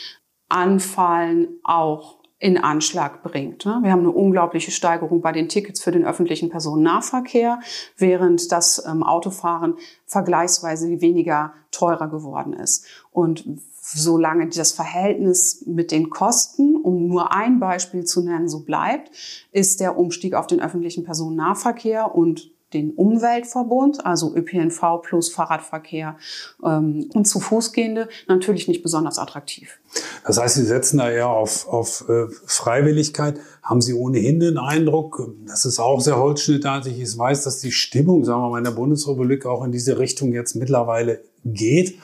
anfallen, 0.50 1.60
auch 1.64 2.20
in 2.41 2.58
Anschlag 2.58 3.21
bringt. 3.21 3.65
Ne? 3.67 3.80
Wir 3.84 3.91
haben 3.91 3.99
eine 3.99 4.10
unglaubliche 4.10 4.71
Steigerung 4.71 5.21
bei 5.21 5.32
den 5.32 5.47
Tickets 5.47 5.80
für 5.80 5.91
den 5.91 6.06
öffentlichen 6.06 6.49
Personennahverkehr, 6.49 7.60
während 7.97 8.51
das 8.51 8.84
ähm, 8.86 9.04
Autofahren 9.04 9.75
vergleichsweise 10.08 11.01
weniger 11.01 11.54
teurer 11.69 12.10
geworden 12.10 12.54
ist. 12.54 12.86
Und 13.12 13.45
solange 13.80 14.49
das 14.49 14.71
Verhältnis 14.71 15.63
mit 15.67 15.91
den 15.91 16.10
Kosten, 16.10 16.75
um 16.75 17.08
nur 17.08 17.32
ein 17.32 17.60
Beispiel 17.60 18.06
zu 18.06 18.23
nennen, 18.23 18.49
so 18.49 18.62
bleibt, 18.62 19.12
ist 19.51 19.80
der 19.80 19.97
Umstieg 19.97 20.34
auf 20.34 20.47
den 20.47 20.62
öffentlichen 20.62 21.04
Personennahverkehr 21.04 22.15
und 22.15 22.51
den 22.73 22.91
Umweltverbund, 22.91 24.05
also 24.05 24.36
ÖPNV 24.36 25.01
plus 25.01 25.29
Fahrradverkehr 25.29 26.17
ähm, 26.63 27.10
und 27.13 27.27
zu 27.27 27.39
Fußgehende, 27.39 28.10
natürlich 28.27 28.67
nicht 28.67 28.84
besonders 28.84 29.19
attraktiv. 29.19 29.79
Das 30.25 30.39
heißt, 30.39 30.55
Sie 30.55 30.63
setzen 30.63 30.97
da 30.97 31.10
eher 31.10 31.29
auf, 31.29 31.67
auf 31.67 32.05
äh, 32.07 32.27
Freiwilligkeit. 32.45 33.39
Haben 33.63 33.81
Sie 33.81 33.93
ohnehin 33.93 34.39
den 34.39 34.57
Eindruck, 34.57 35.34
das 35.47 35.65
ist 35.65 35.79
auch 35.79 36.01
sehr 36.01 36.17
holzschnittartig, 36.17 36.99
ich 36.99 37.17
weiß, 37.17 37.43
dass 37.43 37.60
die 37.60 37.71
Stimmung, 37.71 38.23
sagen 38.23 38.41
wir 38.41 38.49
mal, 38.49 38.57
in 38.60 38.63
der 38.63 38.71
Bundesrepublik 38.71 39.45
auch 39.45 39.63
in 39.63 39.71
diese 39.71 39.99
Richtung 39.99 40.34
jetzt 40.34 40.55
mittlerweile 40.55 41.21
geht? 41.45 41.97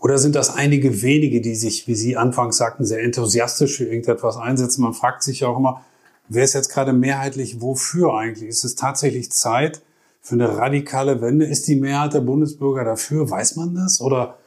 Oder 0.00 0.18
sind 0.18 0.34
das 0.34 0.54
einige 0.54 1.02
wenige, 1.02 1.40
die 1.40 1.54
sich, 1.54 1.86
wie 1.86 1.94
Sie 1.94 2.16
anfangs 2.16 2.56
sagten, 2.56 2.84
sehr 2.84 3.02
enthusiastisch 3.02 3.76
für 3.76 3.84
irgendetwas 3.84 4.36
einsetzen? 4.36 4.82
Man 4.82 4.94
fragt 4.94 5.22
sich 5.22 5.44
auch 5.44 5.56
immer, 5.56 5.84
wer 6.28 6.42
ist 6.42 6.54
jetzt 6.54 6.70
gerade 6.70 6.92
mehrheitlich 6.92 7.60
wofür 7.60 8.14
eigentlich? 8.14 8.48
Ist 8.48 8.64
es 8.64 8.74
tatsächlich 8.74 9.30
Zeit, 9.30 9.80
für 10.22 10.34
eine 10.34 10.56
radikale 10.56 11.20
Wende. 11.20 11.44
Ist 11.44 11.68
die 11.68 11.76
Mehrheit 11.76 12.14
der 12.14 12.20
Bundesbürger 12.20 12.84
dafür? 12.84 13.28
Weiß 13.28 13.56
man 13.56 13.74
das 13.74 14.00
oder 14.00 14.38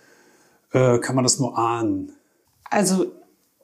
äh, 0.72 0.98
kann 1.00 1.16
man 1.16 1.24
das 1.24 1.40
nur 1.40 1.58
ahnen? 1.58 2.14
Also 2.70 3.12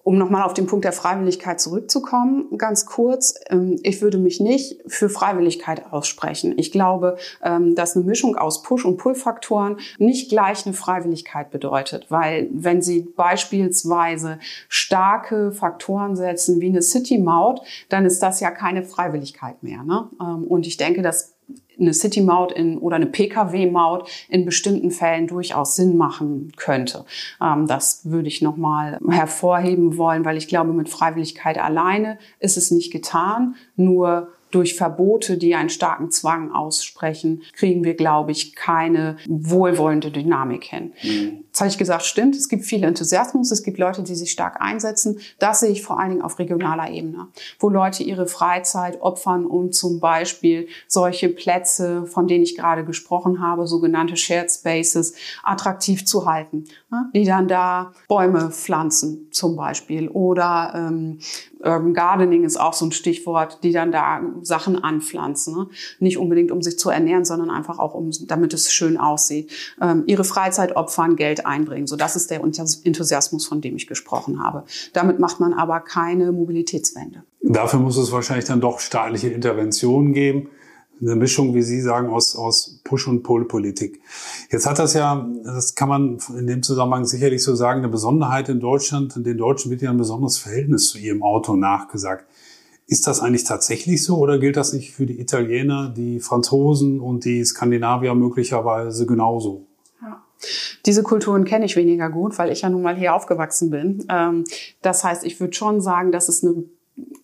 um 0.04 0.18
nochmal 0.18 0.44
auf 0.44 0.54
den 0.54 0.66
Punkt 0.66 0.86
der 0.86 0.94
Freiwilligkeit 0.94 1.60
zurückzukommen, 1.60 2.58
ganz 2.58 2.86
kurz, 2.86 3.36
ähm, 3.50 3.78
ich 3.84 4.02
würde 4.02 4.18
mich 4.18 4.40
nicht 4.40 4.82
für 4.88 5.10
Freiwilligkeit 5.10 5.92
aussprechen. 5.92 6.54
Ich 6.58 6.72
glaube, 6.72 7.18
ähm, 7.44 7.76
dass 7.76 7.96
eine 7.96 8.06
Mischung 8.06 8.36
aus 8.36 8.64
Push- 8.64 8.86
und 8.86 8.98
Pull-Faktoren 8.98 9.78
nicht 10.00 10.30
gleich 10.30 10.66
eine 10.66 10.74
Freiwilligkeit 10.74 11.52
bedeutet, 11.52 12.08
weil 12.10 12.50
wenn 12.52 12.82
Sie 12.82 13.02
beispielsweise 13.16 14.40
starke 14.70 15.52
Faktoren 15.52 16.16
setzen 16.16 16.60
wie 16.62 16.70
eine 16.70 16.82
City-Maut, 16.82 17.62
dann 17.90 18.06
ist 18.06 18.24
das 18.24 18.40
ja 18.40 18.52
keine 18.52 18.84
Freiwilligkeit 18.84 19.62
mehr. 19.62 19.84
Ne? 19.84 20.10
Ähm, 20.20 20.46
und 20.46 20.66
ich 20.66 20.78
denke, 20.78 21.02
dass 21.04 21.36
eine 21.82 21.94
City-Maut 21.94 22.52
in, 22.52 22.78
oder 22.78 22.96
eine 22.96 23.08
Pkw-Maut 23.08 24.10
in 24.30 24.46
bestimmten 24.46 24.92
Fällen 24.92 25.28
durchaus 25.28 25.76
Sinn 25.76 25.98
machen 25.98 26.52
könnte. 26.56 27.06
Ähm, 27.42 27.68
das 27.68 28.02
würde 28.06 28.28
ich 28.28 28.42
nochmal 28.42 29.00
hervorheben 29.10 29.98
wollen, 29.98 30.26
weil 30.26 30.38
ich 30.38 30.48
glaube, 30.48 30.74
mit 30.74 30.90
Freiwilligkeit 30.90 31.58
alleine 31.58 32.18
ist 32.40 32.58
es 32.58 32.72
nicht 32.72 32.92
getan. 32.92 33.56
Nur 33.76 34.30
durch 34.52 34.76
Verbote, 34.76 35.38
die 35.38 35.56
einen 35.56 35.70
starken 35.70 36.12
Zwang 36.12 36.52
aussprechen, 36.52 37.44
kriegen 37.54 37.84
wir, 37.84 37.96
glaube 37.96 38.32
ich, 38.32 38.56
keine 38.56 39.18
wohlwollende 39.28 40.12
Dynamik 40.12 40.66
hin. 40.66 40.94
Mhm. 41.02 41.44
Das 41.52 41.62
habe 41.62 41.70
ich 41.70 41.78
gesagt, 41.78 42.04
stimmt. 42.04 42.36
Es 42.36 42.48
gibt 42.48 42.64
viel 42.64 42.84
Enthusiasmus. 42.84 43.52
Es 43.52 43.64
gibt 43.64 43.78
Leute, 43.78 44.04
die 44.04 44.16
sich 44.16 44.32
stark 44.32 44.62
einsetzen. 44.62 45.20
Das 45.38 45.60
sehe 45.60 45.72
ich 45.72 45.82
vor 45.84 46.00
allen 46.00 46.12
Dingen 46.12 46.22
auf 46.22 46.40
regionaler 46.40 46.90
Ebene, 46.90 47.28
wo 47.60 47.70
Leute 47.70 48.04
ihre 48.04 48.28
Freizeit 48.28 49.02
opfern, 49.02 49.46
um 49.46 49.72
zum 49.72 50.00
Beispiel 50.00 50.68
solche 50.88 51.28
Plätze, 51.28 52.06
von 52.06 52.28
denen 52.28 52.44
ich 52.44 52.56
gerade 52.56 52.86
gesprochen 52.86 53.42
habe, 53.42 53.68
sogenannte 53.68 54.16
Shared 54.16 54.50
Spaces, 54.50 55.14
attraktiv 55.44 56.06
zu 56.06 56.26
halten. 56.26 56.66
Die 57.14 57.26
dann 57.26 57.48
da 57.48 57.94
Bäume 58.08 58.52
pflanzen 58.52 59.28
zum 59.32 59.56
Beispiel 59.56 60.08
oder 60.10 60.74
ähm, 60.76 61.20
Urban 61.64 61.94
Gardening 61.94 62.44
ist 62.44 62.60
auch 62.60 62.74
so 62.74 62.86
ein 62.86 62.92
Stichwort, 62.92 63.60
die 63.64 63.72
dann 63.72 63.92
da 63.92 64.22
Sachen 64.42 64.84
anpflanzen. 64.84 65.56
Ne? 65.56 65.68
Nicht 66.00 66.18
unbedingt, 66.18 66.52
um 66.52 66.62
sich 66.62 66.80
zu 66.80 66.90
ernähren, 66.90 67.26
sondern 67.26 67.50
einfach 67.50 67.80
auch, 67.80 67.94
um, 67.94 68.12
damit 68.28 68.54
es 68.54 68.72
schön 68.72 68.98
aussieht. 68.98 69.52
Ähm, 69.82 70.04
ihre 70.08 70.24
Freizeit 70.24 70.76
opfern, 70.76 71.16
Geld 71.16 71.46
einbringen. 71.46 71.88
So, 71.88 71.96
das 71.96 72.16
ist 72.16 72.32
der 72.32 72.42
Enthusiasmus, 72.42 73.46
von 73.46 73.62
dem 73.62 73.76
ich 73.76 73.88
gesprochen 73.88 74.44
habe. 74.44 74.64
Damit 74.94 75.20
macht 75.20 75.40
man 75.40 75.54
aber 75.54 75.80
keine 75.80 76.32
Mobilitätswende. 76.32 77.24
Dafür 77.42 77.80
muss 77.80 77.98
es 77.98 78.12
wahrscheinlich 78.12 78.46
dann 78.46 78.62
doch 78.62 78.80
staatliche 78.80 79.30
Interventionen 79.30 80.14
geben 80.14 80.50
eine 81.02 81.16
Mischung, 81.16 81.54
wie 81.56 81.62
Sie 81.62 81.82
sagen, 81.82 82.10
aus, 82.10 82.36
aus 82.36 82.80
Push- 82.84 83.08
und 83.08 83.24
Pull-Politik. 83.24 84.02
Jetzt 84.52 84.68
hat 84.68 84.80
das 84.80 84.94
ja, 84.94 85.28
das 85.44 85.76
kann 85.76 85.90
man 85.90 86.20
in 86.38 86.48
dem 86.48 86.64
Zusammenhang 86.64 87.06
sicherlich 87.06 87.44
so 87.44 87.56
sagen, 87.56 87.80
eine 87.80 87.90
Besonderheit 87.90 88.50
in 88.50 88.60
Deutschland. 88.60 89.16
Den 89.16 89.38
Deutschen 89.38 89.72
wird 89.72 89.82
ja 89.82 89.90
ein 89.90 89.98
besonderes 89.98 90.38
Verhältnis 90.38 90.90
zu 90.90 90.98
ihrem 91.00 91.24
Auto 91.24 91.56
nachgesagt. 91.56 92.26
Ist 92.88 93.08
das 93.08 93.22
eigentlich 93.22 93.46
tatsächlich 93.46 94.04
so 94.04 94.18
oder 94.18 94.38
gilt 94.38 94.58
das 94.58 94.74
nicht 94.74 94.92
für 94.92 95.06
die 95.06 95.20
Italiener, 95.20 95.90
die 95.90 96.20
Franzosen 96.20 97.00
und 97.00 97.26
die 97.26 97.44
Skandinavier 97.44 98.14
möglicherweise 98.16 99.06
genauso? 99.06 99.66
Diese 100.86 101.04
Kulturen 101.04 101.46
kenne 101.46 101.66
ich 101.66 101.76
weniger 101.76 102.10
gut, 102.10 102.38
weil 102.40 102.52
ich 102.52 102.62
ja 102.62 102.70
nun 102.70 102.82
mal 102.82 102.96
hier 102.96 103.14
aufgewachsen 103.14 103.70
bin. 103.70 104.06
Ähm, 104.10 104.44
das 104.82 105.04
heißt, 105.04 105.24
ich 105.24 105.40
würde 105.40 105.54
schon 105.54 105.82
sagen, 105.82 106.12
dass 106.12 106.28
es 106.30 106.44
eine 106.44 106.64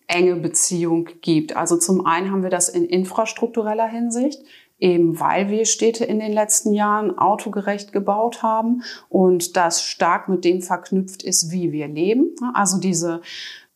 enge 0.06 0.36
Beziehung 0.36 1.08
gibt. 1.20 1.56
Also 1.56 1.76
zum 1.76 2.06
einen 2.06 2.30
haben 2.30 2.42
wir 2.42 2.50
das 2.50 2.68
in 2.68 2.86
infrastruktureller 2.86 3.86
Hinsicht, 3.86 4.40
eben 4.78 5.20
weil 5.20 5.50
wir 5.50 5.66
Städte 5.66 6.04
in 6.04 6.18
den 6.18 6.32
letzten 6.32 6.72
Jahren 6.72 7.18
autogerecht 7.18 7.92
gebaut 7.92 8.42
haben 8.42 8.82
und 9.08 9.56
das 9.56 9.84
stark 9.84 10.28
mit 10.28 10.44
dem 10.44 10.62
verknüpft 10.62 11.22
ist, 11.22 11.50
wie 11.50 11.72
wir 11.72 11.88
leben. 11.88 12.34
Also 12.54 12.78
diese 12.78 13.20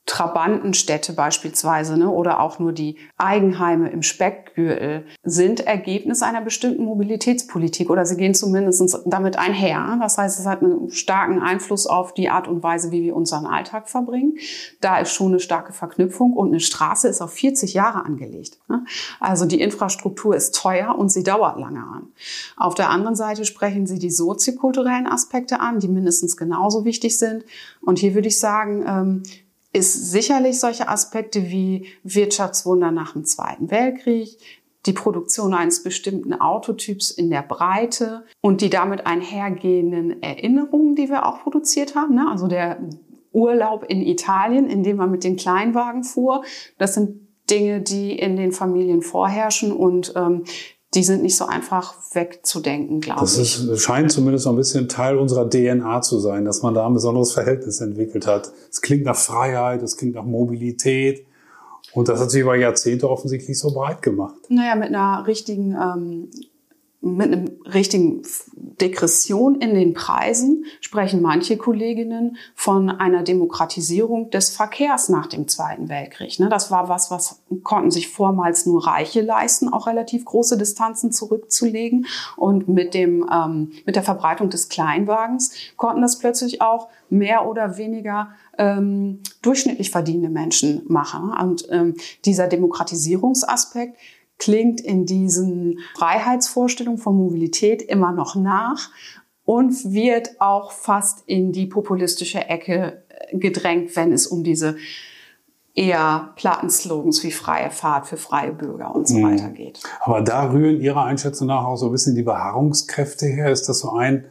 Trabantenstädte 0.04 1.12
beispielsweise 1.12 1.96
ne, 1.96 2.10
oder 2.10 2.40
auch 2.40 2.58
nur 2.58 2.72
die 2.72 2.96
Eigenheime 3.18 3.88
im 3.90 4.02
Speckgürtel 4.02 5.06
sind 5.22 5.60
Ergebnis 5.60 6.22
einer 6.22 6.40
bestimmten 6.40 6.84
Mobilitätspolitik 6.84 7.88
oder 7.88 8.04
sie 8.04 8.16
gehen 8.16 8.34
zumindest 8.34 8.98
damit 9.06 9.38
einher. 9.38 9.96
Das 10.00 10.18
heißt, 10.18 10.40
es 10.40 10.46
hat 10.46 10.62
einen 10.62 10.90
starken 10.90 11.40
Einfluss 11.40 11.86
auf 11.86 12.14
die 12.14 12.30
Art 12.30 12.48
und 12.48 12.64
Weise, 12.64 12.90
wie 12.90 13.02
wir 13.02 13.14
unseren 13.14 13.46
Alltag 13.46 13.88
verbringen. 13.88 14.34
Da 14.80 14.98
ist 14.98 15.12
schon 15.12 15.28
eine 15.28 15.40
starke 15.40 15.72
Verknüpfung 15.72 16.32
und 16.32 16.48
eine 16.48 16.60
Straße 16.60 17.06
ist 17.06 17.20
auf 17.20 17.32
40 17.34 17.72
Jahre 17.72 18.04
angelegt. 18.04 18.58
Ne? 18.68 18.84
Also 19.20 19.46
die 19.46 19.60
Infrastruktur 19.60 20.34
ist 20.34 20.56
teuer 20.56 20.98
und 20.98 21.12
sie 21.12 21.22
dauert 21.22 21.60
lange 21.60 21.78
an. 21.78 22.08
Auf 22.56 22.74
der 22.74 22.90
anderen 22.90 23.14
Seite 23.14 23.44
sprechen 23.44 23.86
Sie 23.86 24.00
die 24.00 24.10
soziokulturellen 24.10 25.06
Aspekte 25.06 25.60
an, 25.60 25.78
die 25.78 25.88
mindestens 25.88 26.36
genauso 26.36 26.84
wichtig 26.84 27.18
sind. 27.18 27.44
Und 27.80 28.00
hier 28.00 28.14
würde 28.14 28.28
ich 28.28 28.40
sagen, 28.40 28.84
ähm, 28.86 29.22
ist 29.72 30.10
sicherlich 30.10 30.60
solche 30.60 30.88
Aspekte 30.88 31.50
wie 31.50 31.86
Wirtschaftswunder 32.04 32.90
nach 32.90 33.12
dem 33.12 33.24
Zweiten 33.24 33.70
Weltkrieg, 33.70 34.38
die 34.86 34.92
Produktion 34.92 35.54
eines 35.54 35.82
bestimmten 35.82 36.34
Autotyps 36.34 37.10
in 37.10 37.30
der 37.30 37.42
Breite 37.42 38.24
und 38.40 38.60
die 38.60 38.70
damit 38.70 39.06
einhergehenden 39.06 40.22
Erinnerungen, 40.22 40.96
die 40.96 41.08
wir 41.08 41.24
auch 41.26 41.42
produziert 41.42 41.94
haben. 41.94 42.16
Ne? 42.16 42.26
Also 42.28 42.48
der 42.48 42.80
Urlaub 43.32 43.84
in 43.88 44.02
Italien, 44.02 44.68
in 44.68 44.82
dem 44.82 44.96
man 44.96 45.10
mit 45.10 45.24
den 45.24 45.36
Kleinwagen 45.36 46.04
fuhr. 46.04 46.44
Das 46.78 46.94
sind 46.94 47.28
Dinge, 47.48 47.80
die 47.80 48.18
in 48.18 48.36
den 48.36 48.52
Familien 48.52 49.02
vorherrschen 49.02 49.72
und 49.72 50.12
ähm, 50.16 50.44
die 50.94 51.02
sind 51.02 51.22
nicht 51.22 51.36
so 51.36 51.46
einfach 51.46 51.94
wegzudenken, 52.12 53.00
glaube 53.00 53.24
ich. 53.24 53.36
Das 53.36 53.38
ist, 53.38 53.80
scheint 53.80 54.12
zumindest 54.12 54.46
ein 54.46 54.56
bisschen 54.56 54.88
Teil 54.88 55.16
unserer 55.16 55.48
DNA 55.48 56.02
zu 56.02 56.18
sein, 56.18 56.44
dass 56.44 56.62
man 56.62 56.74
da 56.74 56.86
ein 56.86 56.92
besonderes 56.92 57.32
Verhältnis 57.32 57.80
entwickelt 57.80 58.26
hat. 58.26 58.52
Es 58.70 58.82
klingt 58.82 59.04
nach 59.04 59.16
Freiheit, 59.16 59.82
es 59.82 59.96
klingt 59.96 60.14
nach 60.14 60.24
Mobilität. 60.24 61.26
Und 61.94 62.08
das 62.08 62.20
hat 62.20 62.30
sich 62.30 62.42
über 62.42 62.56
Jahrzehnte 62.56 63.08
offensichtlich 63.08 63.58
so 63.58 63.72
breit 63.72 64.02
gemacht. 64.02 64.34
Naja, 64.48 64.74
mit 64.74 64.88
einer 64.88 65.26
richtigen 65.26 65.72
ähm, 65.72 66.30
mit 67.02 67.32
einem 67.32 67.50
richtigen 67.64 68.22
Degression 68.54 69.56
in 69.60 69.74
den 69.74 69.92
Preisen 69.92 70.64
sprechen 70.80 71.20
manche 71.20 71.56
Kolleginnen 71.56 72.36
von 72.54 72.90
einer 72.90 73.24
Demokratisierung 73.24 74.30
des 74.30 74.50
Verkehrs 74.50 75.08
nach 75.08 75.26
dem 75.26 75.48
Zweiten 75.48 75.88
Weltkrieg. 75.88 76.38
Ne, 76.38 76.48
das 76.48 76.70
war 76.70 76.88
was, 76.88 77.10
was 77.10 77.42
konnten 77.64 77.90
sich 77.90 78.08
vormals 78.08 78.66
nur 78.66 78.86
Reiche 78.86 79.20
leisten, 79.20 79.68
auch 79.68 79.88
relativ 79.88 80.24
große 80.24 80.56
Distanzen 80.56 81.10
zurückzulegen. 81.10 82.06
Und 82.36 82.68
mit 82.68 82.94
dem, 82.94 83.28
ähm, 83.32 83.72
mit 83.84 83.96
der 83.96 84.04
Verbreitung 84.04 84.48
des 84.48 84.68
Kleinwagens 84.68 85.52
konnten 85.76 86.02
das 86.02 86.20
plötzlich 86.20 86.62
auch 86.62 86.88
mehr 87.10 87.48
oder 87.48 87.76
weniger 87.78 88.28
ähm, 88.58 89.20
durchschnittlich 89.42 89.90
verdienende 89.90 90.30
Menschen 90.30 90.82
machen. 90.86 91.32
Und 91.32 91.66
ähm, 91.70 91.96
dieser 92.24 92.46
Demokratisierungsaspekt 92.46 93.96
klingt 94.42 94.80
in 94.80 95.06
diesen 95.06 95.78
Freiheitsvorstellungen 95.96 96.98
von 96.98 97.16
Mobilität 97.16 97.80
immer 97.80 98.10
noch 98.10 98.34
nach 98.34 98.90
und 99.44 99.92
wird 99.92 100.40
auch 100.40 100.72
fast 100.72 101.22
in 101.26 101.52
die 101.52 101.66
populistische 101.66 102.48
Ecke 102.48 103.04
äh, 103.08 103.38
gedrängt, 103.38 103.94
wenn 103.94 104.12
es 104.12 104.26
um 104.26 104.42
diese 104.42 104.76
eher 105.74 106.32
Plattenslogans 106.34 107.22
wie 107.22 107.30
freie 107.30 107.70
Fahrt 107.70 108.08
für 108.08 108.16
freie 108.16 108.50
Bürger 108.52 108.92
und 108.92 109.06
so 109.06 109.18
mhm. 109.18 109.30
weiter 109.32 109.48
geht. 109.50 109.80
Aber 110.00 110.22
da 110.22 110.50
rühren 110.50 110.80
Ihrer 110.80 111.04
Einschätzung 111.04 111.46
nach 111.46 111.64
auch 111.64 111.76
so 111.76 111.86
ein 111.86 111.92
bisschen 111.92 112.16
die 112.16 112.24
Beharrungskräfte 112.24 113.26
her. 113.26 113.48
Ist 113.48 113.68
das 113.68 113.78
so 113.78 113.92
ein, 113.92 114.24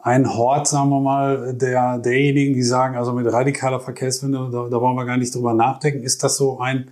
ein 0.00 0.34
Hort, 0.34 0.66
sagen 0.66 0.90
wir 0.90 1.00
mal, 1.00 1.54
der, 1.54 1.98
derjenigen, 1.98 2.54
die 2.54 2.64
sagen, 2.64 2.96
also 2.96 3.12
mit 3.12 3.32
radikaler 3.32 3.78
Verkehrswende, 3.78 4.50
da, 4.50 4.68
da 4.68 4.80
wollen 4.80 4.96
wir 4.96 5.06
gar 5.06 5.18
nicht 5.18 5.32
drüber 5.32 5.54
nachdenken. 5.54 6.02
Ist 6.02 6.24
das 6.24 6.36
so 6.36 6.58
ein, 6.58 6.90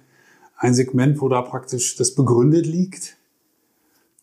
ein 0.61 0.75
Segment, 0.75 1.21
wo 1.21 1.29
da 1.29 1.43
praktisch 1.43 1.97
das 1.97 2.15
begründet 2.15 2.67
liegt? 2.67 3.17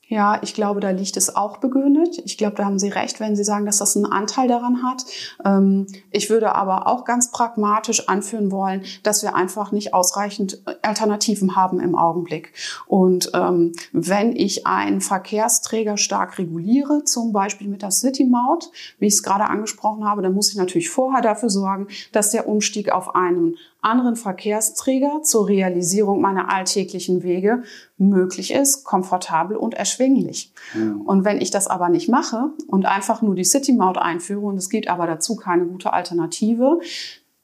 Ja, 0.10 0.40
ich 0.42 0.54
glaube, 0.54 0.80
da 0.80 0.92
liegt 0.92 1.18
es 1.18 1.36
auch 1.36 1.58
begründet. 1.58 2.22
Ich 2.24 2.38
glaube, 2.38 2.56
da 2.56 2.64
haben 2.64 2.80
Sie 2.80 2.88
recht, 2.88 3.20
wenn 3.20 3.36
Sie 3.36 3.44
sagen, 3.44 3.66
dass 3.66 3.80
das 3.80 3.98
einen 3.98 4.06
Anteil 4.06 4.48
daran 4.48 4.82
hat. 4.82 5.04
Ähm, 5.44 5.86
ich 6.12 6.30
würde 6.30 6.56
aber 6.56 6.88
auch 6.88 7.04
ganz 7.04 7.30
pragmatisch 7.30 8.08
anführen 8.08 8.50
wollen, 8.50 8.86
dass 9.04 9.22
wir 9.22 9.36
einfach 9.36 9.74
nicht 9.74 9.94
ausreichend 9.94 10.62
Alternativen 10.82 11.58
haben 11.58 11.82
im 11.82 11.96
Augenblick. 11.96 12.54
Und 12.86 13.32
ähm, 13.34 13.74
wenn 13.92 14.34
ich 14.34 14.66
einen 14.66 15.02
Verkehrsträger 15.02 15.98
stark 15.98 16.38
reguliere, 16.38 17.04
zum 17.04 17.34
Beispiel 17.34 17.68
mit 17.68 17.82
der 17.82 17.92
City-Maut, 17.92 18.72
wie 19.00 19.08
ich 19.08 19.16
es 19.16 19.24
gerade 19.24 19.46
angesprochen 19.46 20.06
habe, 20.06 20.22
dann 20.22 20.34
muss 20.34 20.52
ich 20.52 20.56
natürlich 20.56 20.90
vorher 20.90 21.22
dafür 21.22 21.50
sorgen, 21.50 21.88
dass 22.14 22.32
der 22.32 22.48
Umstieg 22.48 22.94
auf 22.94 23.14
einen 23.14 23.58
anderen 23.82 24.16
Verkehrsträger 24.16 25.22
zur 25.24 25.48
Realisierung 25.48 26.22
meiner 26.22 26.52
alltäglichen 26.52 27.24
Wege 27.24 27.64
möglich 27.98 28.54
ist, 28.54 28.84
komfortabel 28.84 29.58
und 29.58 29.74
erschwinglich. 29.74 30.52
Mhm. 30.74 31.02
Und 31.02 31.26
wenn 31.26 31.40
ich 31.40 31.52
das 31.52 31.68
aber 31.68 31.90
nicht 31.90 32.10
mache 32.10 32.52
und 32.68 32.86
einfach 32.86 33.22
nur 33.22 33.36
die 33.36 33.44
City-Maut 33.44 33.98
einführe 33.98 34.42
und 34.42 34.58
es 34.58 34.70
gibt 34.70 34.90
aber 34.90 35.08
dazu 35.08 35.36
keine 35.36 35.66
gute 35.66 35.94
Alternative, 35.94 36.80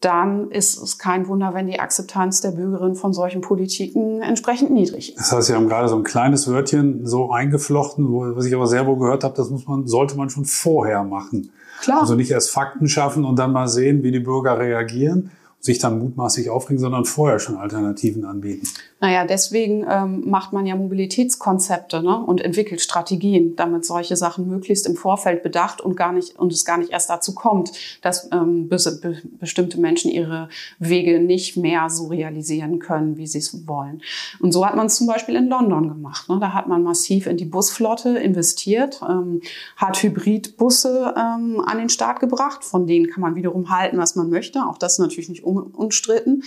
dann 0.03 0.51
ist 0.51 0.81
es 0.81 0.97
kein 0.97 1.27
Wunder, 1.27 1.53
wenn 1.53 1.67
die 1.67 1.79
Akzeptanz 1.79 2.41
der 2.41 2.51
Bürgerinnen 2.51 2.95
von 2.95 3.13
solchen 3.13 3.41
Politiken 3.41 4.21
entsprechend 4.21 4.71
niedrig 4.71 5.09
ist. 5.09 5.19
Das 5.19 5.31
heißt, 5.31 5.47
Sie 5.47 5.53
haben 5.53 5.69
gerade 5.69 5.87
so 5.87 5.95
ein 5.95 6.03
kleines 6.03 6.49
Wörtchen 6.49 7.05
so 7.05 7.31
eingeflochten, 7.31 8.11
wo, 8.11 8.35
was 8.35 8.45
ich 8.45 8.53
aber 8.53 8.67
sehr 8.67 8.85
wohl 8.85 8.97
gehört 8.97 9.23
habe, 9.23 9.33
das 9.35 9.49
muss 9.49 9.65
man, 9.65 9.87
sollte 9.87 10.17
man 10.17 10.29
schon 10.29 10.43
vorher 10.43 11.03
machen. 11.03 11.51
Klar. 11.81 12.01
Also 12.01 12.15
nicht 12.15 12.31
erst 12.31 12.51
Fakten 12.51 12.87
schaffen 12.89 13.23
und 13.23 13.39
dann 13.39 13.53
mal 13.53 13.67
sehen, 13.67 14.03
wie 14.03 14.11
die 14.11 14.19
Bürger 14.19 14.59
reagieren, 14.59 15.31
sich 15.63 15.79
dann 15.79 15.97
mutmaßlich 15.97 16.49
aufregen, 16.49 16.77
sondern 16.77 17.05
vorher 17.05 17.39
schon 17.39 17.55
Alternativen 17.55 18.25
anbieten. 18.25 18.67
Naja, 18.99 19.25
deswegen 19.25 19.85
ähm, 19.89 20.29
macht 20.29 20.51
man 20.51 20.65
ja 20.65 20.75
Mobilitätskonzepte 20.75 22.03
ne, 22.03 22.21
und 22.21 22.41
entwickelt 22.41 22.81
Strategien, 22.81 23.55
damit 23.55 23.85
solche 23.85 24.17
Sachen 24.17 24.47
möglichst 24.47 24.85
im 24.87 24.97
Vorfeld 24.97 25.41
bedacht 25.41 25.79
und 25.79 25.95
gar 25.95 26.11
nicht 26.11 26.37
und 26.37 26.51
es 26.51 26.65
gar 26.65 26.77
nicht 26.77 26.91
erst 26.91 27.09
dazu 27.09 27.33
kommt, 27.33 27.71
dass 28.01 28.29
ähm, 28.33 28.67
be 28.67 28.77
be 29.01 29.17
bestimmte 29.39 29.79
Menschen 29.79 30.11
ihre 30.11 30.49
Wege 30.79 31.21
nicht 31.21 31.55
mehr 31.55 31.89
so 31.89 32.07
realisieren 32.07 32.79
können, 32.79 33.15
wie 33.15 33.27
sie 33.27 33.39
es 33.39 33.65
wollen. 33.65 34.01
Und 34.41 34.51
so 34.51 34.65
hat 34.65 34.75
man 34.75 34.87
es 34.87 34.95
zum 34.95 35.07
Beispiel 35.07 35.35
in 35.35 35.47
London 35.47 35.87
gemacht. 35.87 36.27
Ne? 36.27 36.39
Da 36.41 36.53
hat 36.53 36.67
man 36.67 36.83
massiv 36.83 37.25
in 37.27 37.37
die 37.37 37.45
Busflotte 37.45 38.17
investiert, 38.17 39.01
ähm, 39.09 39.41
hat 39.77 40.01
Hybridbusse 40.03 41.13
ähm, 41.17 41.61
an 41.65 41.77
den 41.77 41.89
Start 41.89 42.19
gebracht, 42.19 42.65
von 42.65 42.85
denen 42.85 43.07
kann 43.07 43.21
man 43.21 43.35
wiederum 43.35 43.69
halten, 43.69 43.97
was 43.97 44.17
man 44.17 44.29
möchte. 44.29 44.65
Auch 44.65 44.77
das 44.77 44.93
ist 44.93 44.99
natürlich 44.99 45.29
nicht 45.29 45.43
unumstritten, 45.57 46.43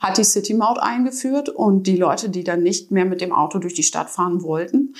hat 0.00 0.18
die 0.18 0.24
City 0.24 0.54
Maut 0.54 0.78
eingeführt 0.78 1.48
und 1.48 1.86
die 1.86 1.96
Leute, 1.96 2.28
die 2.28 2.44
dann 2.44 2.62
nicht 2.62 2.90
mehr 2.90 3.04
mit 3.04 3.20
dem 3.20 3.32
Auto 3.32 3.58
durch 3.58 3.74
die 3.74 3.82
Stadt 3.82 4.10
fahren 4.10 4.42
wollten, 4.42 4.94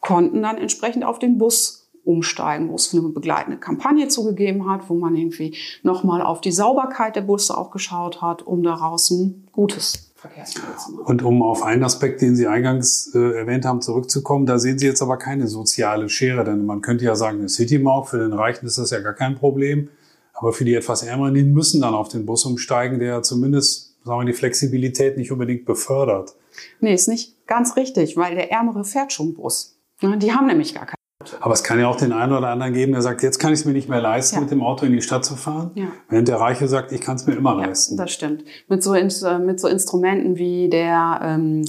konnten 0.00 0.42
dann 0.42 0.58
entsprechend 0.58 1.04
auf 1.04 1.18
den 1.18 1.38
Bus 1.38 1.86
umsteigen, 2.04 2.70
wo 2.70 2.76
es 2.76 2.94
eine 2.94 3.02
begleitende 3.02 3.58
Kampagne 3.58 4.06
zugegeben 4.08 4.70
hat, 4.70 4.88
wo 4.88 4.94
man 4.94 5.16
irgendwie 5.16 5.56
nochmal 5.82 6.22
auf 6.22 6.40
die 6.40 6.52
Sauberkeit 6.52 7.16
der 7.16 7.22
Busse 7.22 7.58
auch 7.58 7.72
geschaut 7.72 8.22
hat, 8.22 8.42
um 8.42 8.62
daraus 8.62 9.10
ein 9.10 9.48
gutes 9.50 10.12
Verkehrsmittel 10.14 10.76
zu 10.76 10.92
machen. 10.92 11.06
Und 11.06 11.22
um 11.22 11.42
auf 11.42 11.62
einen 11.62 11.82
Aspekt, 11.82 12.22
den 12.22 12.36
Sie 12.36 12.46
eingangs 12.46 13.12
äh, 13.14 13.36
erwähnt 13.36 13.64
haben, 13.64 13.82
zurückzukommen, 13.82 14.46
da 14.46 14.58
sehen 14.58 14.78
Sie 14.78 14.86
jetzt 14.86 15.02
aber 15.02 15.16
keine 15.16 15.48
soziale 15.48 16.08
Schere, 16.08 16.44
denn 16.44 16.64
man 16.64 16.80
könnte 16.80 17.04
ja 17.04 17.16
sagen, 17.16 17.38
eine 17.38 17.48
City-Maut 17.48 18.08
für 18.08 18.18
den 18.18 18.32
Reichen 18.32 18.66
ist 18.66 18.78
das 18.78 18.90
ja 18.90 19.00
gar 19.00 19.14
kein 19.14 19.34
Problem. 19.34 19.88
Aber 20.36 20.52
für 20.52 20.64
die 20.64 20.74
etwas 20.74 21.02
Ärmeren, 21.02 21.34
die 21.34 21.42
müssen 21.42 21.80
dann 21.80 21.94
auf 21.94 22.08
den 22.08 22.26
Bus 22.26 22.44
umsteigen, 22.44 22.98
der 22.98 23.22
zumindest, 23.22 23.96
sagen 24.04 24.20
wir, 24.20 24.26
die 24.26 24.38
Flexibilität 24.38 25.16
nicht 25.16 25.32
unbedingt 25.32 25.64
befördert. 25.64 26.34
Nee, 26.80 26.94
ist 26.94 27.08
nicht 27.08 27.46
ganz 27.46 27.76
richtig, 27.76 28.16
weil 28.16 28.34
der 28.34 28.52
Ärmere 28.52 28.84
fährt 28.84 29.12
schon 29.12 29.34
Bus. 29.34 29.78
Die 30.02 30.32
haben 30.32 30.46
nämlich 30.46 30.74
gar 30.74 30.86
keinen. 30.86 30.95
Aber 31.40 31.54
es 31.54 31.64
kann 31.64 31.80
ja 31.80 31.88
auch 31.88 31.96
den 31.96 32.12
einen 32.12 32.34
oder 32.34 32.48
anderen 32.48 32.74
geben, 32.74 32.92
der 32.92 33.00
sagt, 33.00 33.22
jetzt 33.22 33.38
kann 33.38 33.54
ich 33.54 33.60
es 33.60 33.64
mir 33.64 33.72
nicht 33.72 33.88
mehr 33.88 34.02
leisten, 34.02 34.34
ja. 34.36 34.42
mit 34.42 34.50
dem 34.50 34.62
Auto 34.62 34.84
in 34.84 34.92
die 34.92 35.00
Stadt 35.00 35.24
zu 35.24 35.34
fahren. 35.34 35.70
Ja. 35.74 35.86
Während 36.10 36.28
der 36.28 36.38
Reiche 36.38 36.68
sagt, 36.68 36.92
ich 36.92 37.00
kann 37.00 37.16
es 37.16 37.26
mir 37.26 37.32
immer 37.34 37.58
ja, 37.58 37.64
leisten. 37.66 37.96
Das 37.96 38.12
stimmt. 38.12 38.44
Mit 38.68 38.82
so, 38.82 38.92
äh, 38.92 39.38
mit 39.38 39.58
so 39.58 39.66
Instrumenten 39.66 40.36
wie 40.36 40.68
der 40.68 41.20
ähm, 41.22 41.64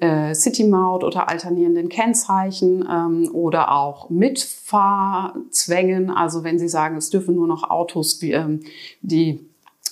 äh, 0.00 0.34
City-Maut 0.34 1.02
oder 1.02 1.30
alternierenden 1.30 1.88
Kennzeichen 1.88 2.86
ähm, 2.90 3.30
oder 3.32 3.72
auch 3.72 4.10
Mitfahrzwängen. 4.10 6.10
Also 6.10 6.44
wenn 6.44 6.58
Sie 6.58 6.68
sagen, 6.68 6.98
es 6.98 7.08
dürfen 7.08 7.34
nur 7.34 7.46
noch 7.46 7.70
Autos, 7.70 8.20
wie, 8.20 8.32
ähm, 8.32 8.60
die 9.00 9.49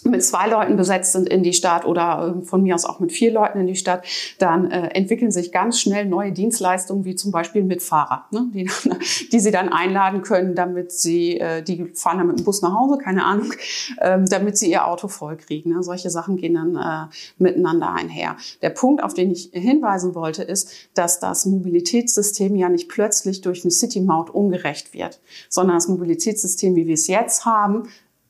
mit 0.09 0.25
zwei 0.25 0.49
Leuten 0.49 0.77
besetzt 0.77 1.13
sind 1.13 1.29
in 1.29 1.43
die 1.43 1.53
Stadt 1.53 1.85
oder 1.85 2.35
ähm, 2.35 2.43
von 2.43 2.63
mir 2.63 2.75
aus 2.75 2.85
auch 2.85 3.01
mit 3.01 3.13
vier 3.13 3.33
Leuten 3.33 3.61
in 3.61 3.67
die 3.67 3.77
Stadt, 3.77 4.05
dann 4.39 4.71
äh, 4.71 4.89
entwickeln 4.89 5.31
sich 5.31 5.53
ganz 5.53 5.81
schnell 5.81 6.07
neue 6.07 6.33
Dienstleistungen, 6.33 7.05
wie 7.05 7.15
zum 7.15 7.31
Beispiel 7.31 7.63
Mitfahrer, 7.63 8.27
ne? 8.31 8.49
die, 8.53 8.71
die 9.33 9.41
sie 9.41 9.51
dann 9.51 9.69
einladen 9.69 10.23
können, 10.23 10.55
damit 10.55 10.93
sie, 10.93 11.39
äh, 11.39 11.63
die 11.63 11.87
fahren 11.95 12.19
dann 12.19 12.27
mit 12.27 12.39
dem 12.39 12.45
Bus 12.45 12.63
nach 12.63 12.75
Hause, 12.75 12.99
keine 12.99 13.25
Ahnung, 13.25 13.53
ähm, 14.01 14.27
damit 14.27 14.59
sie 14.59 14.71
ihr 14.71 14.87
Auto 14.87 15.09
vollkriegen. 15.09 15.73
Ne? 15.73 15.83
Solche 15.83 16.11
Sachen 16.11 16.37
gehen 16.37 16.55
dann 16.55 16.77
äh, 16.77 17.15
miteinander 17.39 17.93
einher. 17.93 18.37
Der 18.63 18.71
Punkt, 18.71 19.03
auf 19.03 19.15
den 19.15 19.31
ich 19.31 19.51
hinweisen 19.53 20.15
wollte, 20.15 20.43
ist, 20.43 20.71
dass 20.95 21.21
das 21.21 21.47
Mobilitätssystem 21.47 22.57
ja 22.57 22.69
nicht 22.69 22.89
plötzlich 22.89 23.41
durch 23.41 23.65
eine 23.65 23.71
City-Maut 23.71 24.31
ungerecht 24.31 24.95
wird, 24.95 25.21
sondern 25.49 25.77
das 25.77 25.89
Mobilitätssystem, 25.89 26.75
wie 26.77 26.87
wir 26.87 26.95
es 26.95 27.07
jetzt 27.07 27.45
haben, 27.45 27.89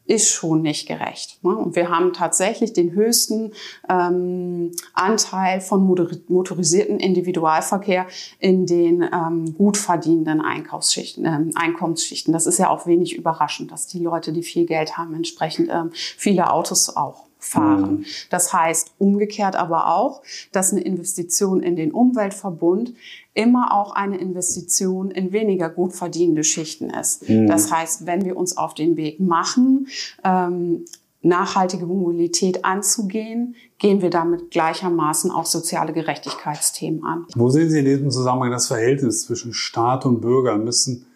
ist 0.09 0.31
schon 0.31 0.62
nicht 0.62 0.88
gerecht. 0.88 1.38
Ne? 1.44 1.55
Und 1.55 1.77
wir 1.77 1.90
haben 1.90 2.14
tatsächlich 2.14 2.73
den 2.73 2.92
höchsten 2.92 3.53
ähm, 3.88 4.73
Anteil 4.94 5.61
von 5.61 5.85
motorisierten 6.29 6.99
Individualverkehr 6.99 8.07
in 8.38 8.64
den 8.64 9.03
ähm, 9.03 9.55
gut 9.55 9.77
verdienenden 9.77 10.40
Einkaufsschichten, 10.40 11.27
ähm, 11.27 11.51
Einkommensschichten. 11.55 12.33
Das 12.33 12.47
ist 12.47 12.59
ja 12.59 12.71
auch 12.71 12.87
wenig 12.87 13.16
überraschend, 13.16 13.71
dass 13.71 13.87
die 13.87 13.99
Leute, 13.99 14.33
die 14.33 14.42
viel 14.42 14.64
Geld 14.64 14.97
haben, 14.97 15.14
entsprechend 15.14 15.68
ähm, 15.71 15.90
viele 15.92 16.51
Autos 16.51 16.97
auch 16.97 17.25
fahren. 17.38 17.99
Mhm. 17.99 18.05
Das 18.31 18.53
heißt 18.53 18.92
umgekehrt 18.99 19.57
aber 19.57 19.94
auch, 19.94 20.23
dass 20.53 20.73
eine 20.73 20.81
Investition 20.81 21.62
in 21.62 21.77
den 21.77 21.92
Umweltverbund 21.92 22.94
immer 23.38 23.72
auch 23.72 23.92
eine 23.92 24.18
Investition 24.18 25.12
in 25.12 25.33
weniger 25.33 25.70
gut 25.70 25.92
verdienende 25.92 26.42
Schichten 26.42 26.90
ist. 26.90 27.29
Mhm. 27.29 27.46
Das 27.46 27.70
heißt, 27.70 28.05
wenn 28.05 28.24
wir 28.24 28.37
uns 28.37 28.57
auf 28.57 28.74
den 28.74 28.96
Weg 28.96 29.20
machen, 29.20 29.87
ähm, 30.24 30.85
nachhaltige 31.22 31.87
Mobilität 31.87 32.64
anzugehen, 32.64 33.55
gehen 33.79 34.03
wir 34.03 34.11
damit 34.11 34.51
gleichermaßen 34.51 35.31
auch 35.31 35.46
soziale 35.46 35.92
Gerechtigkeitsthemen 35.92 37.05
an. 37.05 37.27
Wo 37.37 37.48
sehen 37.48 37.70
Sie 37.70 37.79
in 37.79 37.85
diesem 37.85 38.11
Zusammenhang 38.11 38.51
das 38.51 38.66
Verhältnis 38.66 39.27
zwischen 39.27 39.55
Staat 39.55 40.05
und 40.05 40.20
Bürger? 40.20 40.59
Müssen 40.59 41.07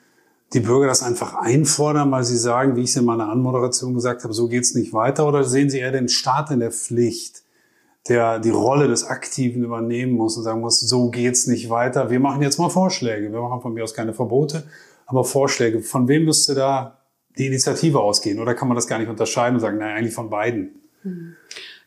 die 0.52 0.61
Bürger 0.61 0.87
das 0.87 1.02
einfach 1.02 1.35
einfordern, 1.35 2.12
weil 2.12 2.24
sie 2.24 2.37
sagen, 2.37 2.76
wie 2.76 2.82
ich 2.82 2.90
es 2.90 2.96
in 2.96 3.04
meiner 3.04 3.30
Anmoderation 3.30 3.94
gesagt 3.94 4.22
habe, 4.22 4.35
so 4.35 4.46
geht's 4.46 4.74
nicht 4.74 4.92
weiter? 4.92 5.26
Oder 5.26 5.42
sehen 5.42 5.70
Sie 5.70 5.78
eher 5.78 5.92
den 5.92 6.08
Staat 6.08 6.50
in 6.50 6.61
der 6.61 6.70
Pflicht, 6.70 7.41
der 8.09 8.41
die 8.41 8.51
Rolle 8.51 8.88
des 8.88 9.05
Aktiven 9.05 9.62
übernehmen 9.62 10.12
muss 10.12 10.37
und 10.37 10.43
sagen 10.43 10.61
muss, 10.61 10.81
so 10.81 11.11
geht's 11.11 11.47
nicht 11.47 11.71
weiter. 11.71 12.11
Wir 12.11 12.21
machen 12.21 12.43
jetzt 12.43 12.59
mal 12.59 12.69
Vorschläge. 12.69 13.33
Wir 13.33 13.41
machen 13.41 13.61
von 13.61 13.73
mir 13.73 13.85
aus 13.85 13.95
keine 13.95 14.12
Verbote, 14.12 14.65
aber 15.07 15.25
Vorschläge. 15.25 15.81
Von 15.81 16.09
wem 16.09 16.25
müsste 16.25 16.55
da 16.55 16.99
die 17.38 17.47
Initiative 17.47 18.01
ausgehen? 18.01 18.41
Oder 18.41 18.55
kann 18.55 18.69
man 18.69 18.75
das 18.75 18.87
gar 18.87 18.99
nicht 18.99 19.09
unterscheiden 19.09 19.55
und 19.55 19.61
sagen, 19.61 19.79
nein, 19.79 19.97
eigentlich 19.97 20.15
von 20.15 20.31
beiden? 20.31 20.83
Hm. 21.03 21.37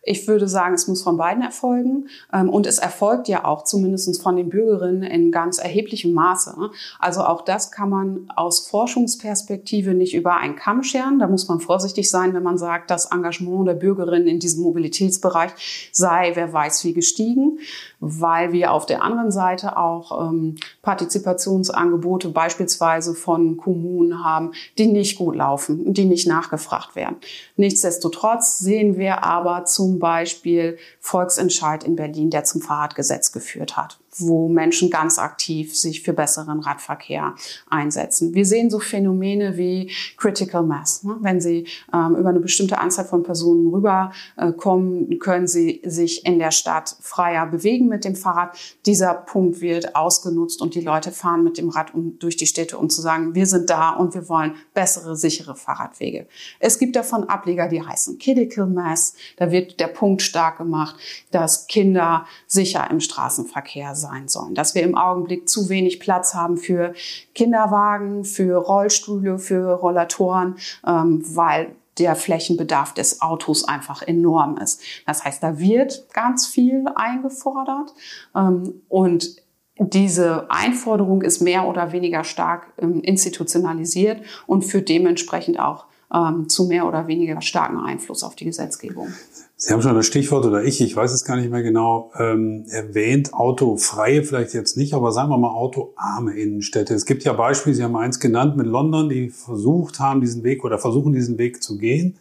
Ich 0.08 0.28
würde 0.28 0.48
sagen, 0.48 0.76
es 0.76 0.88
muss 0.88 1.02
von 1.02 1.18
beiden 1.18 1.44
erfolgen. 1.44 2.08
Ähm, 2.32 2.50
und 2.50 2.68
es 2.68 2.78
erfolgt 2.78 3.28
ja 3.28 3.44
auch 3.44 3.64
zumindest 3.64 4.22
von 4.22 4.36
den 4.36 4.50
Bürgerinnen 4.50 5.04
in 5.04 5.32
ganz 5.32 5.58
erheblichem 5.58 6.14
Maße. 6.14 6.56
Also 7.00 7.22
auch 7.22 7.42
das 7.42 7.72
kann 7.72 7.90
man 7.90 8.32
aus 8.36 8.68
Forschungsperspektive 8.68 9.96
nicht 9.96 10.14
über 10.14 10.38
einen 10.38 10.56
Kamm 10.56 10.84
scheren. 10.84 11.18
Da 11.18 11.28
muss 11.28 11.48
man 11.48 11.60
vorsichtig 11.60 12.10
sein, 12.10 12.34
wenn 12.36 12.44
man 12.44 12.60
sagt, 12.60 12.92
das 12.92 13.12
Engagement 13.12 13.68
der 13.68 13.74
Bürgerinnen 13.74 14.28
in 14.28 14.40
diesem 14.40 14.64
Mobilitätsbereich 14.64 15.90
sei, 15.92 16.32
wer 16.36 16.54
weiß 16.54 16.84
wie 16.84 16.94
gestiegen, 16.94 17.58
weil 18.00 18.52
wir 18.52 18.72
auf 18.72 18.86
der 18.86 19.02
anderen 19.02 19.32
Seite 19.32 19.78
auch 19.78 20.30
ähm, 20.30 20.58
Partizipationsangebote 20.84 22.30
beispielsweise 22.30 23.16
von 23.16 23.58
Kommunen 23.58 24.24
haben, 24.24 24.52
die 24.78 24.86
nicht 24.86 25.18
gut 25.18 25.36
laufen, 25.36 25.94
die 25.94 26.06
nicht 26.06 26.28
nachgefragt 26.28 26.96
werden. 26.96 27.16
Nichtsdestotrotz 27.56 28.60
sehen 28.60 28.98
wir 28.98 29.24
aber 29.24 29.66
zum 29.66 29.95
Beispiel 30.00 30.78
Volksentscheid 31.00 31.84
in 31.84 31.96
Berlin, 31.96 32.30
der 32.30 32.44
zum 32.44 32.62
Fahrradgesetz 32.62 33.32
geführt 33.32 33.78
hat 33.78 34.00
wo 34.18 34.48
Menschen 34.48 34.90
ganz 34.90 35.20
aktiv 35.20 35.76
sich 35.78 36.02
für 36.02 36.14
besseren 36.14 36.60
Radverkehr 36.60 37.36
einsetzen. 37.70 38.34
Wir 38.34 38.46
sehen 38.46 38.70
so 38.70 38.80
Phänomene 38.80 39.58
wie 39.58 39.92
Critical 40.18 40.64
Mass. 40.64 41.04
Ne? 41.04 41.18
Wenn 41.22 41.42
Sie 41.42 41.68
ähm, 41.94 42.16
über 42.16 42.30
eine 42.30 42.40
bestimmte 42.40 42.78
Anzahl 42.80 43.06
von 43.06 43.24
Personen 43.24 43.68
rüberkommen, 43.68 45.12
äh, 45.12 45.16
können 45.18 45.48
Sie 45.48 45.82
sich 45.86 46.26
in 46.26 46.40
der 46.40 46.52
Stadt 46.52 46.96
freier 47.02 47.46
bewegen 47.48 47.88
mit 47.88 48.06
dem 48.06 48.16
Fahrrad. 48.16 48.58
Dieser 48.86 49.14
Punkt 49.14 49.62
wird 49.62 49.96
ausgenutzt 49.96 50.62
und 50.62 50.76
die 50.76 50.82
Leute 50.82 51.12
fahren 51.12 51.44
mit 51.44 51.58
dem 51.58 51.70
Rad 51.70 51.94
um, 51.94 52.18
durch 52.20 52.38
die 52.38 52.48
Städte, 52.48 52.78
um 52.78 52.90
zu 52.90 53.02
sagen, 53.02 53.36
wir 53.36 53.46
sind 53.46 53.70
da 53.70 53.92
und 53.92 54.14
wir 54.14 54.30
wollen 54.30 54.56
bessere, 54.74 55.16
sichere 55.16 55.56
Fahrradwege. 55.56 56.28
Es 56.60 56.80
gibt 56.80 56.96
davon 56.96 57.26
Ableger, 57.26 57.68
die 57.68 57.82
heißen 57.82 58.18
Critical 58.20 58.68
Mass. 58.68 59.16
Da 59.38 59.52
wird 59.52 59.80
der 59.80 59.88
Punkt 59.88 60.22
stark 60.22 60.58
gemacht, 60.58 60.96
dass 61.32 61.68
Kinder 61.68 62.26
sicher 62.48 62.90
im 62.90 63.00
Straßenverkehr 63.00 63.96
sind 63.96 64.05
sein 64.06 64.28
sollen. 64.28 64.56
Dass 64.56 64.76
wir 64.76 64.84
im 64.84 64.96
Augenblick 64.96 65.50
zu 65.50 65.70
wenig 65.70 66.00
Platz 66.00 66.34
haben 66.34 66.58
für 66.58 66.94
Kinderwagen, 67.34 68.24
für 68.24 68.58
Rollstühle, 68.58 69.38
für 69.40 69.74
Rollatoren, 69.74 70.56
ähm, 70.88 71.24
weil 71.36 71.76
der 71.98 72.16
Flächenbedarf 72.16 72.94
des 72.94 73.22
Autos 73.22 73.68
einfach 73.68 74.02
enorm 74.02 74.58
ist. 74.58 74.82
Das 75.06 75.24
heißt, 75.24 75.42
da 75.42 75.60
wird 75.60 76.08
ganz 76.14 76.46
viel 76.48 76.86
eingefordert 76.96 77.94
ähm, 78.36 78.82
und 78.90 79.44
diese 79.78 80.50
Einforderung 80.50 81.22
ist 81.22 81.42
mehr 81.42 81.68
oder 81.68 81.92
weniger 81.92 82.24
stark 82.24 82.68
ähm, 82.78 83.02
institutionalisiert 83.02 84.22
und 84.48 84.64
führt 84.64 84.88
dementsprechend 84.88 85.60
auch 85.60 85.86
ähm, 86.14 86.48
zu 86.48 86.66
mehr 86.66 86.88
oder 86.88 87.08
weniger 87.08 87.42
starken 87.42 87.80
Einfluss 87.80 88.24
auf 88.24 88.36
die 88.36 88.46
Gesetzgebung. 88.46 89.10
Sie 89.58 89.72
haben 89.72 89.82
schon 89.82 89.96
das 89.96 90.06
Stichwort 90.06 90.46
oder 90.46 90.66
ich, 90.66 90.82
ich 90.82 90.94
weiß 90.94 91.14
es 91.14 91.24
gar 91.24 91.38
nicht 91.38 91.50
mehr 91.50 91.64
genau, 91.64 92.12
ähm, 92.20 92.66
erwähnt, 92.70 93.34
autofreie 93.34 94.22
vielleicht 94.24 94.54
jetzt 94.54 94.76
nicht, 94.76 94.94
aber 94.94 95.14
sagen 95.14 95.30
wir 95.30 95.38
mal 95.38 95.52
autoarme 95.52 96.38
Innenstädte. 96.38 96.94
Es 96.94 97.06
gibt 97.06 97.24
ja 97.24 97.32
Beispiele, 97.32 97.74
Sie 97.74 97.82
haben 97.82 97.96
eins 97.96 98.20
genannt 98.20 98.58
mit 98.58 98.68
London, 98.68 99.08
die 99.08 99.30
versucht 99.30 100.00
haben, 100.00 100.20
diesen 100.20 100.44
Weg 100.44 100.66
oder 100.66 100.78
versuchen, 100.78 101.14
diesen 101.14 101.38
Weg 101.38 101.64
zu 101.64 101.78
gehen. 101.78 102.18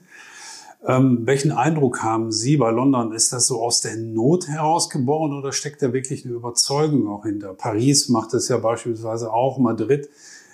Ähm, 0.86 1.22
welchen 1.24 1.50
Eindruck 1.50 2.04
haben 2.04 2.30
Sie 2.30 2.56
bei 2.56 2.70
London? 2.70 3.12
Ist 3.12 3.32
das 3.32 3.48
so 3.48 3.60
aus 3.60 3.80
der 3.80 3.96
Not 3.96 4.46
herausgeboren 4.46 5.32
oder 5.32 5.50
steckt 5.50 5.82
da 5.82 5.92
wirklich 5.92 6.24
eine 6.24 6.34
Überzeugung 6.34 7.08
auch 7.08 7.24
hinter? 7.24 7.52
Paris 7.52 8.08
macht 8.08 8.32
es 8.34 8.46
ja 8.46 8.58
beispielsweise 8.58 9.32
auch, 9.32 9.58
Madrid. 9.58 10.08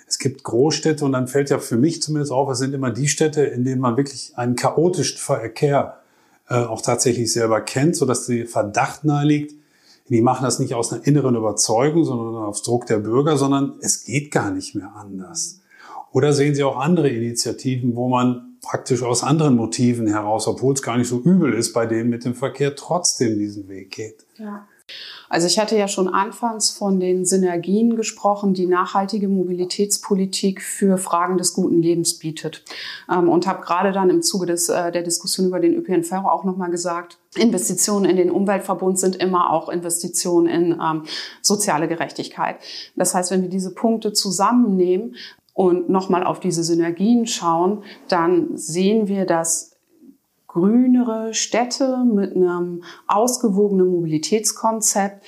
Es 0.07 0.17
gibt 0.17 0.43
Großstädte 0.43 1.05
und 1.05 1.11
dann 1.11 1.27
fällt 1.27 1.51
ja 1.51 1.59
für 1.59 1.77
mich 1.77 2.01
zumindest 2.01 2.31
auf, 2.31 2.49
es 2.49 2.57
sind 2.57 2.73
immer 2.73 2.89
die 2.89 3.07
Städte, 3.07 3.43
in 3.43 3.65
denen 3.65 3.81
man 3.81 3.97
wirklich 3.97 4.33
einen 4.35 4.55
chaotischen 4.55 5.19
Verkehr 5.19 6.00
äh, 6.51 6.65
auch 6.65 6.81
tatsächlich 6.81 7.31
selber 7.31 7.61
kennt, 7.61 7.95
sodass 7.95 8.25
die 8.25 8.45
Verdacht 8.45 9.05
naheliegt, 9.05 9.53
die 10.09 10.21
machen 10.21 10.43
das 10.43 10.59
nicht 10.59 10.73
aus 10.73 10.91
einer 10.91 11.07
inneren 11.07 11.35
Überzeugung, 11.35 12.03
sondern 12.03 12.43
auf 12.43 12.61
Druck 12.61 12.85
der 12.87 12.97
Bürger, 12.97 13.37
sondern 13.37 13.75
es 13.79 14.03
geht 14.03 14.31
gar 14.31 14.51
nicht 14.51 14.75
mehr 14.75 14.93
anders. 14.95 15.61
Oder 16.11 16.33
sehen 16.33 16.53
Sie 16.53 16.63
auch 16.63 16.77
andere 16.77 17.07
Initiativen, 17.07 17.95
wo 17.95 18.09
man 18.09 18.57
praktisch 18.61 19.01
aus 19.01 19.23
anderen 19.23 19.55
Motiven 19.55 20.07
heraus, 20.07 20.47
obwohl 20.47 20.73
es 20.73 20.81
gar 20.81 20.97
nicht 20.97 21.07
so 21.07 21.21
übel 21.21 21.53
ist, 21.53 21.71
bei 21.71 21.85
denen 21.85 22.09
mit 22.09 22.25
dem 22.25 22.35
Verkehr 22.35 22.75
trotzdem 22.75 23.39
diesen 23.39 23.69
Weg 23.69 23.91
geht? 23.91 24.25
Ja. 24.37 24.67
Also 25.31 25.47
ich 25.47 25.57
hatte 25.57 25.77
ja 25.77 25.87
schon 25.87 26.09
anfangs 26.09 26.71
von 26.71 26.99
den 26.99 27.23
Synergien 27.23 27.95
gesprochen, 27.95 28.53
die 28.53 28.67
nachhaltige 28.67 29.29
Mobilitätspolitik 29.29 30.61
für 30.61 30.97
Fragen 30.97 31.37
des 31.37 31.53
guten 31.53 31.81
Lebens 31.81 32.19
bietet. 32.19 32.65
Ähm, 33.09 33.29
und 33.29 33.47
habe 33.47 33.63
gerade 33.63 33.93
dann 33.93 34.09
im 34.09 34.23
Zuge 34.23 34.45
des, 34.45 34.67
äh, 34.67 34.91
der 34.91 35.03
Diskussion 35.03 35.47
über 35.47 35.61
den 35.61 35.73
ÖPNV 35.73 36.11
auch 36.25 36.43
nochmal 36.43 36.69
gesagt, 36.69 37.17
Investitionen 37.37 38.09
in 38.09 38.17
den 38.17 38.29
Umweltverbund 38.29 38.99
sind 38.99 39.15
immer 39.15 39.51
auch 39.51 39.69
Investitionen 39.69 40.47
in 40.47 40.71
ähm, 40.73 41.03
soziale 41.41 41.87
Gerechtigkeit. 41.87 42.57
Das 42.97 43.15
heißt, 43.15 43.31
wenn 43.31 43.41
wir 43.41 43.49
diese 43.49 43.73
Punkte 43.73 44.11
zusammennehmen 44.11 45.15
und 45.53 45.87
nochmal 45.87 46.25
auf 46.25 46.41
diese 46.41 46.65
Synergien 46.65 47.25
schauen, 47.25 47.83
dann 48.09 48.57
sehen 48.57 49.07
wir, 49.07 49.25
dass 49.25 49.70
grünere 50.51 51.33
Städte 51.33 52.03
mit 52.03 52.35
einem 52.35 52.83
ausgewogenen 53.07 53.87
Mobilitätskonzept 53.87 55.25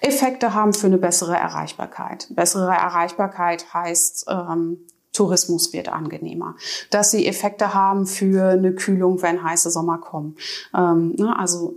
Effekte 0.00 0.54
haben 0.54 0.74
für 0.74 0.86
eine 0.86 0.98
bessere 0.98 1.34
Erreichbarkeit. 1.34 2.28
Bessere 2.30 2.70
Erreichbarkeit 2.70 3.74
heißt, 3.74 4.26
ähm, 4.28 4.78
Tourismus 5.12 5.72
wird 5.72 5.88
angenehmer. 5.88 6.54
Dass 6.90 7.10
sie 7.10 7.26
Effekte 7.26 7.74
haben 7.74 8.06
für 8.06 8.50
eine 8.50 8.74
Kühlung, 8.74 9.20
wenn 9.22 9.42
heiße 9.42 9.70
Sommer 9.70 9.98
kommen. 9.98 10.36
Ähm, 10.72 11.16
ne, 11.18 11.36
also 11.36 11.74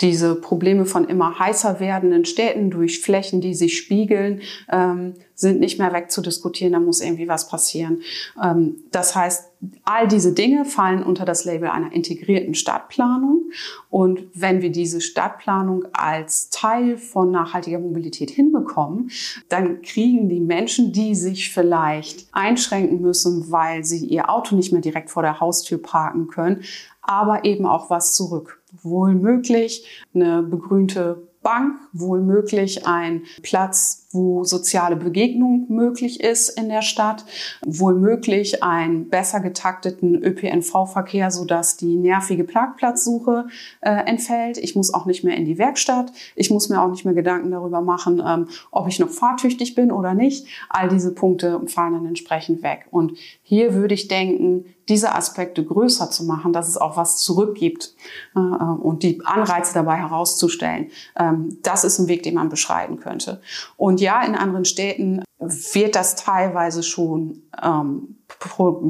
diese 0.00 0.34
Probleme 0.34 0.84
von 0.84 1.08
immer 1.08 1.38
heißer 1.38 1.80
werdenden 1.80 2.26
Städten 2.26 2.70
durch 2.70 3.00
Flächen, 3.00 3.40
die 3.40 3.54
sich 3.54 3.78
spiegeln, 3.78 4.42
ähm, 4.70 5.14
sind 5.34 5.60
nicht 5.60 5.78
mehr 5.78 5.92
wegzudiskutieren. 5.92 6.72
Da 6.72 6.80
muss 6.80 7.00
irgendwie 7.00 7.28
was 7.28 7.48
passieren. 7.48 8.02
Ähm, 8.42 8.76
das 8.90 9.14
heißt, 9.14 9.50
all 9.84 10.06
diese 10.06 10.32
Dinge 10.32 10.66
fallen 10.66 11.02
unter 11.02 11.24
das 11.24 11.44
Label 11.46 11.68
einer 11.70 11.92
integrierten 11.92 12.54
Stadtplanung. 12.54 13.50
Und 13.88 14.24
wenn 14.34 14.60
wir 14.60 14.70
diese 14.70 15.00
Stadtplanung 15.00 15.84
als 15.92 16.50
Teil 16.50 16.98
von 16.98 17.30
nachhaltiger 17.30 17.78
Mobilität 17.78 18.30
hinbekommen, 18.30 19.10
dann 19.48 19.80
kriegen 19.80 20.28
die 20.28 20.40
Menschen, 20.40 20.92
die 20.92 21.14
sich 21.14 21.52
vielleicht 21.52 22.28
einschränken 22.32 23.00
müssen, 23.00 23.50
weil 23.50 23.84
sie 23.84 24.04
ihr 24.04 24.28
Auto 24.28 24.56
nicht 24.56 24.72
mehr 24.72 24.82
direkt 24.82 25.10
vor 25.10 25.22
der 25.22 25.40
Haustür 25.40 25.78
parken 25.78 26.26
können, 26.26 26.62
aber 27.00 27.44
eben 27.44 27.66
auch 27.66 27.88
was 27.88 28.14
zurück 28.14 28.60
wohl 28.82 29.14
möglich 29.14 30.04
eine 30.14 30.42
begrünte 30.42 31.28
Bank, 31.42 31.78
wohl 31.92 32.20
möglich 32.22 32.86
ein 32.86 33.22
Platz, 33.42 34.05
wo 34.16 34.42
soziale 34.44 34.96
Begegnung 34.96 35.66
möglich 35.68 36.20
ist 36.20 36.48
in 36.48 36.68
der 36.68 36.82
Stadt, 36.82 37.24
wohl 37.64 37.94
möglich 37.94 38.62
einen 38.62 39.08
besser 39.08 39.40
getakteten 39.40 40.16
ÖPNV-Verkehr, 40.22 41.30
sodass 41.30 41.76
die 41.76 41.96
nervige 41.96 42.44
Parkplatzsuche 42.44 43.46
äh, 43.80 43.90
entfällt. 43.90 44.58
Ich 44.58 44.74
muss 44.74 44.92
auch 44.92 45.06
nicht 45.06 45.22
mehr 45.22 45.36
in 45.36 45.44
die 45.44 45.58
Werkstatt. 45.58 46.12
Ich 46.34 46.50
muss 46.50 46.68
mir 46.68 46.82
auch 46.82 46.90
nicht 46.90 47.04
mehr 47.04 47.14
Gedanken 47.14 47.50
darüber 47.50 47.80
machen, 47.80 48.22
ähm, 48.26 48.48
ob 48.70 48.88
ich 48.88 48.98
noch 48.98 49.10
fahrtüchtig 49.10 49.74
bin 49.74 49.92
oder 49.92 50.14
nicht. 50.14 50.46
All 50.68 50.88
diese 50.88 51.14
Punkte 51.14 51.60
fallen 51.66 51.92
dann 51.92 52.06
entsprechend 52.06 52.62
weg. 52.62 52.86
Und 52.90 53.12
hier 53.42 53.74
würde 53.74 53.94
ich 53.94 54.08
denken, 54.08 54.64
diese 54.88 55.14
Aspekte 55.14 55.64
größer 55.64 56.10
zu 56.10 56.24
machen, 56.24 56.52
dass 56.52 56.68
es 56.68 56.76
auch 56.76 56.96
was 56.96 57.18
zurückgibt 57.18 57.94
äh, 58.34 58.38
und 58.38 59.02
die 59.02 59.20
Anreize 59.24 59.74
dabei 59.74 59.96
herauszustellen. 59.96 60.90
Ähm, 61.18 61.58
das 61.62 61.84
ist 61.84 61.98
ein 61.98 62.08
Weg, 62.08 62.22
den 62.22 62.34
man 62.34 62.48
beschreiten 62.48 62.98
könnte. 62.98 63.40
Und 63.76 64.00
ja, 64.06 64.22
in 64.22 64.36
anderen 64.36 64.64
Städten 64.64 65.24
wird 65.38 65.96
das 65.96 66.14
teilweise 66.14 66.84
schon 66.84 67.42
ähm, 67.60 68.18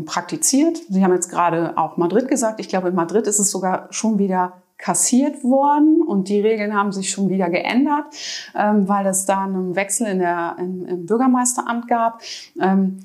praktiziert. 0.04 0.78
Sie 0.90 1.02
haben 1.02 1.14
jetzt 1.14 1.30
gerade 1.30 1.76
auch 1.78 1.96
Madrid 1.96 2.28
gesagt. 2.28 2.60
Ich 2.60 2.68
glaube, 2.68 2.88
in 2.88 2.94
Madrid 2.94 3.26
ist 3.26 3.38
es 3.38 3.50
sogar 3.50 3.88
schon 3.90 4.18
wieder 4.18 4.62
kassiert 4.76 5.42
worden 5.42 6.02
und 6.02 6.28
die 6.28 6.40
Regeln 6.40 6.74
haben 6.74 6.92
sich 6.92 7.10
schon 7.10 7.30
wieder 7.30 7.48
geändert, 7.48 8.04
ähm, 8.54 8.88
weil 8.88 9.06
es 9.06 9.24
da 9.24 9.44
einen 9.44 9.74
Wechsel 9.74 10.06
in 10.06 10.18
der, 10.18 10.56
im, 10.58 10.84
im 10.84 11.06
Bürgermeisteramt 11.06 11.88
gab. 11.88 12.20
Ähm, 12.60 12.98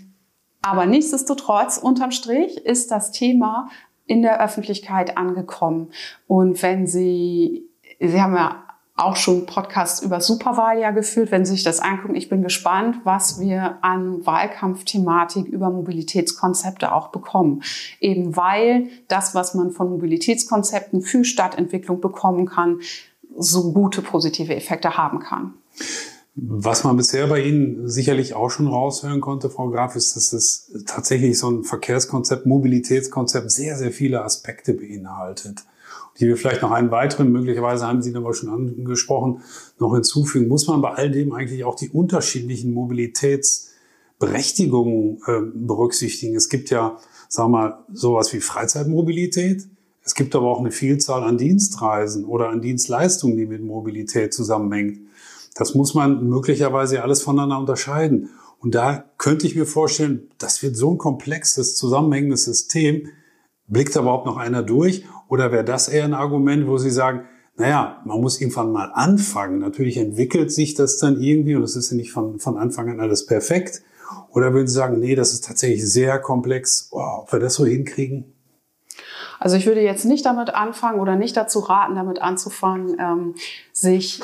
aber 0.62 0.86
nichtsdestotrotz, 0.86 1.78
unterm 1.78 2.12
Strich 2.12 2.58
ist 2.58 2.91
das 2.91 3.12
Thema 3.12 3.69
in 4.06 4.21
der 4.21 4.43
Öffentlichkeit 4.43 5.17
angekommen. 5.17 5.91
Und 6.28 6.62
wenn 6.62 6.88
Sie, 6.88 7.69
Sie 8.02 8.21
haben 8.21 8.36
ja 8.36 8.63
auch 9.01 9.15
schon 9.15 9.45
Podcasts 9.45 10.01
über 10.01 10.21
Superwahljahr 10.21 10.93
geführt. 10.93 11.31
Wenn 11.31 11.45
Sie 11.45 11.53
sich 11.53 11.63
das 11.63 11.79
angucken, 11.79 12.15
ich 12.15 12.29
bin 12.29 12.43
gespannt, 12.43 12.97
was 13.03 13.39
wir 13.39 13.77
an 13.81 14.25
Wahlkampfthematik 14.25 15.47
über 15.47 15.69
Mobilitätskonzepte 15.69 16.91
auch 16.91 17.09
bekommen. 17.09 17.63
Eben 17.99 18.35
weil 18.35 18.89
das, 19.07 19.35
was 19.35 19.53
man 19.53 19.71
von 19.71 19.89
Mobilitätskonzepten 19.89 21.01
für 21.01 21.23
Stadtentwicklung 21.23 21.99
bekommen 21.99 22.45
kann, 22.45 22.79
so 23.37 23.71
gute 23.73 24.01
positive 24.01 24.55
Effekte 24.55 24.97
haben 24.97 25.19
kann. 25.19 25.53
Was 26.35 26.85
man 26.85 26.95
bisher 26.95 27.27
bei 27.27 27.41
Ihnen 27.43 27.89
sicherlich 27.89 28.35
auch 28.35 28.49
schon 28.49 28.67
raushören 28.67 29.19
konnte, 29.19 29.49
Frau 29.49 29.69
Graf, 29.69 29.97
ist, 29.97 30.15
dass 30.15 30.31
es 30.31 30.71
tatsächlich 30.85 31.38
so 31.38 31.49
ein 31.49 31.63
Verkehrskonzept, 31.63 32.45
Mobilitätskonzept 32.45 33.51
sehr, 33.51 33.76
sehr 33.78 33.91
viele 33.91 34.23
Aspekte 34.23 34.73
beinhaltet. 34.73 35.63
Die 36.20 36.28
wir 36.28 36.38
vielleicht 36.38 36.62
noch 36.62 36.72
einen 36.72 36.91
weiteren, 36.91 37.32
möglicherweise 37.32 37.88
haben 37.88 38.01
Sie 38.01 38.14
aber 38.16 38.34
schon 38.34 38.49
angesprochen, 38.49 39.41
noch 39.80 39.93
hinzufügen. 39.93 40.47
Muss 40.47 40.68
man 40.68 40.82
bei 40.82 40.91
all 40.91 41.09
dem 41.09 41.34
eigentlich 41.34 41.64
auch 41.64 41.76
die 41.76 41.89
unterschiedlichen 41.89 42.74
Mobilitätsberechtigungen 42.74 45.22
äh, 45.26 45.41
berücksichtigen? 45.53 46.36
Es 46.36 46.49
gibt 46.49 46.70
ja, 46.70 46.97
sagen 47.30 47.51
wir 47.51 47.57
mal, 47.57 47.86
sowas 47.93 48.34
wie 48.34 48.41
Freizeitmobilität. 48.41 49.66
Es 50.03 50.16
gibt 50.16 50.36
aber 50.36 50.47
auch 50.47 50.59
eine 50.59 50.72
Vielzahl 50.72 51.24
an 51.24 51.38
Dienstreisen 51.38 52.26
oder 52.26 52.49
an 52.49 52.62
Dienstleistungen, 52.62 53.38
die 53.38 53.45
mit 53.45 53.64
Mobilität 53.64 54.34
zusammenhängt. 54.34 54.99
Das 55.55 55.76
muss 55.76 55.93
man 55.93 56.28
möglicherweise 56.28 57.03
alles 57.03 57.22
voneinander 57.22 57.59
unterscheiden. 57.59 58.30
Und 58.59 58.76
da 58.76 59.05
könnte 59.18 59.47
ich 59.47 59.55
mir 59.55 59.66
vorstellen, 59.66 60.30
das 60.38 60.62
wird 60.62 60.78
so 60.78 60.91
ein 60.91 60.97
komplexes, 60.97 61.76
zusammenhängendes 61.76 62.45
System. 62.45 63.07
Blickt 63.68 63.95
da 63.95 64.01
überhaupt 64.01 64.26
noch 64.26 64.38
einer 64.38 64.64
durch? 64.64 65.05
Oder 65.32 65.53
wäre 65.53 65.63
das 65.63 65.88
eher 65.88 66.03
ein 66.03 66.13
Argument, 66.13 66.67
wo 66.67 66.77
Sie 66.77 66.89
sagen, 66.89 67.23
naja, 67.55 68.01
man 68.03 68.19
muss 68.19 68.41
irgendwann 68.41 68.73
mal 68.73 68.91
anfangen. 68.93 69.59
Natürlich 69.59 69.95
entwickelt 69.95 70.51
sich 70.51 70.73
das 70.73 70.97
dann 70.97 71.21
irgendwie 71.21 71.55
und 71.55 71.63
es 71.63 71.77
ist 71.77 71.89
ja 71.89 71.95
nicht 71.95 72.11
von, 72.11 72.38
von 72.38 72.57
Anfang 72.57 72.89
an 72.89 72.99
alles 72.99 73.25
perfekt. 73.25 73.82
Oder 74.32 74.53
würden 74.53 74.67
Sie 74.67 74.73
sagen, 74.73 74.99
nee, 74.99 75.15
das 75.15 75.32
ist 75.32 75.45
tatsächlich 75.45 75.89
sehr 75.89 76.19
komplex. 76.19 76.89
Oh, 76.91 77.21
ob 77.21 77.32
wir 77.32 77.39
das 77.39 77.53
so 77.53 77.65
hinkriegen? 77.65 78.34
Also 79.39 79.55
ich 79.55 79.65
würde 79.67 79.79
jetzt 79.79 80.03
nicht 80.03 80.25
damit 80.25 80.53
anfangen 80.53 80.99
oder 80.99 81.15
nicht 81.15 81.38
dazu 81.38 81.59
raten, 81.59 81.95
damit 81.95 82.21
anzufangen, 82.21 82.97
ähm, 82.99 83.36
sich 83.71 84.21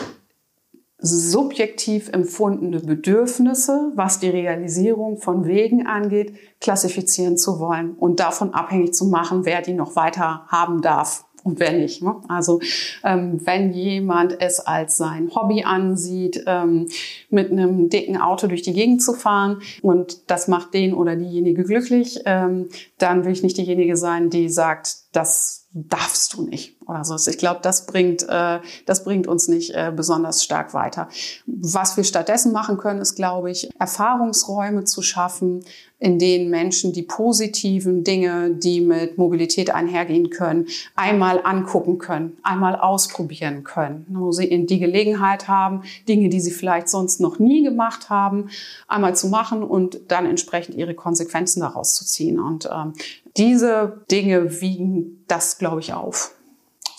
subjektiv 1.00 2.10
empfundene 2.12 2.80
Bedürfnisse, 2.80 3.92
was 3.96 4.20
die 4.20 4.30
Realisierung 4.30 5.18
von 5.18 5.46
Wegen 5.46 5.86
angeht, 5.86 6.34
klassifizieren 6.60 7.38
zu 7.38 7.60
wollen 7.60 7.94
und 7.94 8.20
davon 8.20 8.54
abhängig 8.54 8.94
zu 8.94 9.06
machen, 9.06 9.46
wer 9.46 9.62
die 9.62 9.74
noch 9.74 9.96
weiter 9.96 10.46
haben 10.48 10.82
darf 10.82 11.26
und 11.44 11.60
wer 11.60 11.72
nicht. 11.72 12.02
Ne? 12.02 12.16
Also 12.28 12.60
ähm, 13.04 13.40
wenn 13.46 13.72
jemand 13.72 14.42
es 14.42 14.60
als 14.60 14.98
sein 14.98 15.32
Hobby 15.36 15.64
ansieht, 15.64 16.44
ähm, 16.48 16.88
mit 17.30 17.52
einem 17.52 17.90
dicken 17.90 18.18
Auto 18.18 18.48
durch 18.48 18.64
die 18.64 18.74
Gegend 18.74 19.02
zu 19.02 19.14
fahren 19.14 19.62
und 19.84 20.30
das 20.32 20.48
macht 20.48 20.74
den 20.74 20.94
oder 20.94 21.16
diejenige 21.16 21.64
glücklich, 21.64 22.20
ähm, 22.26 22.70
dann 22.98 23.24
will 23.24 23.32
ich 23.32 23.44
nicht 23.44 23.58
diejenige 23.58 23.96
sein, 23.98 24.30
die 24.30 24.50
sagt, 24.50 25.16
das 25.16 25.68
darfst 25.74 26.34
du 26.34 26.44
nicht 26.44 26.77
oder 26.88 27.04
so. 27.04 27.16
Ich 27.30 27.38
glaube, 27.38 27.60
das 27.62 27.86
bringt, 27.86 28.28
äh, 28.30 28.60
das 28.86 29.04
bringt 29.04 29.28
uns 29.28 29.48
nicht 29.48 29.72
äh, 29.72 29.92
besonders 29.96 30.44
stark 30.44 30.74
weiter. 30.74 31.10
Was 31.46 31.98
wir 31.98 32.04
stattdessen 32.04 32.52
machen 32.52 32.78
können, 32.78 33.02
ist, 33.02 33.16
glaube 33.16 33.52
ich, 33.52 33.70
Erfahrungsräume 33.80 34.84
zu 34.86 35.02
schaffen, 35.02 35.64
in 36.00 36.20
denen 36.20 36.50
Menschen 36.50 36.94
die 36.94 37.02
positiven 37.02 38.04
Dinge, 38.04 38.52
die 38.52 38.82
mit 38.82 39.18
Mobilität 39.18 39.72
einhergehen 39.72 40.30
können, 40.30 40.68
einmal 40.96 41.42
angucken 41.44 41.98
können, 41.98 42.38
einmal 42.44 42.76
ausprobieren 42.76 43.64
können, 43.64 44.06
wo 44.10 44.32
sie 44.32 44.66
die 44.68 44.80
Gelegenheit 44.80 45.48
haben, 45.48 45.84
Dinge, 46.08 46.30
die 46.30 46.40
sie 46.40 46.52
vielleicht 46.52 46.90
sonst 46.90 47.20
noch 47.20 47.40
nie 47.40 47.64
gemacht 47.64 48.10
haben, 48.10 48.50
einmal 48.88 49.16
zu 49.16 49.28
machen 49.28 49.64
und 49.64 50.00
dann 50.10 50.28
entsprechend 50.28 50.76
ihre 50.76 50.94
Konsequenzen 50.94 51.62
daraus 51.62 51.96
zu 51.96 52.06
ziehen. 52.06 52.40
Und 52.40 52.70
ähm, 52.72 52.94
diese 53.36 54.02
Dinge 54.12 54.62
wiegen 54.62 55.24
das, 55.28 55.58
glaube 55.58 55.80
ich, 55.80 55.94
auf. 55.94 56.37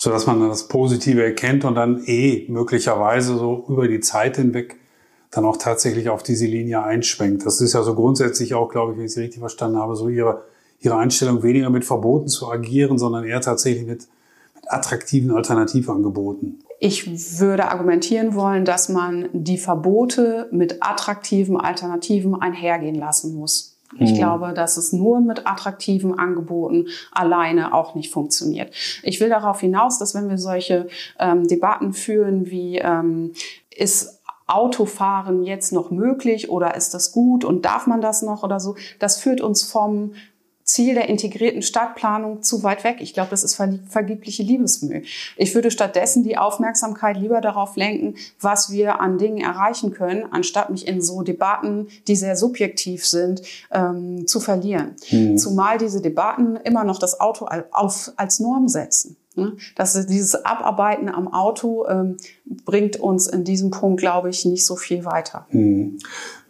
So 0.01 0.11
dass 0.11 0.25
man 0.25 0.39
das 0.47 0.69
Positive 0.69 1.21
erkennt 1.21 1.65
und 1.65 1.75
dann 1.75 2.03
eh 2.05 2.45
möglicherweise 2.47 3.37
so 3.37 3.65
über 3.67 3.87
die 3.87 3.99
Zeit 3.99 4.37
hinweg 4.37 4.77
dann 5.29 5.45
auch 5.45 5.57
tatsächlich 5.57 6.09
auf 6.09 6.23
diese 6.23 6.45
Linie 6.45 6.81
einschwenkt. 6.83 7.45
Das 7.45 7.61
ist 7.61 7.73
ja 7.73 7.83
so 7.83 7.93
grundsätzlich 7.93 8.55
auch, 8.55 8.69
glaube 8.69 8.93
ich, 8.93 8.97
wenn 8.97 9.05
ich 9.05 9.13
Sie 9.13 9.19
richtig 9.19 9.39
verstanden 9.39 9.77
habe, 9.77 9.95
so 9.97 10.07
Ihre, 10.09 10.43
Ihre 10.79 10.97
Einstellung, 10.97 11.43
weniger 11.43 11.69
mit 11.69 11.83
Verboten 11.85 12.29
zu 12.29 12.49
agieren, 12.49 12.97
sondern 12.97 13.25
eher 13.25 13.41
tatsächlich 13.41 13.85
mit, 13.85 14.07
mit 14.55 14.71
attraktiven 14.71 15.31
Alternativangeboten. 15.31 16.63
Ich 16.79 17.39
würde 17.39 17.65
argumentieren 17.69 18.35
wollen, 18.35 18.63
dass 18.63 18.87
man 18.87 19.27
die 19.33 19.57
Verbote 19.57 20.47
mit 20.51 20.77
attraktiven 20.79 21.57
Alternativen 21.57 22.41
einhergehen 22.41 22.95
lassen 22.95 23.35
muss. 23.35 23.78
Ich 23.99 24.11
mhm. 24.11 24.15
glaube, 24.15 24.53
dass 24.53 24.77
es 24.77 24.93
nur 24.93 25.21
mit 25.21 25.47
attraktiven 25.47 26.17
Angeboten 26.17 26.87
alleine 27.11 27.73
auch 27.73 27.95
nicht 27.95 28.11
funktioniert. 28.11 28.73
Ich 29.03 29.19
will 29.19 29.29
darauf 29.29 29.59
hinaus, 29.59 29.99
dass 29.99 30.15
wenn 30.15 30.29
wir 30.29 30.37
solche 30.37 30.87
ähm, 31.19 31.47
Debatten 31.47 31.93
führen 31.93 32.49
wie 32.49 32.77
ähm, 32.77 33.33
ist 33.75 34.19
Autofahren 34.49 35.43
jetzt 35.43 35.71
noch 35.71 35.91
möglich 35.91 36.49
oder 36.49 36.75
ist 36.75 36.93
das 36.95 37.11
gut 37.11 37.45
und 37.45 37.65
darf 37.65 37.85
man 37.85 38.01
das 38.01 38.23
noch 38.23 38.41
oder 38.41 38.59
so, 38.59 38.75
das 38.97 39.17
führt 39.17 39.41
uns 39.41 39.63
vom 39.63 40.13
Ziel 40.69 40.93
der 40.93 41.09
integrierten 41.09 41.63
Stadtplanung 41.63 42.43
zu 42.43 42.61
weit 42.61 42.83
weg. 42.83 42.97
Ich 42.99 43.15
glaube, 43.15 43.31
das 43.31 43.43
ist 43.43 43.55
vergebliche 43.55 44.43
Liebesmüh. 44.43 45.01
Ich 45.35 45.55
würde 45.55 45.71
stattdessen 45.71 46.23
die 46.23 46.37
Aufmerksamkeit 46.37 47.17
lieber 47.17 47.41
darauf 47.41 47.75
lenken, 47.75 48.15
was 48.39 48.69
wir 48.69 49.01
an 49.01 49.17
Dingen 49.17 49.41
erreichen 49.41 49.91
können, 49.91 50.25
anstatt 50.31 50.69
mich 50.69 50.87
in 50.87 51.01
so 51.01 51.23
Debatten, 51.23 51.87
die 52.07 52.15
sehr 52.15 52.35
subjektiv 52.35 53.03
sind, 53.03 53.41
ähm, 53.71 54.27
zu 54.27 54.39
verlieren. 54.39 54.95
Mhm. 55.09 55.39
Zumal 55.39 55.79
diese 55.79 56.01
Debatten 56.01 56.55
immer 56.57 56.83
noch 56.83 56.99
das 56.99 57.19
Auto 57.19 57.47
auf, 57.71 58.11
als 58.15 58.39
Norm 58.39 58.67
setzen. 58.67 59.17
Ne? 59.35 59.53
Das 59.75 60.05
dieses 60.05 60.45
Abarbeiten 60.45 61.09
am 61.09 61.33
Auto 61.33 61.87
ähm, 61.87 62.17
bringt 62.65 62.97
uns 62.97 63.27
in 63.27 63.43
diesem 63.43 63.71
Punkt, 63.71 63.99
glaube 63.99 64.29
ich, 64.29 64.45
nicht 64.45 64.65
so 64.65 64.75
viel 64.75 65.05
weiter. 65.05 65.47
Hm. 65.49 65.99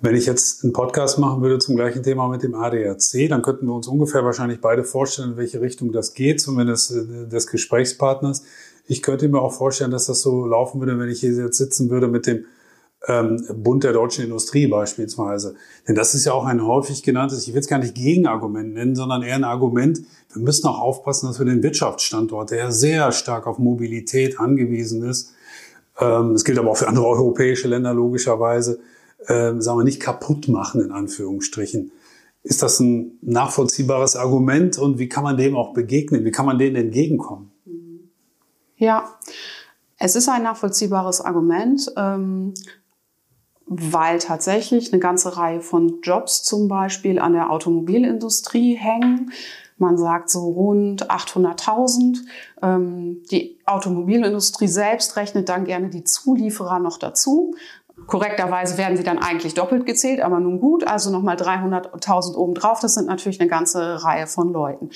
Wenn 0.01 0.15
ich 0.15 0.25
jetzt 0.25 0.63
einen 0.63 0.71
Podcast 0.71 1.19
machen 1.19 1.41
würde 1.41 1.59
zum 1.59 1.75
gleichen 1.75 2.03
Thema 2.03 2.29
mit 2.29 2.41
dem 2.41 2.55
ADAC, 2.55 3.27
dann 3.27 3.41
könnten 3.41 3.67
wir 3.67 3.73
uns 3.73 3.87
ungefähr 3.87 4.23
wahrscheinlich 4.23 4.61
beide 4.61 4.85
vorstellen, 4.85 5.31
in 5.31 5.37
welche 5.37 5.59
Richtung 5.59 5.91
das 5.91 6.13
geht, 6.13 6.39
zumindest 6.39 6.91
äh, 6.91 7.27
des 7.27 7.47
Gesprächspartners. 7.47 8.43
Ich 8.87 9.01
könnte 9.01 9.27
mir 9.27 9.41
auch 9.41 9.51
vorstellen, 9.51 9.91
dass 9.91 10.05
das 10.05 10.21
so 10.21 10.45
laufen 10.45 10.79
würde, 10.79 10.97
wenn 10.97 11.09
ich 11.09 11.19
hier 11.19 11.33
jetzt 11.33 11.57
sitzen 11.57 11.89
würde 11.89 12.07
mit 12.07 12.27
dem 12.27 12.45
ähm, 13.07 13.45
Bund 13.53 13.83
der 13.83 13.91
deutschen 13.91 14.23
Industrie 14.23 14.67
beispielsweise. 14.67 15.55
Denn 15.85 15.95
das 15.95 16.15
ist 16.15 16.23
ja 16.23 16.31
auch 16.31 16.45
ein 16.45 16.65
häufig 16.65 17.03
genanntes, 17.03 17.45
ich 17.45 17.53
will 17.53 17.59
es 17.59 17.67
gar 17.67 17.79
nicht 17.79 17.95
Gegenargument 17.95 18.73
nennen, 18.73 18.95
sondern 18.95 19.21
eher 19.21 19.35
ein 19.35 19.43
Argument, 19.43 19.99
wir 20.33 20.41
müssen 20.41 20.67
auch 20.67 20.79
aufpassen, 20.79 21.27
dass 21.27 21.39
wir 21.39 21.45
den 21.45 21.61
Wirtschaftsstandort, 21.61 22.51
der 22.51 22.71
sehr 22.71 23.11
stark 23.11 23.47
auf 23.47 23.57
Mobilität 23.57 24.39
angewiesen 24.39 25.03
ist, 25.03 25.33
ähm, 25.99 26.33
das 26.33 26.45
gilt 26.45 26.57
aber 26.57 26.71
auch 26.71 26.77
für 26.77 26.87
andere 26.87 27.05
europäische 27.05 27.67
Länder 27.67 27.93
logischerweise, 27.93 28.79
ähm, 29.27 29.61
sagen 29.61 29.79
wir 29.79 29.83
nicht 29.83 29.99
kaputt 29.99 30.47
machen 30.47 30.81
in 30.81 30.91
Anführungsstrichen. 30.91 31.91
Ist 32.43 32.63
das 32.63 32.79
ein 32.79 33.17
nachvollziehbares 33.21 34.15
Argument 34.15 34.77
und 34.77 34.97
wie 34.97 35.09
kann 35.09 35.23
man 35.23 35.37
dem 35.37 35.55
auch 35.55 35.73
begegnen? 35.73 36.23
Wie 36.23 36.31
kann 36.31 36.45
man 36.45 36.57
denen 36.57 36.75
entgegenkommen? 36.77 37.51
Ja, 38.77 39.17
es 39.97 40.15
ist 40.15 40.29
ein 40.29 40.43
nachvollziehbares 40.43 41.19
Argument. 41.19 41.91
Ähm, 41.97 42.53
weil 43.69 44.17
tatsächlich 44.17 44.91
eine 44.91 44.99
ganze 44.99 45.37
Reihe 45.37 45.61
von 45.61 46.01
Jobs 46.01 46.43
zum 46.43 46.67
Beispiel 46.67 47.19
an 47.19 47.33
der 47.33 47.51
Automobilindustrie 47.51 48.73
hängen. 48.73 49.31
Man 49.77 49.95
sagt 49.97 50.31
so 50.31 50.49
rund 50.49 51.09
800.000. 51.09 52.17
Ähm, 52.63 53.21
die 53.31 53.59
Automobilindustrie 53.65 54.67
selbst 54.67 55.15
rechnet 55.15 55.49
dann 55.49 55.65
gerne 55.65 55.89
die 55.89 56.03
Zulieferer 56.03 56.79
noch 56.79 56.97
dazu. 56.97 57.55
Korrekterweise 58.09 58.79
werden 58.79 58.97
sie 58.97 59.03
dann 59.03 59.19
eigentlich 59.19 59.53
doppelt 59.53 59.85
gezählt, 59.85 60.21
aber 60.21 60.39
nun 60.39 60.59
gut, 60.59 60.85
also 60.85 61.11
nochmal 61.11 61.35
300.000 61.35 62.35
obendrauf. 62.35 62.79
Das 62.79 62.95
sind 62.95 63.05
natürlich 63.05 63.39
eine 63.39 63.47
ganze 63.47 64.03
Reihe 64.03 64.25
von 64.25 64.51
Leuten. 64.51 64.89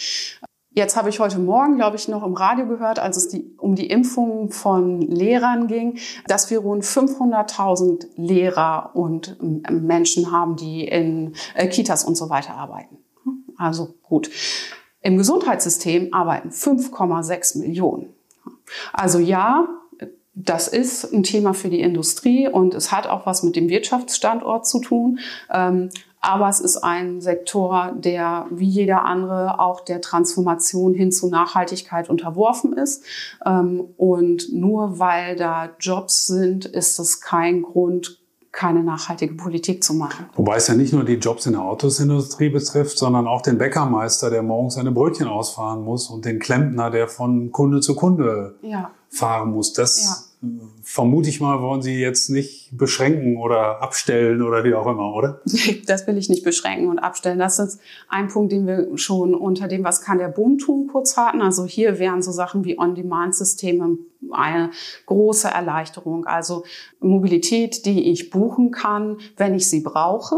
Jetzt 0.72 0.98
habe 0.98 1.10
ich 1.10 1.20
heute 1.20 1.38
Morgen, 1.38 1.76
glaube 1.76 1.96
ich, 1.96 2.08
noch 2.08 2.26
im 2.26 2.34
Radio 2.34 2.66
gehört, 2.66 2.98
als 2.98 3.16
es 3.18 3.28
die, 3.30 3.56
um 3.60 3.76
die 3.76 3.86
Impfung 3.86 4.50
von 4.50 5.02
Lehrern 5.02 5.68
ging, 5.68 6.00
dass 6.26 6.50
wir 6.50 6.58
rund 6.60 6.84
500.000 6.84 8.08
Lehrer 8.16 8.90
und 8.96 9.38
Menschen 9.70 10.32
haben, 10.32 10.56
die 10.56 10.88
in 10.88 11.36
äh, 11.54 11.68
Kitas 11.68 12.04
und 12.04 12.16
so 12.16 12.32
weiter 12.32 12.56
arbeiten. 12.56 12.98
Also 13.56 13.94
gut. 14.02 14.32
Im 15.02 15.18
Gesundheitssystem 15.18 16.12
arbeiten 16.12 16.50
5,6 16.50 17.60
Millionen. 17.60 18.16
Also 18.92 19.20
ja, 19.20 19.68
das 20.36 20.68
ist 20.68 21.14
ein 21.14 21.24
Thema 21.24 21.54
für 21.54 21.70
die 21.70 21.82
Industrie 21.82 22.48
und 22.48 22.74
es 22.74 22.92
hat 22.92 23.08
auch 23.08 23.26
was 23.26 23.44
mit 23.44 23.56
dem 23.56 23.70
Wirtschaftsstandort 23.70 24.66
zu 24.68 24.80
tun. 24.80 25.20
Ähm, 25.52 25.90
aber 26.22 26.48
es 26.48 26.62
ist 26.62 26.78
ein 26.78 27.20
Sektor, 27.20 27.92
der 27.96 28.48
wie 28.50 28.68
jeder 28.68 29.04
andere 29.04 29.60
auch 29.60 29.82
der 29.82 30.00
Transformation 30.00 30.94
hin 30.94 31.12
zu 31.12 31.28
Nachhaltigkeit 31.30 32.10
unterworfen 32.10 32.72
ist. 32.72 33.04
Ähm, 33.46 33.90
und 33.98 34.54
nur 34.54 35.00
weil 35.00 35.36
da 35.36 35.72
Jobs 35.82 36.26
sind, 36.26 36.64
ist 36.66 36.98
das 36.98 37.20
kein 37.20 37.62
Grund, 37.62 38.23
keine 38.54 38.84
nachhaltige 38.84 39.34
Politik 39.34 39.84
zu 39.84 39.96
machen. 39.96 40.28
Wobei 40.36 40.58
es 40.58 40.68
ja 40.68 40.76
nicht 40.76 40.94
nur 40.94 41.04
die 41.04 41.16
Jobs 41.16 41.48
in 41.48 41.54
der 41.54 41.64
Autosindustrie 41.64 42.50
betrifft, 42.50 42.98
sondern 42.98 43.28
auch 43.28 43.42
den 43.42 43.58
Bäckermeister, 43.58 44.30
der 44.30 44.44
morgens 44.44 44.76
seine 44.76 44.92
Brötchen 44.92 45.28
ausfahren 45.28 45.84
muss 45.84 46.10
und 46.10 46.24
den 46.24 46.40
Klempner, 46.40 46.92
der 46.92 47.08
von 47.08 47.52
Kunde 47.52 47.82
zu 47.82 47.96
Kunde 47.96 48.56
ja. 48.62 48.92
fahren 49.10 49.52
muss. 49.52 49.74
Das 49.74 50.02
ja. 50.02 50.33
Vermute 50.82 51.30
ich 51.30 51.40
mal, 51.40 51.62
wollen 51.62 51.82
Sie 51.82 52.00
jetzt 52.00 52.30
nicht 52.30 52.78
beschränken 52.78 53.38
oder 53.38 53.82
abstellen 53.82 54.42
oder 54.42 54.64
wie 54.64 54.74
auch 54.74 54.86
immer, 54.88 55.14
oder? 55.14 55.42
Das 55.86 56.08
will 56.08 56.18
ich 56.18 56.30
nicht 56.30 56.44
beschränken 56.44 56.90
und 56.90 57.00
abstellen. 57.00 57.40
Das 57.40 57.60
ist 57.60 57.80
ein 58.10 58.28
Punkt, 58.28 58.52
den 58.52 58.68
wir 58.68 58.98
schon 58.98 59.36
unter 59.36 59.68
dem, 59.68 59.84
was 59.84 60.02
kann 60.02 60.18
der 60.18 60.28
Bund 60.28 60.62
tun, 60.62 60.88
kurz 60.92 61.16
hatten. 61.18 61.42
Also 61.42 61.66
hier 61.66 62.00
wären 62.00 62.22
so 62.22 62.32
Sachen 62.32 62.66
wie 62.66 62.78
On-Demand-Systeme 62.78 63.98
eine 64.32 64.72
große 65.06 65.48
Erleichterung. 65.48 66.26
Also 66.26 66.64
Mobilität, 67.00 67.86
die 67.86 68.12
ich 68.12 68.30
buchen 68.30 68.72
kann, 68.72 69.18
wenn 69.38 69.54
ich 69.54 69.70
sie 69.70 69.82
brauche 69.82 70.36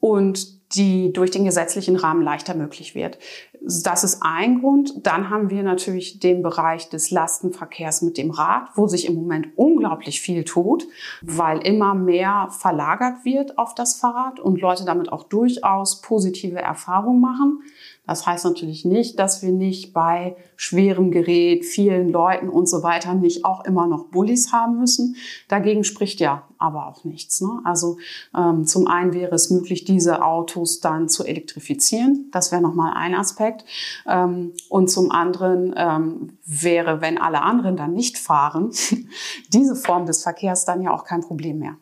und 0.00 0.64
die 0.74 1.12
durch 1.12 1.30
den 1.30 1.44
gesetzlichen 1.44 1.96
Rahmen 1.96 2.22
leichter 2.22 2.54
möglich 2.54 2.94
wird. 2.94 3.18
Das 3.66 4.04
ist 4.04 4.18
ein 4.22 4.60
Grund. 4.60 5.06
Dann 5.06 5.30
haben 5.30 5.48
wir 5.48 5.62
natürlich 5.62 6.20
den 6.20 6.42
Bereich 6.42 6.90
des 6.90 7.10
Lastenverkehrs 7.10 8.02
mit 8.02 8.18
dem 8.18 8.30
Rad, 8.30 8.68
wo 8.74 8.86
sich 8.86 9.06
im 9.06 9.14
Moment 9.14 9.48
unglaublich 9.56 10.20
viel 10.20 10.44
tut, 10.44 10.86
weil 11.22 11.66
immer 11.66 11.94
mehr 11.94 12.48
verlagert 12.50 13.24
wird 13.24 13.56
auf 13.56 13.74
das 13.74 13.94
Fahrrad 13.94 14.38
und 14.38 14.60
Leute 14.60 14.84
damit 14.84 15.10
auch 15.10 15.22
durchaus 15.22 16.02
positive 16.02 16.58
Erfahrungen 16.58 17.22
machen. 17.22 17.62
Das 18.06 18.26
heißt 18.26 18.44
natürlich 18.44 18.84
nicht, 18.84 19.18
dass 19.18 19.42
wir 19.42 19.50
nicht 19.50 19.94
bei 19.94 20.36
schwerem 20.56 21.10
Gerät, 21.10 21.64
vielen 21.64 22.10
Leuten 22.10 22.48
und 22.48 22.68
so 22.68 22.82
weiter 22.82 23.14
nicht 23.14 23.44
auch 23.44 23.64
immer 23.64 23.86
noch 23.86 24.06
Bullis 24.06 24.52
haben 24.52 24.78
müssen. 24.78 25.16
Dagegen 25.48 25.84
spricht 25.84 26.20
ja 26.20 26.42
aber 26.58 26.86
auch 26.86 27.04
nichts. 27.04 27.40
Ne? 27.40 27.60
Also 27.64 27.98
ähm, 28.36 28.66
zum 28.66 28.86
einen 28.86 29.14
wäre 29.14 29.34
es 29.34 29.50
möglich, 29.50 29.84
diese 29.84 30.22
Autos 30.22 30.80
dann 30.80 31.08
zu 31.08 31.24
elektrifizieren. 31.24 32.28
Das 32.30 32.52
wäre 32.52 32.62
nochmal 32.62 32.92
ein 32.94 33.14
Aspekt. 33.14 33.64
Ähm, 34.06 34.52
und 34.68 34.90
zum 34.90 35.10
anderen 35.10 35.74
ähm, 35.76 36.38
wäre, 36.46 37.00
wenn 37.00 37.18
alle 37.18 37.42
anderen 37.42 37.76
dann 37.76 37.94
nicht 37.94 38.18
fahren, 38.18 38.70
diese 39.52 39.76
Form 39.76 40.06
des 40.06 40.22
Verkehrs 40.22 40.64
dann 40.64 40.82
ja 40.82 40.92
auch 40.92 41.04
kein 41.04 41.22
Problem 41.22 41.58
mehr. 41.58 41.76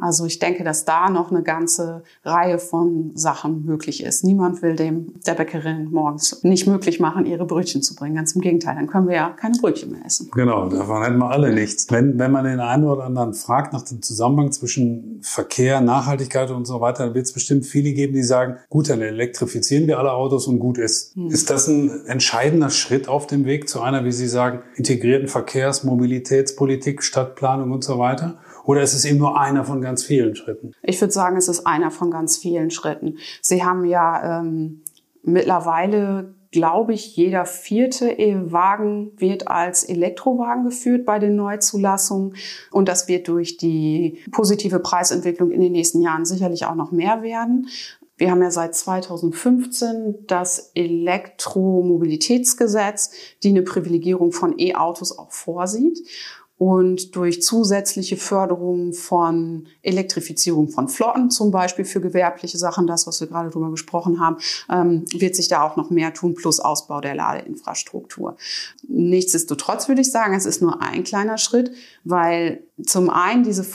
Also 0.00 0.26
ich 0.26 0.38
denke, 0.38 0.64
dass 0.64 0.84
da 0.84 1.08
noch 1.08 1.30
eine 1.30 1.42
ganze 1.42 2.02
Reihe 2.24 2.58
von 2.58 3.12
Sachen 3.14 3.64
möglich 3.64 4.02
ist. 4.02 4.24
Niemand 4.24 4.62
will 4.62 4.76
dem 4.76 5.14
der 5.26 5.34
Bäckerin 5.34 5.90
morgens 5.90 6.42
nicht 6.42 6.66
möglich 6.66 7.00
machen, 7.00 7.26
ihre 7.26 7.46
Brötchen 7.46 7.82
zu 7.82 7.94
bringen. 7.94 8.14
Ganz 8.14 8.32
im 8.32 8.40
Gegenteil, 8.40 8.74
dann 8.74 8.86
können 8.86 9.08
wir 9.08 9.16
ja 9.16 9.30
keine 9.30 9.56
Brötchen 9.58 9.92
mehr 9.92 10.04
essen. 10.04 10.30
Genau, 10.32 10.68
davon 10.68 11.02
hätten 11.02 11.18
wir 11.18 11.30
alle 11.30 11.52
nichts. 11.52 11.90
Wenn, 11.90 12.18
wenn 12.18 12.30
man 12.30 12.44
den 12.44 12.60
einen 12.60 12.84
oder 12.84 13.04
anderen 13.04 13.34
fragt 13.34 13.72
nach 13.72 13.82
dem 13.82 14.02
Zusammenhang 14.02 14.52
zwischen 14.52 15.20
Verkehr, 15.22 15.80
Nachhaltigkeit 15.80 16.50
und 16.50 16.66
so 16.66 16.80
weiter, 16.80 17.06
dann 17.06 17.14
wird 17.14 17.26
es 17.26 17.32
bestimmt 17.32 17.64
viele 17.64 17.92
geben, 17.92 18.12
die 18.12 18.22
sagen, 18.22 18.56
gut, 18.68 18.90
dann 18.90 19.00
elektrifizieren 19.00 19.86
wir 19.86 19.98
alle 19.98 20.12
Autos 20.12 20.46
und 20.46 20.58
gut 20.58 20.78
ist. 20.78 21.14
Hm. 21.14 21.28
Ist 21.28 21.50
das 21.50 21.68
ein 21.68 22.06
entscheidender 22.06 22.70
Schritt 22.70 23.08
auf 23.08 23.26
dem 23.26 23.44
Weg 23.44 23.68
zu 23.68 23.80
einer, 23.80 23.93
wie 24.02 24.12
Sie 24.12 24.26
sagen, 24.26 24.62
integrierten 24.76 25.28
Verkehrs-, 25.28 25.84
Mobilitätspolitik, 25.84 27.02
Stadtplanung 27.02 27.70
und 27.70 27.84
so 27.84 27.98
weiter? 27.98 28.38
Oder 28.64 28.80
ist 28.80 28.94
es 28.94 29.04
eben 29.04 29.18
nur 29.18 29.38
einer 29.38 29.64
von 29.64 29.82
ganz 29.82 30.02
vielen 30.02 30.34
Schritten? 30.34 30.72
Ich 30.82 30.98
würde 31.00 31.12
sagen, 31.12 31.36
es 31.36 31.48
ist 31.48 31.66
einer 31.66 31.90
von 31.90 32.10
ganz 32.10 32.38
vielen 32.38 32.70
Schritten. 32.70 33.18
Sie 33.42 33.62
haben 33.62 33.84
ja 33.84 34.40
ähm, 34.40 34.82
mittlerweile 35.22 36.34
glaube 36.54 36.94
ich, 36.94 37.16
jeder 37.16 37.46
vierte 37.46 38.08
E-Wagen 38.12 39.10
wird 39.16 39.48
als 39.48 39.82
Elektrowagen 39.82 40.62
geführt 40.62 41.04
bei 41.04 41.18
den 41.18 41.34
Neuzulassungen. 41.34 42.36
Und 42.70 42.88
das 42.88 43.08
wird 43.08 43.26
durch 43.26 43.56
die 43.56 44.20
positive 44.30 44.78
Preisentwicklung 44.78 45.50
in 45.50 45.60
den 45.60 45.72
nächsten 45.72 46.00
Jahren 46.00 46.24
sicherlich 46.24 46.64
auch 46.64 46.76
noch 46.76 46.92
mehr 46.92 47.22
werden. 47.22 47.66
Wir 48.16 48.30
haben 48.30 48.42
ja 48.42 48.50
seit 48.50 48.74
2015 48.74 50.26
das 50.26 50.70
Elektromobilitätsgesetz, 50.74 53.10
die 53.42 53.48
eine 53.48 53.62
Privilegierung 53.62 54.32
von 54.32 54.58
E-Autos 54.58 55.18
auch 55.18 55.32
vorsieht 55.32 55.98
und 56.56 57.16
durch 57.16 57.42
zusätzliche 57.42 58.16
Förderung 58.16 58.92
von 58.92 59.66
Elektrifizierung 59.82 60.68
von 60.68 60.88
Flotten, 60.88 61.30
zum 61.30 61.50
Beispiel 61.50 61.84
für 61.84 62.00
gewerbliche 62.00 62.58
Sachen, 62.58 62.86
das, 62.86 63.06
was 63.06 63.20
wir 63.20 63.26
gerade 63.26 63.50
drüber 63.50 63.70
gesprochen 63.70 64.20
haben, 64.20 64.36
ähm, 64.70 65.04
wird 65.12 65.34
sich 65.34 65.48
da 65.48 65.62
auch 65.62 65.76
noch 65.76 65.90
mehr 65.90 66.14
tun, 66.14 66.34
plus 66.34 66.60
Ausbau 66.60 67.00
der 67.00 67.16
Ladeinfrastruktur. 67.16 68.36
Nichtsdestotrotz 68.86 69.88
würde 69.88 70.02
ich 70.02 70.12
sagen, 70.12 70.34
es 70.34 70.46
ist 70.46 70.62
nur 70.62 70.80
ein 70.80 71.02
kleiner 71.02 71.38
Schritt, 71.38 71.72
weil 72.04 72.62
zum 72.86 73.10
einen 73.10 73.42
diese 73.42 73.66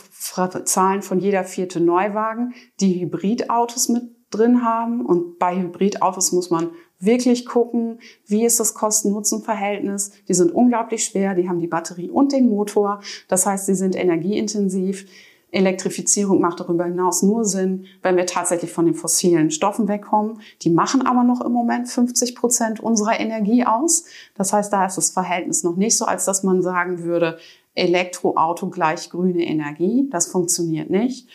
Zahlen 0.63 1.01
von 1.01 1.19
jeder 1.19 1.43
vierte 1.43 1.81
Neuwagen 1.81 2.53
die 2.79 3.01
Hybridautos 3.01 3.89
mit 3.89 4.18
drin 4.29 4.63
haben 4.63 5.05
und 5.05 5.39
bei 5.39 5.59
Hybridautos 5.59 6.31
muss 6.31 6.49
man 6.49 6.69
wirklich 6.99 7.45
gucken, 7.45 7.99
wie 8.27 8.45
ist 8.45 8.59
das 8.59 8.73
Kosten-Nutzen-Verhältnis. 8.73 10.11
Die 10.27 10.33
sind 10.33 10.51
unglaublich 10.51 11.05
schwer, 11.05 11.33
die 11.33 11.47
haben 11.47 11.59
die 11.59 11.67
Batterie 11.67 12.09
und 12.09 12.31
den 12.31 12.49
Motor. 12.49 13.01
Das 13.27 13.45
heißt, 13.45 13.65
sie 13.65 13.75
sind 13.75 13.95
energieintensiv. 13.95 15.05
Elektrifizierung 15.51 16.41
macht 16.41 16.59
darüber 16.59 16.85
hinaus 16.85 17.23
nur 17.23 17.43
Sinn, 17.43 17.85
wenn 18.03 18.17
wir 18.17 18.27
tatsächlich 18.27 18.71
von 18.71 18.85
den 18.85 18.93
fossilen 18.93 19.49
Stoffen 19.49 19.87
wegkommen. 19.87 20.41
Die 20.61 20.69
machen 20.69 21.07
aber 21.07 21.23
noch 21.23 21.41
im 21.41 21.51
Moment 21.51 21.89
50 21.89 22.35
Prozent 22.35 22.79
unserer 22.79 23.19
Energie 23.19 23.65
aus. 23.65 24.05
Das 24.35 24.53
heißt, 24.53 24.71
da 24.71 24.85
ist 24.85 24.97
das 24.97 25.09
Verhältnis 25.09 25.63
noch 25.63 25.75
nicht 25.75 25.97
so, 25.97 26.05
als 26.05 26.25
dass 26.25 26.43
man 26.43 26.61
sagen 26.61 27.03
würde, 27.03 27.39
Elektroauto 27.73 28.69
gleich 28.69 29.09
grüne 29.09 29.43
Energie. 29.43 30.07
Das 30.11 30.27
funktioniert 30.27 30.89
nicht. 30.89 31.27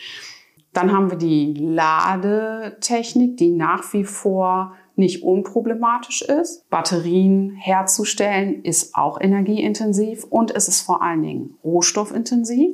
Dann 0.75 0.91
haben 0.91 1.09
wir 1.09 1.17
die 1.17 1.53
Ladetechnik, 1.53 3.37
die 3.37 3.51
nach 3.51 3.93
wie 3.93 4.03
vor 4.03 4.73
nicht 4.97 5.23
unproblematisch 5.23 6.21
ist. 6.21 6.69
Batterien 6.69 7.51
herzustellen 7.51 8.61
ist 8.61 8.93
auch 8.93 9.21
energieintensiv 9.21 10.25
und 10.25 10.53
es 10.53 10.67
ist 10.67 10.81
vor 10.81 11.01
allen 11.01 11.21
Dingen 11.21 11.57
rohstoffintensiv. 11.63 12.73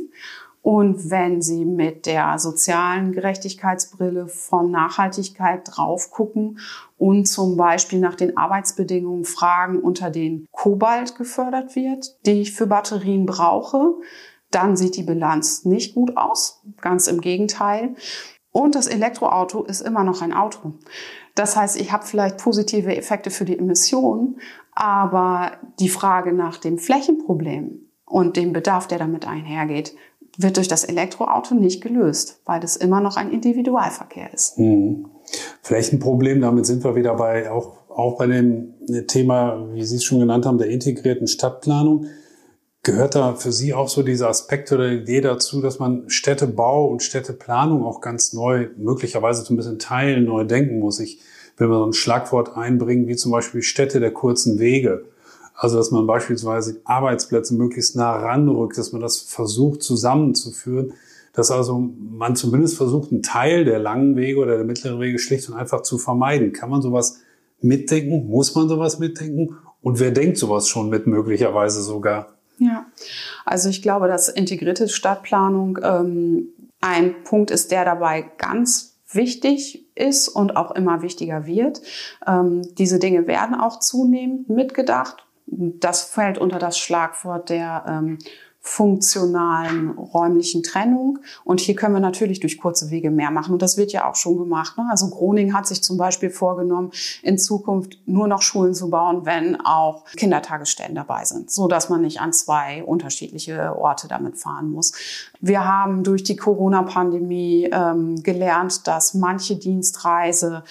Und 0.63 1.11
wenn 1.11 1.43
Sie 1.43 1.63
mit 1.63 2.07
der 2.07 2.39
sozialen 2.39 3.11
Gerechtigkeitsbrille 3.11 4.27
von 4.27 4.71
Nachhaltigkeit 4.71 5.61
drauf 5.65 6.09
gucken 6.09 6.59
und 6.97 7.27
zum 7.27 7.55
Beispiel 7.55 7.99
nach 7.99 8.15
den 8.15 8.35
Arbeitsbedingungen 8.35 9.25
fragen, 9.25 9.79
unter 9.79 10.09
denen 10.09 10.47
Kobalt 10.51 11.15
gefördert 11.15 11.75
wird, 11.75 12.15
die 12.25 12.41
ich 12.41 12.53
für 12.53 12.67
Batterien 12.67 13.25
brauche, 13.27 13.93
dann 14.51 14.75
sieht 14.75 14.95
die 14.97 15.03
Bilanz 15.03 15.65
nicht 15.65 15.95
gut 15.95 16.17
aus. 16.17 16.61
Ganz 16.81 17.07
im 17.07 17.21
Gegenteil. 17.21 17.95
Und 18.51 18.75
das 18.75 18.87
Elektroauto 18.87 19.63
ist 19.63 19.81
immer 19.81 20.03
noch 20.03 20.21
ein 20.21 20.33
Auto. 20.33 20.73
Das 21.35 21.55
heißt, 21.55 21.79
ich 21.79 21.91
habe 21.91 22.05
vielleicht 22.05 22.37
positive 22.37 22.95
Effekte 22.95 23.31
für 23.31 23.45
die 23.45 23.57
Emissionen, 23.57 24.39
aber 24.73 25.53
die 25.79 25.89
Frage 25.89 26.33
nach 26.33 26.57
dem 26.57 26.77
Flächenproblem 26.77 27.87
und 28.05 28.35
dem 28.35 28.51
Bedarf, 28.51 28.87
der 28.87 28.99
damit 28.99 29.25
einhergeht, 29.25 29.95
wird 30.37 30.57
durch 30.57 30.67
das 30.67 30.83
Elektroauto 30.83 31.55
nicht 31.55 31.81
gelöst, 31.81 32.41
weil 32.45 32.59
das 32.59 32.75
immer 32.75 33.01
noch 33.01 33.17
ein 33.17 33.31
Individualverkehr 33.31 34.33
ist. 34.33 34.57
Hm. 34.57 35.07
Flächenproblem, 35.61 36.41
damit 36.41 36.65
sind 36.65 36.83
wir 36.83 36.95
wieder 36.95 37.15
bei 37.15 37.51
auch, 37.51 37.73
auch 37.89 38.17
bei 38.17 38.27
dem 38.27 38.73
Thema, 39.07 39.67
wie 39.73 39.83
Sie 39.83 39.97
es 39.97 40.03
schon 40.03 40.19
genannt 40.19 40.45
haben, 40.45 40.57
der 40.57 40.69
integrierten 40.69 41.27
Stadtplanung. 41.27 42.07
Gehört 42.83 43.13
da 43.13 43.35
für 43.35 43.51
Sie 43.51 43.75
auch 43.75 43.89
so 43.89 44.01
dieser 44.01 44.27
Aspekt 44.27 44.71
oder 44.71 44.91
Idee 44.91 45.21
dazu, 45.21 45.61
dass 45.61 45.77
man 45.77 46.09
Städtebau 46.09 46.87
und 46.87 47.03
Städteplanung 47.03 47.85
auch 47.85 48.01
ganz 48.01 48.33
neu, 48.33 48.69
möglicherweise 48.75 49.43
so 49.43 49.53
ein 49.53 49.57
bisschen 49.57 49.77
teilen, 49.77 50.25
neu 50.25 50.45
denken 50.45 50.79
muss? 50.79 50.99
Ich 50.99 51.19
will 51.57 51.67
mal 51.67 51.77
so 51.77 51.85
ein 51.85 51.93
Schlagwort 51.93 52.57
einbringen, 52.57 53.07
wie 53.07 53.15
zum 53.15 53.31
Beispiel 53.31 53.61
Städte 53.61 53.99
der 53.99 54.11
kurzen 54.11 54.57
Wege. 54.57 55.05
Also, 55.53 55.77
dass 55.77 55.91
man 55.91 56.07
beispielsweise 56.07 56.81
Arbeitsplätze 56.83 57.53
möglichst 57.53 57.95
nah 57.95 58.15
ranrückt, 58.15 58.79
dass 58.79 58.93
man 58.93 59.01
das 59.01 59.19
versucht 59.19 59.83
zusammenzuführen, 59.83 60.93
dass 61.33 61.51
also 61.51 61.77
man 61.77 62.35
zumindest 62.35 62.77
versucht, 62.77 63.11
einen 63.11 63.21
Teil 63.21 63.63
der 63.63 63.77
langen 63.77 64.15
Wege 64.15 64.39
oder 64.39 64.55
der 64.55 64.65
mittleren 64.65 64.99
Wege 64.99 65.19
schlicht 65.19 65.47
und 65.49 65.55
einfach 65.55 65.83
zu 65.83 65.99
vermeiden. 65.99 66.51
Kann 66.51 66.71
man 66.71 66.81
sowas 66.81 67.19
mitdenken? 67.61 68.27
Muss 68.27 68.55
man 68.55 68.67
sowas 68.67 68.97
mitdenken? 68.97 69.55
Und 69.83 69.99
wer 69.99 70.09
denkt 70.09 70.39
sowas 70.39 70.67
schon 70.67 70.89
mit 70.89 71.05
möglicherweise 71.05 71.83
sogar? 71.83 72.40
Ja, 72.57 72.85
also 73.45 73.69
ich 73.69 73.81
glaube, 73.81 74.07
dass 74.07 74.29
integrierte 74.29 74.87
Stadtplanung 74.87 75.79
ähm, 75.83 76.49
ein 76.79 77.23
Punkt 77.23 77.51
ist, 77.51 77.71
der 77.71 77.85
dabei 77.85 78.29
ganz 78.37 78.99
wichtig 79.11 79.87
ist 79.95 80.27
und 80.27 80.55
auch 80.55 80.71
immer 80.71 81.01
wichtiger 81.01 81.45
wird. 81.45 81.81
Ähm, 82.25 82.61
diese 82.75 82.99
Dinge 82.99 83.27
werden 83.27 83.55
auch 83.55 83.79
zunehmend 83.79 84.49
mitgedacht. 84.49 85.25
Das 85.47 86.03
fällt 86.03 86.37
unter 86.37 86.59
das 86.59 86.77
Schlagwort 86.77 87.49
der 87.49 87.85
ähm, 87.87 88.19
funktionalen 88.63 89.89
räumlichen 89.89 90.61
Trennung. 90.61 91.17
Und 91.43 91.59
hier 91.59 91.75
können 91.75 91.95
wir 91.95 91.99
natürlich 91.99 92.39
durch 92.39 92.59
kurze 92.59 92.91
Wege 92.91 93.09
mehr 93.09 93.31
machen. 93.31 93.53
Und 93.53 93.61
das 93.63 93.75
wird 93.75 93.91
ja 93.91 94.07
auch 94.07 94.15
schon 94.15 94.37
gemacht. 94.37 94.77
Ne? 94.77 94.85
Also 94.91 95.09
Groningen 95.09 95.55
hat 95.55 95.65
sich 95.65 95.81
zum 95.81 95.97
Beispiel 95.97 96.29
vorgenommen, 96.29 96.91
in 97.23 97.39
Zukunft 97.39 97.97
nur 98.05 98.27
noch 98.27 98.43
Schulen 98.43 98.75
zu 98.75 98.91
bauen, 98.91 99.25
wenn 99.25 99.59
auch 99.59 100.05
Kindertagesstätten 100.15 100.93
dabei 100.93 101.25
sind, 101.25 101.49
so 101.49 101.67
dass 101.67 101.89
man 101.89 102.01
nicht 102.01 102.21
an 102.21 102.33
zwei 102.33 102.83
unterschiedliche 102.83 103.75
Orte 103.75 104.07
damit 104.07 104.37
fahren 104.37 104.69
muss. 104.69 104.93
Wir 105.39 105.65
haben 105.65 106.03
durch 106.03 106.23
die 106.23 106.35
Corona-Pandemie 106.35 107.69
ähm, 107.71 108.21
gelernt, 108.21 108.85
dass 108.85 109.15
manche 109.15 109.55
Dienstreise 109.55 110.63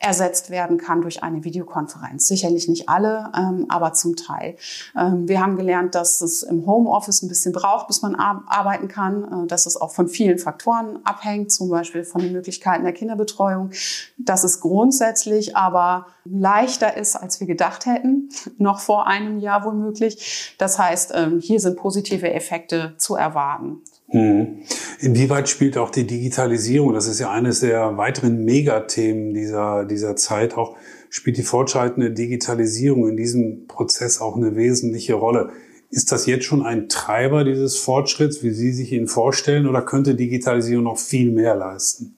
ersetzt 0.00 0.48
werden 0.48 0.78
kann 0.78 1.02
durch 1.02 1.22
eine 1.22 1.44
Videokonferenz. 1.44 2.26
Sicherlich 2.26 2.68
nicht 2.68 2.88
alle, 2.88 3.30
ähm, 3.36 3.66
aber 3.68 3.92
zum 3.92 4.16
Teil. 4.16 4.56
Ähm, 4.96 5.28
wir 5.28 5.40
haben 5.40 5.58
gelernt, 5.58 5.94
dass 5.94 6.22
es 6.22 6.42
im 6.42 6.66
Homeoffice 6.66 7.22
ein 7.22 7.28
bisschen 7.28 7.52
braucht, 7.52 7.86
bis 7.86 8.00
man 8.00 8.14
arbeiten 8.16 8.88
kann, 8.88 9.44
äh, 9.44 9.46
dass 9.46 9.66
es 9.66 9.76
auch 9.76 9.92
von 9.92 10.08
vielen 10.08 10.38
Faktoren 10.38 11.00
abhängt, 11.04 11.52
zum 11.52 11.68
Beispiel 11.68 12.02
von 12.02 12.22
den 12.22 12.32
Möglichkeiten 12.32 12.82
der 12.82 12.94
Kinderbetreuung, 12.94 13.70
dass 14.16 14.42
es 14.42 14.60
grundsätzlich 14.60 15.54
aber 15.54 16.06
leichter 16.24 16.96
ist, 16.96 17.14
als 17.14 17.38
wir 17.38 17.46
gedacht 17.46 17.84
hätten, 17.84 18.30
noch 18.58 18.80
vor 18.80 19.06
einem 19.06 19.38
Jahr 19.38 19.66
womöglich. 19.66 20.54
Das 20.56 20.78
heißt, 20.78 21.12
ähm, 21.14 21.40
hier 21.40 21.60
sind 21.60 21.76
positive 21.76 22.32
Effekte 22.32 22.94
zu 22.96 23.16
erwarten. 23.16 23.82
Hm. 24.10 24.62
Inwieweit 25.00 25.48
spielt 25.48 25.78
auch 25.78 25.90
die 25.90 26.06
Digitalisierung, 26.06 26.92
das 26.92 27.06
ist 27.06 27.20
ja 27.20 27.30
eines 27.30 27.60
der 27.60 27.96
weiteren 27.96 28.44
Megathemen 28.44 29.34
dieser, 29.34 29.84
dieser 29.84 30.16
Zeit, 30.16 30.56
auch 30.56 30.76
spielt 31.10 31.36
die 31.36 31.42
fortschreitende 31.42 32.10
Digitalisierung 32.10 33.08
in 33.08 33.16
diesem 33.16 33.66
Prozess 33.68 34.20
auch 34.20 34.36
eine 34.36 34.56
wesentliche 34.56 35.14
Rolle. 35.14 35.50
Ist 35.90 36.12
das 36.12 36.26
jetzt 36.26 36.44
schon 36.44 36.62
ein 36.62 36.88
Treiber 36.88 37.44
dieses 37.44 37.76
Fortschritts, 37.76 38.42
wie 38.42 38.50
Sie 38.50 38.72
sich 38.72 38.92
ihn 38.92 39.08
vorstellen, 39.08 39.66
oder 39.66 39.82
könnte 39.82 40.14
Digitalisierung 40.14 40.84
noch 40.84 40.98
viel 40.98 41.30
mehr 41.30 41.54
leisten? 41.54 42.16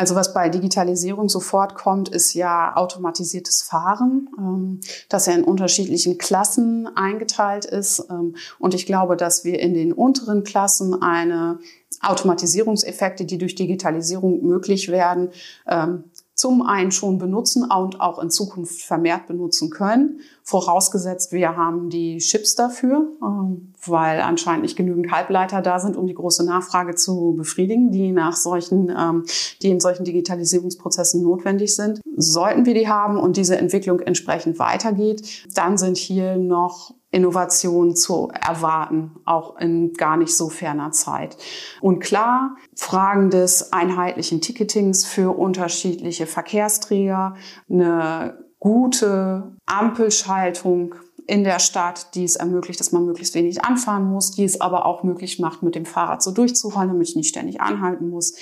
Also 0.00 0.14
was 0.14 0.32
bei 0.32 0.48
Digitalisierung 0.48 1.28
sofort 1.28 1.74
kommt, 1.74 2.08
ist 2.08 2.32
ja 2.32 2.74
automatisiertes 2.74 3.60
Fahren, 3.60 4.30
ähm, 4.38 4.80
das 5.10 5.26
ja 5.26 5.34
in 5.34 5.44
unterschiedlichen 5.44 6.16
Klassen 6.16 6.88
eingeteilt 6.96 7.66
ist. 7.66 8.06
Ähm, 8.08 8.34
und 8.58 8.72
ich 8.72 8.86
glaube, 8.86 9.14
dass 9.18 9.44
wir 9.44 9.60
in 9.60 9.74
den 9.74 9.92
unteren 9.92 10.42
Klassen 10.42 11.02
eine 11.02 11.58
Automatisierungseffekte, 12.00 13.26
die 13.26 13.36
durch 13.36 13.56
Digitalisierung 13.56 14.42
möglich 14.42 14.88
werden, 14.88 15.32
ähm, 15.66 16.04
zum 16.40 16.62
einen 16.62 16.90
schon 16.90 17.18
benutzen 17.18 17.64
und 17.70 18.00
auch 18.00 18.18
in 18.18 18.30
Zukunft 18.30 18.80
vermehrt 18.80 19.26
benutzen 19.26 19.68
können. 19.68 20.20
Vorausgesetzt, 20.42 21.32
wir 21.32 21.54
haben 21.54 21.90
die 21.90 22.16
Chips 22.16 22.54
dafür, 22.54 23.08
ähm, 23.22 23.74
weil 23.84 24.22
anscheinend 24.22 24.62
nicht 24.62 24.74
genügend 24.74 25.12
Halbleiter 25.12 25.60
da 25.60 25.78
sind, 25.78 25.98
um 25.98 26.06
die 26.06 26.14
große 26.14 26.46
Nachfrage 26.46 26.94
zu 26.94 27.34
befriedigen, 27.36 27.90
die 27.90 28.10
nach 28.10 28.36
solchen, 28.36 28.88
ähm, 28.88 29.24
die 29.60 29.68
in 29.68 29.80
solchen 29.80 30.04
Digitalisierungsprozessen 30.04 31.22
notwendig 31.22 31.76
sind. 31.76 32.00
Sollten 32.16 32.64
wir 32.64 32.72
die 32.72 32.88
haben 32.88 33.18
und 33.18 33.36
diese 33.36 33.58
Entwicklung 33.58 34.00
entsprechend 34.00 34.58
weitergeht, 34.58 35.46
dann 35.54 35.76
sind 35.76 35.98
hier 35.98 36.36
noch 36.36 36.94
Innovation 37.10 37.96
zu 37.96 38.30
erwarten, 38.32 39.16
auch 39.24 39.56
in 39.58 39.94
gar 39.94 40.16
nicht 40.16 40.36
so 40.36 40.48
ferner 40.48 40.92
Zeit. 40.92 41.36
Und 41.80 42.00
klar, 42.00 42.56
Fragen 42.76 43.30
des 43.30 43.72
einheitlichen 43.72 44.40
Ticketings 44.40 45.04
für 45.04 45.36
unterschiedliche 45.36 46.26
Verkehrsträger, 46.26 47.34
eine 47.68 48.44
gute 48.60 49.56
Ampelschaltung 49.66 50.94
in 51.30 51.44
der 51.44 51.60
Stadt, 51.60 52.16
die 52.16 52.24
es 52.24 52.34
ermöglicht, 52.34 52.80
dass 52.80 52.90
man 52.90 53.06
möglichst 53.06 53.36
wenig 53.36 53.64
anfahren 53.64 54.02
muss, 54.02 54.32
die 54.32 54.42
es 54.42 54.60
aber 54.60 54.84
auch 54.84 55.04
möglich 55.04 55.38
macht, 55.38 55.62
mit 55.62 55.76
dem 55.76 55.86
Fahrrad 55.86 56.24
so 56.24 56.32
durchzurollen, 56.32 56.88
damit 56.88 57.08
ich 57.08 57.14
nicht 57.14 57.28
ständig 57.28 57.60
anhalten 57.60 58.08
muss. 58.08 58.34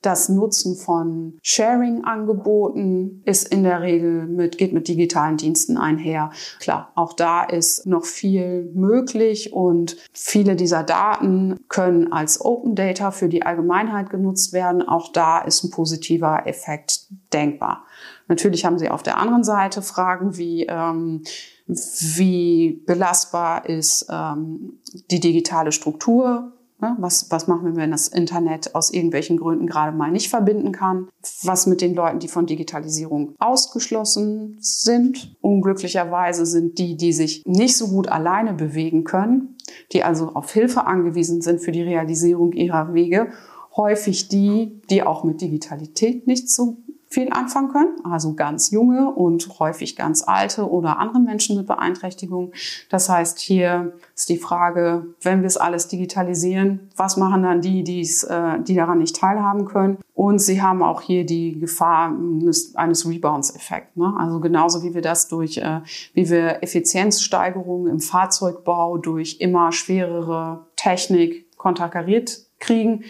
Das 0.00 0.28
Nutzen 0.28 0.76
von 0.76 1.38
Sharing-Angeboten 1.42 3.22
ist 3.24 3.48
in 3.48 3.64
der 3.64 3.82
Regel 3.82 4.28
mit, 4.28 4.58
geht 4.58 4.72
mit 4.72 4.86
digitalen 4.86 5.36
Diensten 5.36 5.76
einher. 5.76 6.30
Klar, 6.60 6.92
auch 6.94 7.14
da 7.14 7.42
ist 7.42 7.84
noch 7.84 8.04
viel 8.04 8.70
möglich 8.74 9.52
und 9.52 9.96
viele 10.12 10.54
dieser 10.54 10.84
Daten 10.84 11.58
können 11.68 12.12
als 12.12 12.40
Open 12.40 12.76
Data 12.76 13.10
für 13.10 13.28
die 13.28 13.42
Allgemeinheit 13.42 14.08
genutzt 14.08 14.52
werden. 14.52 14.86
Auch 14.86 15.10
da 15.12 15.40
ist 15.40 15.64
ein 15.64 15.72
positiver 15.72 16.46
Effekt 16.46 17.08
denkbar. 17.32 17.84
Natürlich 18.28 18.64
haben 18.64 18.78
Sie 18.78 18.88
auf 18.88 19.02
der 19.02 19.18
anderen 19.18 19.42
Seite 19.42 19.82
Fragen 19.82 20.36
wie, 20.36 20.66
ähm, 20.66 21.22
wie 21.66 22.82
belastbar 22.86 23.68
ist 23.68 24.06
ähm, 24.10 24.80
die 25.10 25.20
digitale 25.20 25.72
Struktur. 25.72 26.52
Ne? 26.80 26.94
Was, 26.98 27.30
was 27.30 27.48
machen 27.48 27.66
wir, 27.66 27.76
wenn 27.76 27.90
das 27.90 28.08
Internet 28.08 28.74
aus 28.74 28.92
irgendwelchen 28.92 29.38
Gründen 29.38 29.66
gerade 29.66 29.96
mal 29.96 30.10
nicht 30.10 30.28
verbinden 30.28 30.72
kann? 30.72 31.08
Was 31.42 31.66
mit 31.66 31.80
den 31.80 31.94
Leuten, 31.94 32.18
die 32.18 32.28
von 32.28 32.46
Digitalisierung 32.46 33.34
ausgeschlossen 33.38 34.58
sind? 34.60 35.36
Unglücklicherweise 35.40 36.46
sind 36.46 36.78
die, 36.78 36.96
die 36.96 37.12
sich 37.12 37.42
nicht 37.46 37.76
so 37.76 37.88
gut 37.88 38.08
alleine 38.08 38.54
bewegen 38.54 39.04
können, 39.04 39.56
die 39.92 40.04
also 40.04 40.28
auf 40.34 40.52
Hilfe 40.52 40.86
angewiesen 40.86 41.40
sind 41.40 41.60
für 41.60 41.72
die 41.72 41.82
Realisierung 41.82 42.52
ihrer 42.52 42.94
Wege, 42.94 43.28
häufig 43.74 44.28
die, 44.28 44.80
die 44.88 45.02
auch 45.02 45.24
mit 45.24 45.40
Digitalität 45.40 46.26
nicht 46.26 46.50
so 46.50 46.78
viel 47.08 47.32
anfangen 47.32 47.68
können, 47.68 47.96
also 48.04 48.34
ganz 48.34 48.70
junge 48.70 49.10
und 49.10 49.58
häufig 49.58 49.96
ganz 49.96 50.24
alte 50.26 50.68
oder 50.68 50.98
andere 50.98 51.20
Menschen 51.20 51.56
mit 51.56 51.66
Beeinträchtigung. 51.66 52.52
Das 52.90 53.08
heißt, 53.08 53.38
hier 53.38 53.92
ist 54.14 54.28
die 54.28 54.38
Frage, 54.38 55.06
wenn 55.22 55.40
wir 55.40 55.46
es 55.46 55.56
alles 55.56 55.88
digitalisieren, 55.88 56.90
was 56.96 57.16
machen 57.16 57.42
dann 57.42 57.60
die, 57.60 57.84
die's, 57.84 58.24
äh, 58.24 58.60
die 58.60 58.74
daran 58.74 58.98
nicht 58.98 59.16
teilhaben 59.16 59.66
können? 59.66 59.98
Und 60.14 60.40
sie 60.40 60.62
haben 60.62 60.82
auch 60.82 61.02
hier 61.02 61.24
die 61.24 61.58
Gefahr 61.58 62.08
eines, 62.08 62.74
eines 62.74 63.08
Rebounds-Effekts. 63.08 63.96
Ne? 63.96 64.14
Also 64.18 64.40
genauso 64.40 64.82
wie 64.82 64.94
wir 64.94 65.02
das 65.02 65.28
durch, 65.28 65.58
äh, 65.58 65.80
wie 66.14 66.28
wir 66.28 66.62
Effizienzsteigerungen 66.62 67.90
im 67.90 68.00
Fahrzeugbau 68.00 68.98
durch 68.98 69.36
immer 69.40 69.72
schwerere 69.72 70.66
Technik 70.74 71.46
konterkariert 71.56 72.46
kriegen, 72.58 73.04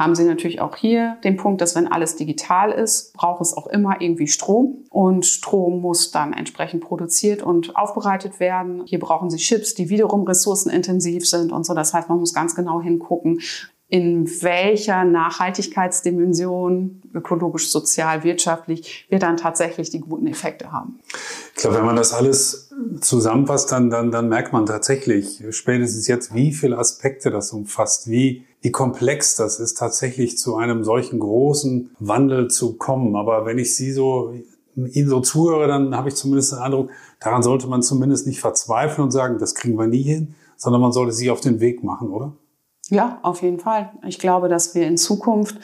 haben 0.00 0.14
Sie 0.14 0.24
natürlich 0.24 0.62
auch 0.62 0.76
hier 0.76 1.18
den 1.24 1.36
Punkt, 1.36 1.60
dass 1.60 1.76
wenn 1.76 1.86
alles 1.86 2.16
digital 2.16 2.72
ist, 2.72 3.12
braucht 3.12 3.42
es 3.42 3.54
auch 3.54 3.66
immer 3.66 4.00
irgendwie 4.00 4.28
Strom 4.28 4.86
und 4.88 5.26
Strom 5.26 5.82
muss 5.82 6.10
dann 6.10 6.32
entsprechend 6.32 6.82
produziert 6.82 7.42
und 7.42 7.76
aufbereitet 7.76 8.40
werden. 8.40 8.82
Hier 8.86 8.98
brauchen 8.98 9.28
Sie 9.28 9.36
Chips, 9.36 9.74
die 9.74 9.90
wiederum 9.90 10.22
ressourcenintensiv 10.22 11.28
sind 11.28 11.52
und 11.52 11.66
so. 11.66 11.74
Das 11.74 11.92
heißt, 11.92 12.08
man 12.08 12.18
muss 12.18 12.32
ganz 12.32 12.54
genau 12.54 12.80
hingucken, 12.80 13.40
in 13.90 14.26
welcher 14.42 15.04
Nachhaltigkeitsdimension, 15.04 17.02
ökologisch, 17.12 17.70
sozial, 17.70 18.24
wirtschaftlich, 18.24 19.06
wir 19.08 19.18
dann 19.18 19.36
tatsächlich 19.36 19.90
die 19.90 20.00
guten 20.00 20.28
Effekte 20.28 20.72
haben. 20.72 21.00
Ich 21.54 21.62
glaube, 21.62 21.78
wenn 21.78 21.86
man 21.86 21.96
das 21.96 22.14
alles 22.14 22.70
zusammenfasst, 23.00 23.72
dann, 23.72 23.90
dann, 23.90 24.10
dann 24.10 24.28
merkt 24.28 24.52
man 24.52 24.64
tatsächlich 24.64 25.44
spätestens 25.50 26.06
jetzt, 26.06 26.32
wie 26.34 26.52
viele 26.52 26.78
Aspekte 26.78 27.30
das 27.30 27.52
umfasst, 27.52 28.08
wie 28.08 28.44
wie 28.62 28.70
komplex 28.70 29.36
das 29.36 29.58
ist, 29.58 29.78
tatsächlich 29.78 30.36
zu 30.36 30.56
einem 30.56 30.84
solchen 30.84 31.18
großen 31.18 31.90
Wandel 31.98 32.48
zu 32.48 32.74
kommen. 32.74 33.16
Aber 33.16 33.46
wenn 33.46 33.58
ich 33.58 33.74
Sie 33.74 33.92
so, 33.92 34.34
Ihnen 34.76 35.08
so 35.08 35.20
zuhöre, 35.20 35.66
dann 35.66 35.96
habe 35.96 36.08
ich 36.08 36.14
zumindest 36.14 36.52
den 36.52 36.58
Eindruck, 36.58 36.90
daran 37.20 37.42
sollte 37.42 37.66
man 37.66 37.82
zumindest 37.82 38.26
nicht 38.26 38.40
verzweifeln 38.40 39.04
und 39.04 39.10
sagen, 39.10 39.38
das 39.38 39.54
kriegen 39.54 39.78
wir 39.78 39.86
nie 39.86 40.02
hin, 40.02 40.34
sondern 40.56 40.82
man 40.82 40.92
sollte 40.92 41.12
sich 41.12 41.30
auf 41.30 41.40
den 41.40 41.60
Weg 41.60 41.82
machen, 41.82 42.10
oder? 42.10 42.32
Ja, 42.90 43.20
auf 43.22 43.42
jeden 43.42 43.60
Fall. 43.60 43.90
Ich 44.06 44.18
glaube, 44.18 44.48
dass 44.48 44.74
wir 44.74 44.86
in 44.86 44.96
Zukunft 44.96 45.56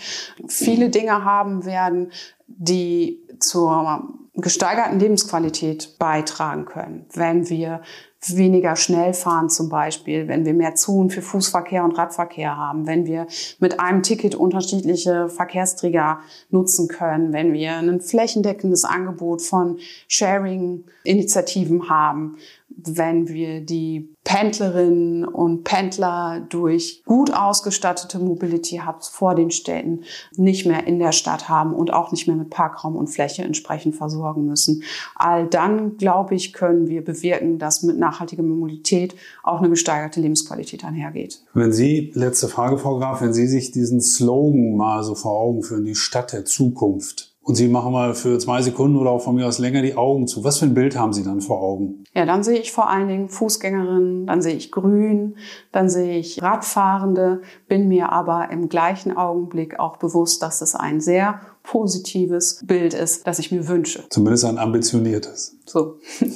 viele 0.49 0.91
Dinge 0.91 1.25
haben 1.25 1.65
werden, 1.65 2.13
die 2.47 3.21
zur 3.41 4.09
gesteigerten 4.35 5.01
Lebensqualität 5.01 5.99
beitragen 5.99 6.67
können, 6.67 7.07
wenn 7.15 7.49
wir 7.49 7.81
weniger 8.29 8.77
schnell 8.77 9.15
fahren 9.15 9.49
zum 9.49 9.69
Beispiel, 9.69 10.27
wenn 10.27 10.45
wir 10.45 10.55
mehr 10.55 10.75
Zonen 10.75 11.11
für 11.11 11.23
Fußverkehr 11.23 11.85
und 11.85 11.97
Radverkehr 11.97 12.57
haben, 12.57 12.87
wenn 12.87 13.07
wir 13.07 13.27
mit 13.61 13.79
einem 13.79 14.03
Ticket 14.03 14.35
unterschiedliche 14.35 15.29
Verkehrsträger 15.29 16.21
nutzen 16.51 16.89
können, 16.89 17.33
wenn 17.33 17.53
wir 17.53 17.77
ein 17.77 18.01
flächendeckendes 18.01 18.85
Angebot 18.85 19.43
von 19.43 19.79
Sharing-Initiativen 20.09 21.89
haben, 21.89 22.37
wenn 22.77 23.29
wir 23.29 23.61
die 23.61 24.15
Pendlerinnen 24.25 25.25
und 25.25 25.63
Pendler 25.63 26.45
durch 26.49 27.03
gut 27.07 27.33
ausgestattete 27.33 28.19
Mobility 28.19 28.83
Hubs 28.85 29.09
vor 29.09 29.35
den 29.35 29.51
Städten 29.51 30.01
nicht 30.37 30.67
mehr 30.67 30.87
in 30.87 30.99
der 30.99 31.13
Stadt 31.13 31.49
haben 31.49 31.73
und 31.73 31.93
auch 31.93 32.11
nicht 32.11 32.27
mehr 32.27 32.37
mit 32.37 32.51
Parkraum 32.51 32.97
und 32.97 33.07
Fläche 33.07 33.45
entsprechend 33.45 33.95
versorgen 33.95 34.45
müssen. 34.47 34.83
All 35.15 35.47
dann, 35.47 35.97
glaube 35.97 36.35
ich, 36.35 36.53
können 36.53 36.89
wir 36.89 37.05
bewirken, 37.05 37.59
dass 37.59 37.83
mit 37.83 37.99
nachhaltiger 37.99 38.43
Mobilität 38.43 39.15
auch 39.43 39.61
eine 39.61 39.71
gesteigerte 39.71 40.21
Lebensqualität 40.21 40.85
einhergeht. 40.85 41.43
Wenn 41.55 41.73
Sie, 41.73 42.11
letzte 42.15 42.49
Frage, 42.49 42.79
Frau 42.79 42.99
Graf, 42.99 43.23
wenn 43.23 43.33
Sie 43.33 43.47
sich 43.47 43.71
diesen 43.71 44.01
Slogan 44.01 44.77
mal 44.77 45.05
so 45.05 45.15
vor 45.15 45.39
Augen 45.39 45.63
führen, 45.63 45.85
die 45.85 45.95
Stadt 45.95 46.33
der 46.33 46.45
Zukunft, 46.45 47.36
und 47.47 47.55
Sie 47.55 47.69
machen 47.69 47.93
mal 47.93 48.13
für 48.15 48.41
zwei 48.41 48.61
Sekunden 48.61 48.97
oder 48.97 49.11
auch 49.11 49.23
von 49.23 49.37
mir 49.37 49.47
aus 49.47 49.61
länger 49.61 49.81
die 49.81 49.95
Augen 49.95 50.27
zu. 50.27 50.43
Was 50.43 50.59
für 50.59 50.67
ein 50.67 50.75
Bild 50.75 50.99
haben 50.99 51.13
Sie 51.13 51.23
dann 51.23 51.41
vor 51.41 51.63
Augen? 51.63 52.03
Ja, 52.13 52.27
dann 52.27 52.43
sehe 52.43 52.59
ich 52.59 52.73
vor 52.73 52.91
allen 52.91 53.07
Dingen 53.07 53.29
Fußgängerinnen, 53.29 54.27
dann 54.27 54.43
sehe 54.43 54.57
ich 54.57 54.73
Grün, 54.73 55.37
dann 55.71 55.89
sehe 55.89 56.19
ich 56.19 56.43
Radfahrende, 56.43 57.43
bin 57.69 57.87
mir 57.87 58.11
aber 58.11 58.51
im 58.51 58.69
gleichen 58.69 59.17
Augenblick 59.17 59.79
auch 59.79 59.99
bewusst, 59.99 60.43
dass 60.43 60.61
es 60.61 60.75
ein 60.75 61.01
sehr 61.01 61.41
positives 61.63 62.65
Bild 62.67 62.95
ist, 62.95 63.29
das 63.29 63.39
ich 63.39 63.53
mir 63.53 63.69
wünsche. 63.69 64.03
Zumindest 64.11 64.45
ein 64.45 64.59
ambitioniertes. 64.59 65.57
So. 65.67 65.99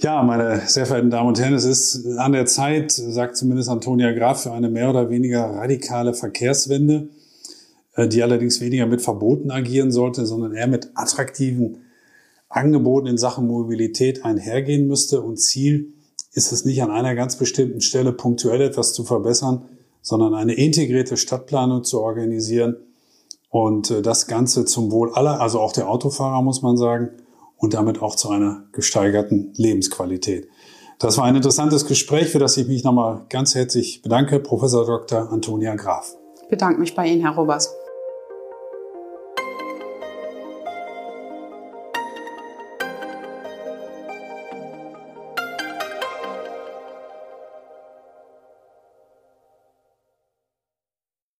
Ja, 0.00 0.20
meine 0.24 0.62
sehr 0.66 0.84
verehrten 0.84 1.10
Damen 1.10 1.28
und 1.28 1.38
Herren, 1.38 1.54
es 1.54 1.64
ist 1.64 2.04
an 2.18 2.32
der 2.32 2.44
Zeit, 2.44 2.90
sagt 2.90 3.36
zumindest 3.36 3.68
Antonia 3.68 4.10
Graf, 4.10 4.42
für 4.42 4.50
eine 4.50 4.68
mehr 4.68 4.90
oder 4.90 5.10
weniger 5.10 5.44
radikale 5.44 6.12
Verkehrswende. 6.12 7.10
Äh, 7.94 8.08
die 8.08 8.22
allerdings 8.22 8.60
weniger 8.60 8.86
mit 8.86 9.02
Verboten 9.02 9.50
agieren 9.50 9.90
sollte, 9.90 10.26
sondern 10.26 10.54
eher 10.54 10.66
mit 10.66 10.90
attraktiven 10.94 11.78
Angeboten 12.48 13.06
in 13.06 13.18
Sachen 13.18 13.46
Mobilität 13.46 14.24
einhergehen 14.24 14.86
müsste. 14.86 15.22
Und 15.22 15.38
Ziel 15.38 15.92
ist 16.32 16.52
es 16.52 16.64
nicht 16.64 16.82
an 16.82 16.90
einer 16.90 17.14
ganz 17.14 17.36
bestimmten 17.36 17.80
Stelle 17.80 18.12
punktuell 18.12 18.60
etwas 18.60 18.92
zu 18.92 19.04
verbessern, 19.04 19.64
sondern 20.00 20.34
eine 20.34 20.54
integrierte 20.54 21.16
Stadtplanung 21.16 21.84
zu 21.84 22.00
organisieren 22.00 22.76
und 23.50 23.90
äh, 23.90 24.02
das 24.02 24.26
Ganze 24.26 24.64
zum 24.64 24.90
Wohl 24.90 25.12
aller, 25.12 25.40
also 25.40 25.60
auch 25.60 25.72
der 25.72 25.88
Autofahrer 25.88 26.42
muss 26.42 26.62
man 26.62 26.76
sagen, 26.76 27.10
und 27.56 27.74
damit 27.74 28.02
auch 28.02 28.16
zu 28.16 28.28
einer 28.28 28.64
gesteigerten 28.72 29.52
Lebensqualität. 29.54 30.48
Das 30.98 31.16
war 31.18 31.24
ein 31.24 31.36
interessantes 31.36 31.86
Gespräch, 31.86 32.28
für 32.28 32.40
das 32.40 32.56
ich 32.56 32.66
mich 32.66 32.82
nochmal 32.82 33.24
ganz 33.28 33.54
herzlich 33.54 34.02
bedanke, 34.02 34.40
Professor 34.40 34.84
Dr. 34.84 35.30
Antonia 35.30 35.76
Graf. 35.76 36.16
Ich 36.42 36.48
bedanke 36.48 36.80
mich 36.80 36.94
bei 36.94 37.06
Ihnen, 37.06 37.22
Herr 37.22 37.36
Robers. 37.36 37.72